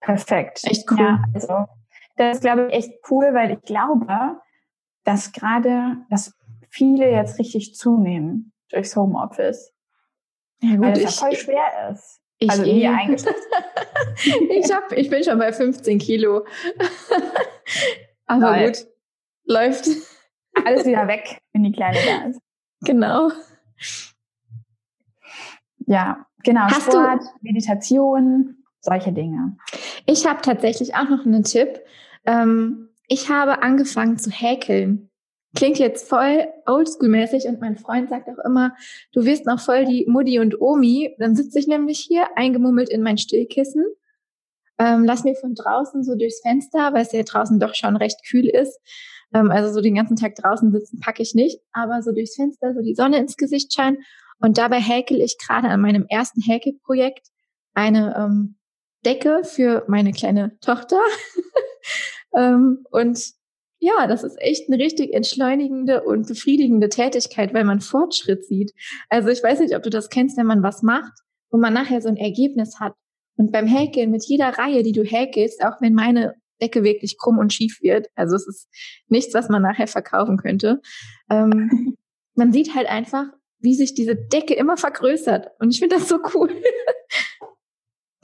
Perfekt. 0.00 0.60
Echt 0.64 0.90
cool. 0.90 1.00
Ja, 1.00 1.24
also 1.34 1.66
das 2.16 2.36
ist, 2.36 2.42
glaube 2.42 2.66
ich, 2.66 2.74
echt 2.74 2.92
cool, 3.10 3.30
weil 3.32 3.52
ich 3.52 3.62
glaube, 3.62 4.40
dass 5.04 5.32
gerade, 5.32 5.96
dass 6.10 6.34
viele 6.68 7.10
jetzt 7.10 7.38
richtig 7.38 7.74
zunehmen 7.74 8.52
durchs 8.70 8.96
Homeoffice. 8.96 9.72
Ja, 10.60 10.76
gut, 10.76 10.80
weil 10.80 10.92
das 10.92 10.98
ich, 10.98 11.04
ja 11.04 11.10
voll 11.10 11.36
schwer 11.36 11.90
ist. 11.92 12.20
Ich 12.38 12.50
also 12.50 12.64
eh. 12.64 12.86
ich, 14.50 14.72
hab, 14.72 14.92
ich 14.92 15.10
bin 15.10 15.24
schon 15.24 15.38
bei 15.38 15.52
15 15.52 15.98
Kilo. 15.98 16.46
Aber 18.26 18.64
gut, 18.64 18.86
läuft. 19.44 19.88
Alles 20.64 20.84
wieder 20.84 21.08
weg, 21.08 21.40
wenn 21.52 21.64
die 21.64 21.72
Kleine 21.72 21.98
da 22.06 22.28
ist. 22.28 22.40
Genau. 22.82 23.30
Ja, 25.86 26.26
genau. 26.44 26.62
Hast 26.62 26.82
Sport, 26.82 27.22
du, 27.22 27.28
Meditation, 27.40 28.64
solche 28.80 29.12
Dinge. 29.12 29.56
Ich 30.06 30.26
habe 30.26 30.42
tatsächlich 30.42 30.94
auch 30.94 31.08
noch 31.08 31.24
einen 31.24 31.42
Tipp. 31.42 31.80
Ähm, 32.24 32.87
ich 33.08 33.28
habe 33.28 33.62
angefangen 33.62 34.18
zu 34.18 34.30
häkeln. 34.30 35.10
Klingt 35.56 35.78
jetzt 35.78 36.08
voll 36.08 36.46
oldschool-mäßig 36.66 37.48
und 37.48 37.60
mein 37.60 37.78
Freund 37.78 38.10
sagt 38.10 38.28
auch 38.28 38.44
immer, 38.44 38.74
du 39.12 39.24
wirst 39.24 39.46
noch 39.46 39.60
voll 39.60 39.86
die 39.86 40.04
Mutti 40.06 40.38
und 40.38 40.60
Omi. 40.60 41.14
Dann 41.18 41.34
sitze 41.34 41.58
ich 41.58 41.66
nämlich 41.66 41.98
hier 42.00 42.28
eingemummelt 42.36 42.90
in 42.90 43.02
mein 43.02 43.16
Stillkissen, 43.16 43.84
ähm, 44.78 45.04
lass 45.04 45.24
mir 45.24 45.34
von 45.34 45.54
draußen 45.54 46.04
so 46.04 46.14
durchs 46.14 46.40
Fenster, 46.40 46.92
weil 46.92 47.02
es 47.02 47.12
ja 47.12 47.22
draußen 47.22 47.58
doch 47.58 47.74
schon 47.74 47.96
recht 47.96 48.20
kühl 48.28 48.46
ist. 48.46 48.78
Ähm, 49.34 49.50
also 49.50 49.72
so 49.72 49.80
den 49.80 49.96
ganzen 49.96 50.16
Tag 50.16 50.36
draußen 50.36 50.70
sitzen 50.70 51.00
packe 51.00 51.22
ich 51.22 51.34
nicht, 51.34 51.60
aber 51.72 52.02
so 52.02 52.12
durchs 52.12 52.36
Fenster 52.36 52.74
so 52.74 52.82
die 52.82 52.94
Sonne 52.94 53.18
ins 53.18 53.36
Gesicht 53.36 53.72
scheinen. 53.72 53.98
Und 54.40 54.58
dabei 54.58 54.80
häkel 54.80 55.20
ich 55.20 55.36
gerade 55.38 55.68
an 55.68 55.80
meinem 55.80 56.06
ersten 56.08 56.40
Häkelprojekt 56.40 57.26
eine 57.74 58.14
ähm, 58.16 58.56
Decke 59.04 59.42
für 59.44 59.84
meine 59.88 60.12
kleine 60.12 60.56
Tochter. 60.60 61.00
ähm, 62.34 62.84
und 62.90 63.38
ja, 63.80 64.06
das 64.06 64.24
ist 64.24 64.36
echt 64.40 64.68
eine 64.68 64.82
richtig 64.82 65.14
entschleunigende 65.14 66.02
und 66.02 66.26
befriedigende 66.26 66.88
Tätigkeit, 66.88 67.54
weil 67.54 67.64
man 67.64 67.80
Fortschritt 67.80 68.44
sieht. 68.44 68.72
Also 69.08 69.28
ich 69.28 69.42
weiß 69.42 69.60
nicht, 69.60 69.76
ob 69.76 69.82
du 69.82 69.90
das 69.90 70.08
kennst, 70.08 70.36
wenn 70.36 70.46
man 70.46 70.62
was 70.62 70.82
macht, 70.82 71.12
wo 71.50 71.58
man 71.58 71.74
nachher 71.74 72.00
so 72.00 72.08
ein 72.08 72.16
Ergebnis 72.16 72.80
hat. 72.80 72.94
Und 73.36 73.52
beim 73.52 73.66
Häkeln, 73.66 74.10
mit 74.10 74.24
jeder 74.24 74.58
Reihe, 74.58 74.82
die 74.82 74.92
du 74.92 75.04
häkelst, 75.04 75.64
auch 75.64 75.80
wenn 75.80 75.94
meine 75.94 76.34
Decke 76.60 76.82
wirklich 76.82 77.18
krumm 77.18 77.38
und 77.38 77.52
schief 77.52 77.78
wird, 77.80 78.08
also 78.16 78.34
es 78.34 78.48
ist 78.48 78.68
nichts, 79.06 79.32
was 79.32 79.48
man 79.48 79.62
nachher 79.62 79.86
verkaufen 79.86 80.38
könnte, 80.38 80.80
ähm, 81.30 81.96
man 82.34 82.52
sieht 82.52 82.74
halt 82.74 82.88
einfach, 82.88 83.26
wie 83.60 83.74
sich 83.74 83.94
diese 83.94 84.16
Decke 84.16 84.54
immer 84.54 84.76
vergrößert. 84.76 85.50
Und 85.60 85.70
ich 85.70 85.78
finde 85.78 85.96
das 85.96 86.08
so 86.08 86.18
cool. 86.34 86.50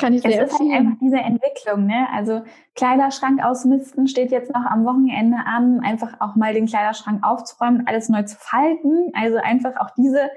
Kann 0.05 0.13
ich 0.13 0.21
sehr 0.21 0.43
es 0.43 0.53
ist 0.53 0.61
halt 0.61 0.71
einfach 0.71 0.99
diese 1.01 1.17
Entwicklung, 1.17 1.87
ne? 1.87 2.07
Also 2.13 2.43
Kleiderschrank 2.75 3.43
ausmisten 3.43 4.07
steht 4.07 4.31
jetzt 4.31 4.53
noch 4.53 4.67
am 4.67 4.85
Wochenende 4.85 5.39
an, 5.47 5.81
einfach 5.81 6.21
auch 6.21 6.37
mal 6.37 6.53
den 6.53 6.67
Kleiderschrank 6.67 7.25
aufzuräumen, 7.25 7.87
alles 7.87 8.11
neu 8.11 8.23
zu 8.25 8.37
falten. 8.39 9.11
Also 9.15 9.39
einfach 9.39 9.77
auch 9.81 9.89
diese 9.97 10.29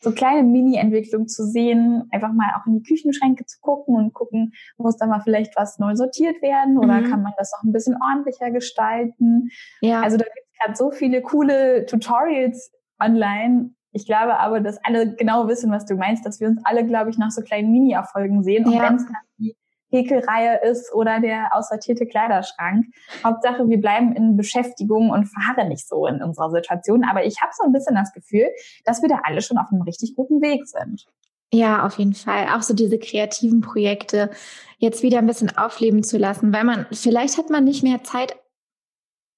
so 0.00 0.12
kleine 0.12 0.42
Mini-Entwicklung 0.42 1.26
zu 1.26 1.46
sehen, 1.46 2.06
einfach 2.10 2.34
mal 2.34 2.52
auch 2.60 2.66
in 2.66 2.74
die 2.74 2.82
Küchenschränke 2.82 3.46
zu 3.46 3.58
gucken 3.62 3.96
und 3.96 4.12
gucken, 4.12 4.52
muss 4.76 4.98
da 4.98 5.06
mal 5.06 5.20
vielleicht 5.20 5.56
was 5.56 5.78
neu 5.78 5.94
sortiert 5.96 6.42
werden 6.42 6.76
oder 6.76 7.00
mhm. 7.00 7.10
kann 7.10 7.22
man 7.22 7.32
das 7.38 7.50
auch 7.54 7.62
ein 7.62 7.72
bisschen 7.72 7.96
ordentlicher 7.96 8.50
gestalten. 8.50 9.48
Ja. 9.80 10.02
Also 10.02 10.18
da 10.18 10.24
gibt 10.24 10.46
es 10.52 10.58
gerade 10.62 10.76
so 10.76 10.90
viele 10.90 11.22
coole 11.22 11.86
Tutorials 11.86 12.72
online, 13.00 13.70
ich 13.94 14.06
glaube 14.06 14.38
aber, 14.40 14.60
dass 14.60 14.84
alle 14.84 15.14
genau 15.14 15.46
wissen, 15.46 15.70
was 15.70 15.86
du 15.86 15.94
meinst, 15.94 16.26
dass 16.26 16.40
wir 16.40 16.48
uns 16.48 16.60
alle, 16.64 16.84
glaube 16.84 17.10
ich, 17.10 17.16
nach 17.16 17.30
so 17.30 17.42
kleinen 17.42 17.70
Mini-Erfolgen 17.70 18.42
sehen. 18.42 18.66
Und 18.66 18.72
ja. 18.72 18.82
wenn 18.82 18.96
es 18.96 19.06
die 19.38 19.56
Häkelreihe 19.90 20.60
ist 20.68 20.92
oder 20.92 21.20
der 21.20 21.54
aussortierte 21.54 22.04
Kleiderschrank. 22.04 22.86
Hauptsache, 23.22 23.68
wir 23.68 23.80
bleiben 23.80 24.12
in 24.16 24.36
Beschäftigung 24.36 25.10
und 25.10 25.26
verharren 25.26 25.68
nicht 25.68 25.86
so 25.86 26.08
in 26.08 26.22
unserer 26.24 26.50
Situation. 26.50 27.04
Aber 27.04 27.24
ich 27.24 27.40
habe 27.40 27.52
so 27.56 27.64
ein 27.64 27.72
bisschen 27.72 27.94
das 27.94 28.12
Gefühl, 28.12 28.48
dass 28.84 29.00
wir 29.00 29.08
da 29.08 29.20
alle 29.22 29.40
schon 29.40 29.58
auf 29.58 29.68
einem 29.70 29.82
richtig 29.82 30.16
guten 30.16 30.42
Weg 30.42 30.66
sind. 30.66 31.06
Ja, 31.52 31.86
auf 31.86 31.96
jeden 31.98 32.14
Fall. 32.14 32.48
Auch 32.48 32.62
so 32.62 32.74
diese 32.74 32.98
kreativen 32.98 33.60
Projekte 33.60 34.30
jetzt 34.78 35.04
wieder 35.04 35.18
ein 35.18 35.26
bisschen 35.26 35.56
aufleben 35.56 36.02
zu 36.02 36.18
lassen, 36.18 36.52
weil 36.52 36.64
man, 36.64 36.86
vielleicht 36.90 37.38
hat 37.38 37.48
man 37.48 37.62
nicht 37.62 37.84
mehr 37.84 38.02
Zeit. 38.02 38.34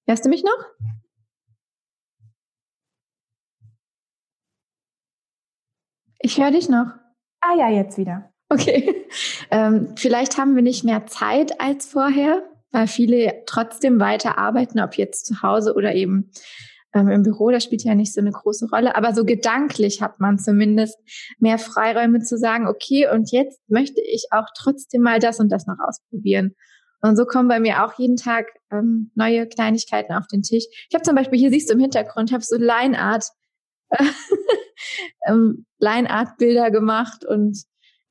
Hörst 0.07 0.25
du 0.25 0.29
mich 0.29 0.43
noch? 0.43 0.65
Ich 6.27 6.37
höre 6.37 6.51
dich 6.51 6.67
noch. 6.67 6.87
Ah 7.39 7.55
ja, 7.57 7.69
jetzt 7.69 7.97
wieder. 7.97 8.29
Okay. 8.49 8.93
Ähm, 9.49 9.93
vielleicht 9.95 10.37
haben 10.37 10.57
wir 10.57 10.61
nicht 10.61 10.83
mehr 10.83 11.05
Zeit 11.05 11.61
als 11.61 11.85
vorher, 11.85 12.43
weil 12.71 12.87
viele 12.87 13.43
trotzdem 13.45 13.97
weiter 13.97 14.37
arbeiten, 14.37 14.81
ob 14.81 14.95
jetzt 14.95 15.25
zu 15.25 15.41
Hause 15.41 15.73
oder 15.73 15.95
eben 15.95 16.31
ähm, 16.93 17.07
im 17.07 17.23
Büro. 17.23 17.49
Das 17.49 17.63
spielt 17.63 17.85
ja 17.85 17.95
nicht 17.95 18.13
so 18.13 18.19
eine 18.19 18.31
große 18.31 18.67
Rolle. 18.69 18.97
Aber 18.97 19.15
so 19.15 19.23
gedanklich 19.23 20.01
hat 20.01 20.19
man 20.19 20.37
zumindest 20.37 20.97
mehr 21.39 21.57
Freiräume 21.57 22.19
zu 22.19 22.37
sagen, 22.37 22.67
okay, 22.67 23.09
und 23.09 23.31
jetzt 23.31 23.61
möchte 23.69 24.01
ich 24.01 24.27
auch 24.31 24.47
trotzdem 24.53 25.01
mal 25.01 25.19
das 25.19 25.39
und 25.39 25.49
das 25.49 25.65
noch 25.65 25.79
ausprobieren. 25.79 26.53
Und 27.01 27.15
so 27.15 27.23
kommen 27.23 27.47
bei 27.47 27.61
mir 27.61 27.85
auch 27.85 27.97
jeden 27.97 28.17
Tag 28.17 28.47
ähm, 28.69 29.11
neue 29.15 29.47
Kleinigkeiten 29.47 30.11
auf 30.11 30.27
den 30.27 30.41
Tisch. 30.41 30.65
Ich 30.89 30.93
habe 30.93 31.03
zum 31.03 31.15
Beispiel, 31.15 31.39
hier 31.39 31.51
siehst 31.51 31.69
du 31.69 31.73
im 31.75 31.79
Hintergrund, 31.79 32.33
habe 32.33 32.43
so 32.43 32.57
Line 32.57 32.99
Art 32.99 33.29
ähm, 35.27 35.65
Line-Art-Bilder 35.79 36.71
gemacht 36.71 37.25
und 37.25 37.63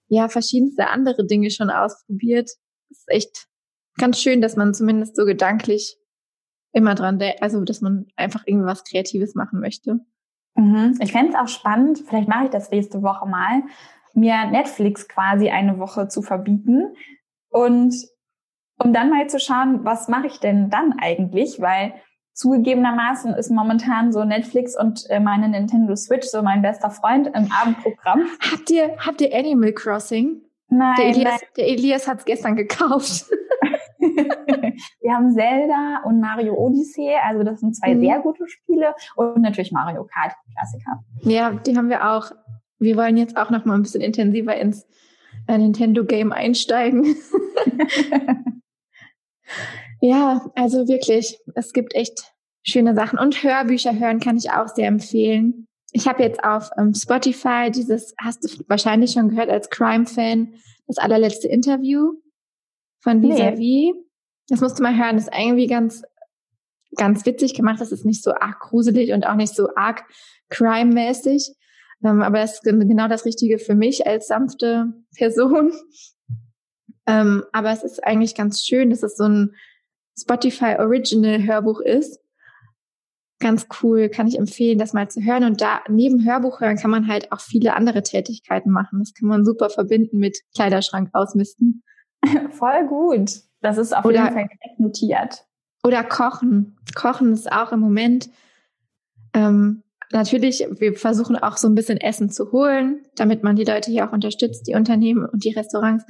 ja, 0.08 0.28
verschiedenste 0.28 0.88
andere 0.88 1.26
Dinge 1.26 1.50
schon 1.50 1.70
ausprobiert. 1.70 2.50
Das 2.88 2.98
ist 2.98 3.08
echt 3.08 3.46
ganz 3.98 4.20
schön, 4.20 4.40
dass 4.40 4.56
man 4.56 4.74
zumindest 4.74 5.16
so 5.16 5.24
gedanklich 5.24 5.96
immer 6.72 6.94
dran 6.94 7.18
denkt, 7.18 7.42
also 7.42 7.64
dass 7.64 7.80
man 7.80 8.06
einfach 8.16 8.42
irgendwie 8.46 8.66
was 8.66 8.84
Kreatives 8.84 9.34
machen 9.34 9.60
möchte. 9.60 10.00
Mhm. 10.54 10.98
Ich 11.00 11.12
fände 11.12 11.30
es 11.30 11.34
auch 11.34 11.48
spannend, 11.48 12.02
vielleicht 12.06 12.28
mache 12.28 12.44
ich 12.44 12.50
das 12.50 12.70
nächste 12.70 13.02
Woche 13.02 13.26
mal, 13.26 13.62
mir 14.14 14.46
Netflix 14.46 15.08
quasi 15.08 15.50
eine 15.50 15.78
Woche 15.78 16.08
zu 16.08 16.22
verbieten 16.22 16.94
und 17.48 17.94
um 18.78 18.92
dann 18.92 19.10
mal 19.10 19.26
zu 19.28 19.40
schauen, 19.40 19.84
was 19.84 20.08
mache 20.08 20.26
ich 20.26 20.38
denn 20.38 20.68
dann 20.70 20.94
eigentlich, 20.98 21.60
weil 21.60 21.94
Zugegebenermaßen 22.37 23.32
ist 23.34 23.51
momentan 23.51 24.12
so 24.12 24.24
Netflix 24.24 24.78
und 24.78 25.05
äh, 25.09 25.20
meine 25.20 25.49
Nintendo 25.49 25.97
Switch 25.97 26.26
so 26.28 26.43
mein 26.43 26.61
bester 26.61 26.91
Freund 26.91 27.26
im 27.28 27.51
Abendprogramm. 27.51 28.26
Habt 28.53 28.70
ihr, 28.70 28.95
habt 28.99 29.20
ihr 29.22 29.34
Animal 29.34 29.72
Crossing? 29.72 30.43
Nein, 30.68 30.95
Der 30.99 31.07
Elias, 31.07 31.41
nein. 31.41 31.51
der 31.57 31.68
Elias 31.68 32.07
hat 32.07 32.18
es 32.18 32.24
gestern 32.26 32.55
gekauft. 32.57 33.24
Wir 33.99 35.14
haben 35.14 35.32
Zelda 35.32 36.03
und 36.05 36.20
Mario 36.20 36.55
Odyssey, 36.55 37.11
also 37.24 37.43
das 37.43 37.61
sind 37.61 37.74
zwei 37.74 37.95
Mhm. 37.95 38.01
sehr 38.01 38.20
gute 38.20 38.47
Spiele 38.47 38.95
und 39.16 39.41
natürlich 39.41 39.72
Mario 39.72 40.05
Kart, 40.05 40.34
Klassiker. 40.55 41.03
ja, 41.22 41.53
die 41.53 41.76
haben 41.76 41.89
wir 41.89 42.11
auch. 42.12 42.30
Wir 42.78 42.97
wollen 42.97 43.16
jetzt 43.16 43.37
auch 43.39 43.49
noch 43.51 43.64
mal 43.64 43.74
ein 43.74 43.82
bisschen 43.82 44.03
intensiver 44.03 44.55
ins 44.57 44.87
äh, 45.49 45.57
Nintendo-Game 45.57 46.32
einsteigen. 46.32 47.07
Ja, 50.07 50.50
also 50.54 50.86
wirklich, 50.86 51.38
es 51.54 51.72
gibt 51.72 51.94
echt 51.94 52.32
schöne 52.62 52.94
Sachen. 52.94 53.18
Und 53.18 53.42
Hörbücher 53.42 53.98
hören 53.98 54.20
kann 54.20 54.36
ich 54.36 54.50
auch 54.50 54.68
sehr 54.68 54.86
empfehlen. 54.86 55.66
Ich 55.92 56.07
habe 56.07 56.22
jetzt 56.22 56.42
auf 56.44 56.70
ähm, 56.78 56.94
Spotify 56.94 57.70
dieses, 57.74 58.14
hast 58.18 58.44
du 58.44 58.64
wahrscheinlich 58.68 59.12
schon 59.12 59.30
gehört 59.30 59.50
als 59.50 59.68
Crime-Fan, 59.70 60.54
das 60.86 60.98
allerletzte 60.98 61.48
Interview 61.48 62.12
von 63.00 63.20
Nee. 63.20 63.30
Vis-a-vis. 63.32 63.94
Das 64.48 64.61
musst 64.61 64.78
du 64.78 64.82
mal 64.84 64.96
hören. 64.96 65.16
Das 65.16 65.26
ist 65.26 65.34
irgendwie 65.36 65.66
ganz, 65.66 66.02
ganz 66.96 67.26
witzig 67.26 67.54
gemacht. 67.54 67.80
Das 67.80 67.90
ist 67.90 68.04
nicht 68.04 68.22
so 68.22 68.32
arg 68.32 68.61
gruselig 68.61 69.12
und 69.12 69.26
auch 69.26 69.34
nicht 69.34 69.54
so 69.57 69.68
arg 69.74 70.04
crime-mäßig. 70.50 71.52
Ähm, 72.04 72.22
aber 72.22 72.38
das 72.38 72.54
ist 72.54 72.62
gen- 72.62 72.86
genau 72.88 73.09
das 73.09 73.24
Richtige 73.24 73.59
für 73.59 73.74
mich 73.74 74.07
als 74.07 74.28
sanfte 74.28 74.92
Person. 75.16 75.72
Ähm, 77.09 77.44
aber 77.52 77.70
es 77.70 77.82
ist 77.82 78.04
eigentlich 78.04 78.34
ganz 78.36 78.62
schön, 78.64 78.90
dass 78.90 79.02
es 79.02 79.16
so 79.16 79.24
ein 79.24 79.54
Spotify 80.18 80.76
Original 80.78 81.42
Hörbuch 81.44 81.80
ist. 81.80 82.20
Ganz 83.38 83.66
cool, 83.82 84.08
kann 84.08 84.26
ich 84.26 84.38
empfehlen, 84.38 84.78
das 84.78 84.94
mal 84.94 85.08
zu 85.10 85.20
hören. 85.22 85.44
Und 85.44 85.60
da 85.60 85.80
neben 85.88 86.24
Hörbuch 86.24 86.60
hören 86.60 86.76
kann 86.76 86.90
man 86.90 87.06
halt 87.06 87.32
auch 87.32 87.40
viele 87.40 87.74
andere 87.74 88.02
Tätigkeiten 88.02 88.70
machen. 88.70 89.00
Das 89.00 89.12
kann 89.12 89.28
man 89.28 89.44
super 89.44 89.68
verbinden 89.68 90.18
mit 90.18 90.38
Kleiderschrank 90.54 91.10
ausmisten. 91.12 91.82
Voll 92.50 92.86
gut. 92.88 93.42
Das 93.60 93.76
ist 93.76 93.94
auf 93.94 94.04
Oder- 94.04 94.24
jeden 94.24 94.34
Fall 94.34 94.48
direkt 94.48 94.80
notiert. 94.80 95.46
Oder 95.84 96.02
kochen. 96.02 96.76
Kochen 96.94 97.32
ist 97.32 97.52
auch 97.52 97.70
im 97.72 97.80
Moment. 97.80 98.28
Ähm, 99.34 99.82
natürlich, 100.10 100.66
wir 100.78 100.94
versuchen 100.94 101.36
auch 101.36 101.58
so 101.58 101.68
ein 101.68 101.74
bisschen 101.74 101.98
Essen 101.98 102.30
zu 102.30 102.50
holen, 102.52 103.04
damit 103.16 103.44
man 103.44 103.54
die 103.54 103.64
Leute 103.64 103.90
hier 103.90 104.08
auch 104.08 104.12
unterstützt, 104.12 104.66
die 104.66 104.74
Unternehmen 104.74 105.26
und 105.26 105.44
die 105.44 105.52
Restaurants. 105.52 106.04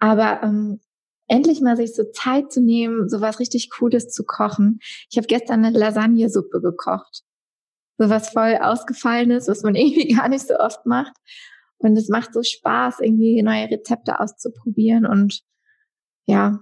Aber 0.00 0.42
ähm, 0.42 0.80
endlich 1.26 1.60
mal 1.60 1.76
sich 1.76 1.94
so 1.94 2.04
Zeit 2.12 2.52
zu 2.52 2.60
nehmen, 2.60 3.08
so 3.08 3.20
was 3.20 3.40
richtig 3.40 3.70
Cooles 3.70 4.08
zu 4.08 4.24
kochen. 4.24 4.78
Ich 5.10 5.16
habe 5.16 5.26
gestern 5.26 5.64
eine 5.64 5.76
Lasagnesuppe 5.76 6.60
gekocht. 6.60 7.22
So 7.98 8.10
was 8.10 8.30
voll 8.30 8.58
ausgefallenes, 8.60 9.48
was 9.48 9.62
man 9.62 9.74
irgendwie 9.74 10.14
gar 10.14 10.28
nicht 10.28 10.46
so 10.46 10.56
oft 10.58 10.84
macht. 10.86 11.14
Und 11.78 11.96
es 11.96 12.08
macht 12.08 12.32
so 12.32 12.42
Spaß, 12.42 13.00
irgendwie 13.00 13.42
neue 13.42 13.70
Rezepte 13.70 14.20
auszuprobieren. 14.20 15.06
Und 15.06 15.42
ja, 16.26 16.60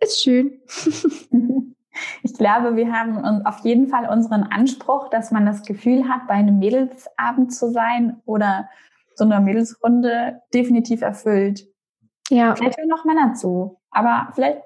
ist 0.00 0.22
schön. 0.22 0.60
Ich 2.22 2.34
glaube, 2.34 2.76
wir 2.76 2.92
haben 2.92 3.46
auf 3.46 3.60
jeden 3.60 3.88
Fall 3.88 4.08
unseren 4.10 4.42
Anspruch, 4.42 5.08
dass 5.08 5.30
man 5.30 5.46
das 5.46 5.62
Gefühl 5.62 6.08
hat, 6.08 6.26
bei 6.26 6.34
einem 6.34 6.58
Mädelsabend 6.58 7.54
zu 7.54 7.70
sein 7.70 8.20
oder 8.24 8.68
so 9.14 9.24
einer 9.24 9.40
Mädelsrunde 9.40 10.42
definitiv 10.52 11.00
erfüllt. 11.02 11.66
Ja, 12.30 12.54
Vielleicht 12.56 12.78
hören 12.78 12.88
noch 12.88 13.04
Männer 13.04 13.34
zu, 13.34 13.78
aber 13.90 14.28
vielleicht 14.34 14.62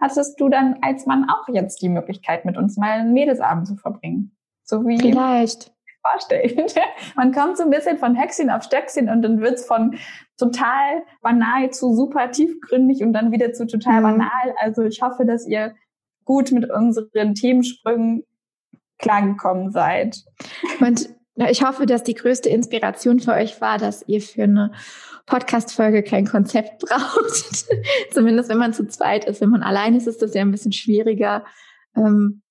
hattest 0.00 0.40
du 0.40 0.48
dann 0.48 0.78
als 0.82 1.06
Mann 1.06 1.28
auch 1.28 1.48
jetzt 1.52 1.82
die 1.82 1.88
Möglichkeit, 1.88 2.44
mit 2.44 2.56
uns 2.56 2.76
mal 2.76 2.90
einen 2.92 3.12
Mädelsabend 3.12 3.66
zu 3.68 3.76
verbringen. 3.76 4.36
So 4.64 4.86
wie 4.86 4.98
vielleicht. 4.98 5.72
vorstellen. 6.02 6.66
Man 7.16 7.32
kommt 7.32 7.56
so 7.56 7.62
ein 7.64 7.70
bisschen 7.70 7.98
von 7.98 8.20
Höchstchen 8.20 8.50
auf 8.50 8.62
Stöckchen 8.64 9.08
und 9.08 9.22
dann 9.22 9.40
wird's 9.40 9.64
von 9.64 9.96
total 10.36 11.02
banal 11.20 11.70
zu 11.70 11.94
super 11.94 12.30
tiefgründig 12.30 13.02
und 13.02 13.12
dann 13.12 13.30
wieder 13.32 13.52
zu 13.52 13.66
total 13.66 14.00
Mhm. 14.00 14.02
banal. 14.04 14.54
Also 14.60 14.82
ich 14.82 15.00
hoffe, 15.02 15.24
dass 15.24 15.46
ihr 15.46 15.74
gut 16.24 16.50
mit 16.52 16.70
unseren 16.70 17.34
Themensprüngen 17.34 18.24
klargekommen 18.98 19.70
seid. 19.70 20.24
Und 20.80 21.08
ich 21.36 21.64
hoffe, 21.64 21.86
dass 21.86 22.02
die 22.02 22.14
größte 22.14 22.48
Inspiration 22.48 23.20
für 23.20 23.32
euch 23.32 23.60
war, 23.60 23.78
dass 23.78 24.06
ihr 24.06 24.20
für 24.20 24.42
eine 24.42 24.72
Podcast-Folge 25.26 26.02
kein 26.02 26.26
Konzept 26.26 26.78
braucht. 26.86 27.66
Zumindest 28.10 28.48
wenn 28.50 28.58
man 28.58 28.74
zu 28.74 28.86
zweit 28.86 29.24
ist. 29.24 29.40
Wenn 29.40 29.50
man 29.50 29.62
allein 29.62 29.94
ist, 29.94 30.06
ist 30.06 30.20
das 30.20 30.34
ja 30.34 30.42
ein 30.42 30.50
bisschen 30.50 30.72
schwieriger, 30.72 31.44
ähm, 31.96 32.42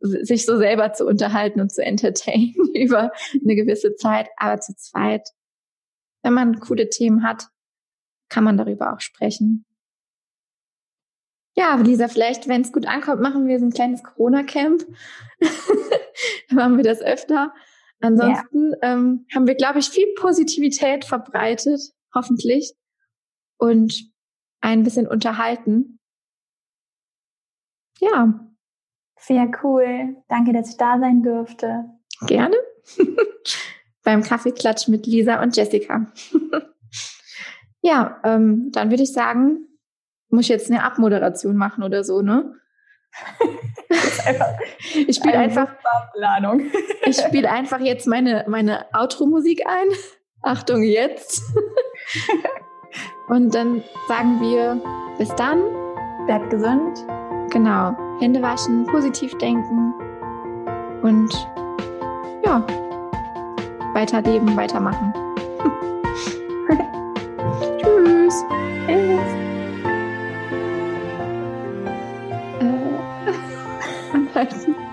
sich 0.00 0.44
so 0.44 0.58
selber 0.58 0.92
zu 0.92 1.06
unterhalten 1.06 1.60
und 1.60 1.72
zu 1.72 1.82
entertainen 1.82 2.54
über 2.74 3.12
eine 3.42 3.56
gewisse 3.56 3.94
Zeit. 3.94 4.28
Aber 4.36 4.60
zu 4.60 4.74
zweit, 4.76 5.28
wenn 6.22 6.34
man 6.34 6.60
coole 6.60 6.90
Themen 6.90 7.22
hat, 7.22 7.48
kann 8.28 8.44
man 8.44 8.56
darüber 8.56 8.92
auch 8.92 9.00
sprechen. 9.00 9.64
Ja, 11.56 11.76
Lisa, 11.76 12.08
vielleicht, 12.08 12.48
wenn 12.48 12.60
es 12.60 12.72
gut 12.72 12.86
ankommt, 12.86 13.22
machen 13.22 13.46
wir 13.48 13.58
so 13.58 13.64
ein 13.64 13.72
kleines 13.72 14.02
Corona-Camp. 14.02 14.84
Dann 15.40 15.50
machen 16.50 16.76
wir 16.76 16.84
das 16.84 17.00
öfter. 17.00 17.54
Ansonsten 18.06 18.72
ähm, 18.82 19.26
haben 19.34 19.46
wir, 19.46 19.54
glaube 19.54 19.78
ich, 19.78 19.88
viel 19.88 20.06
Positivität 20.16 21.04
verbreitet, 21.04 21.80
hoffentlich, 22.14 22.74
und 23.58 24.10
ein 24.60 24.82
bisschen 24.82 25.06
unterhalten. 25.06 25.98
Ja, 28.00 28.40
Sehr 29.18 29.50
cool. 29.62 30.16
Danke, 30.28 30.52
dass 30.52 30.70
ich 30.70 30.76
da 30.76 30.98
sein 31.00 31.22
durfte. 31.22 31.86
gerne. 32.26 32.56
Beim 34.04 34.22
Kaffeeklatsch 34.22 34.88
mit 34.88 35.06
Lisa 35.06 35.42
und 35.42 35.56
Jessica. 35.56 36.06
ja, 37.82 38.20
ähm, 38.22 38.70
dann 38.72 38.90
würde 38.90 39.02
ich 39.02 39.12
sagen, 39.12 39.66
muss 40.28 40.44
ich 40.44 40.50
jetzt 40.50 40.70
eine 40.70 40.84
Abmoderation 40.84 41.56
machen 41.56 41.82
oder 41.82 42.04
so, 42.04 42.22
ne? 42.22 42.54
ich 45.06 45.16
spiele 45.16 45.38
einfach, 45.38 45.68
Planung. 46.14 46.62
ich 47.06 47.16
spiele 47.16 47.50
einfach 47.50 47.80
jetzt 47.80 48.06
meine, 48.06 48.44
meine 48.48 48.86
Outro-Musik 48.92 49.66
ein. 49.66 49.88
Achtung, 50.42 50.82
jetzt. 50.82 51.42
Und 53.28 53.54
dann 53.54 53.82
sagen 54.06 54.40
wir 54.40 54.80
bis 55.18 55.34
dann. 55.34 55.60
Bleibt 56.26 56.50
gesund. 56.50 57.04
Genau. 57.50 57.96
Hände 58.20 58.42
waschen, 58.42 58.86
positiv 58.86 59.36
denken 59.38 59.94
und 61.02 61.32
ja, 62.44 62.64
weiterleben, 63.94 64.56
weitermachen. 64.56 65.12
Tschüss. 67.78 68.44
Tschüss. 68.86 69.45
person. 74.36 74.85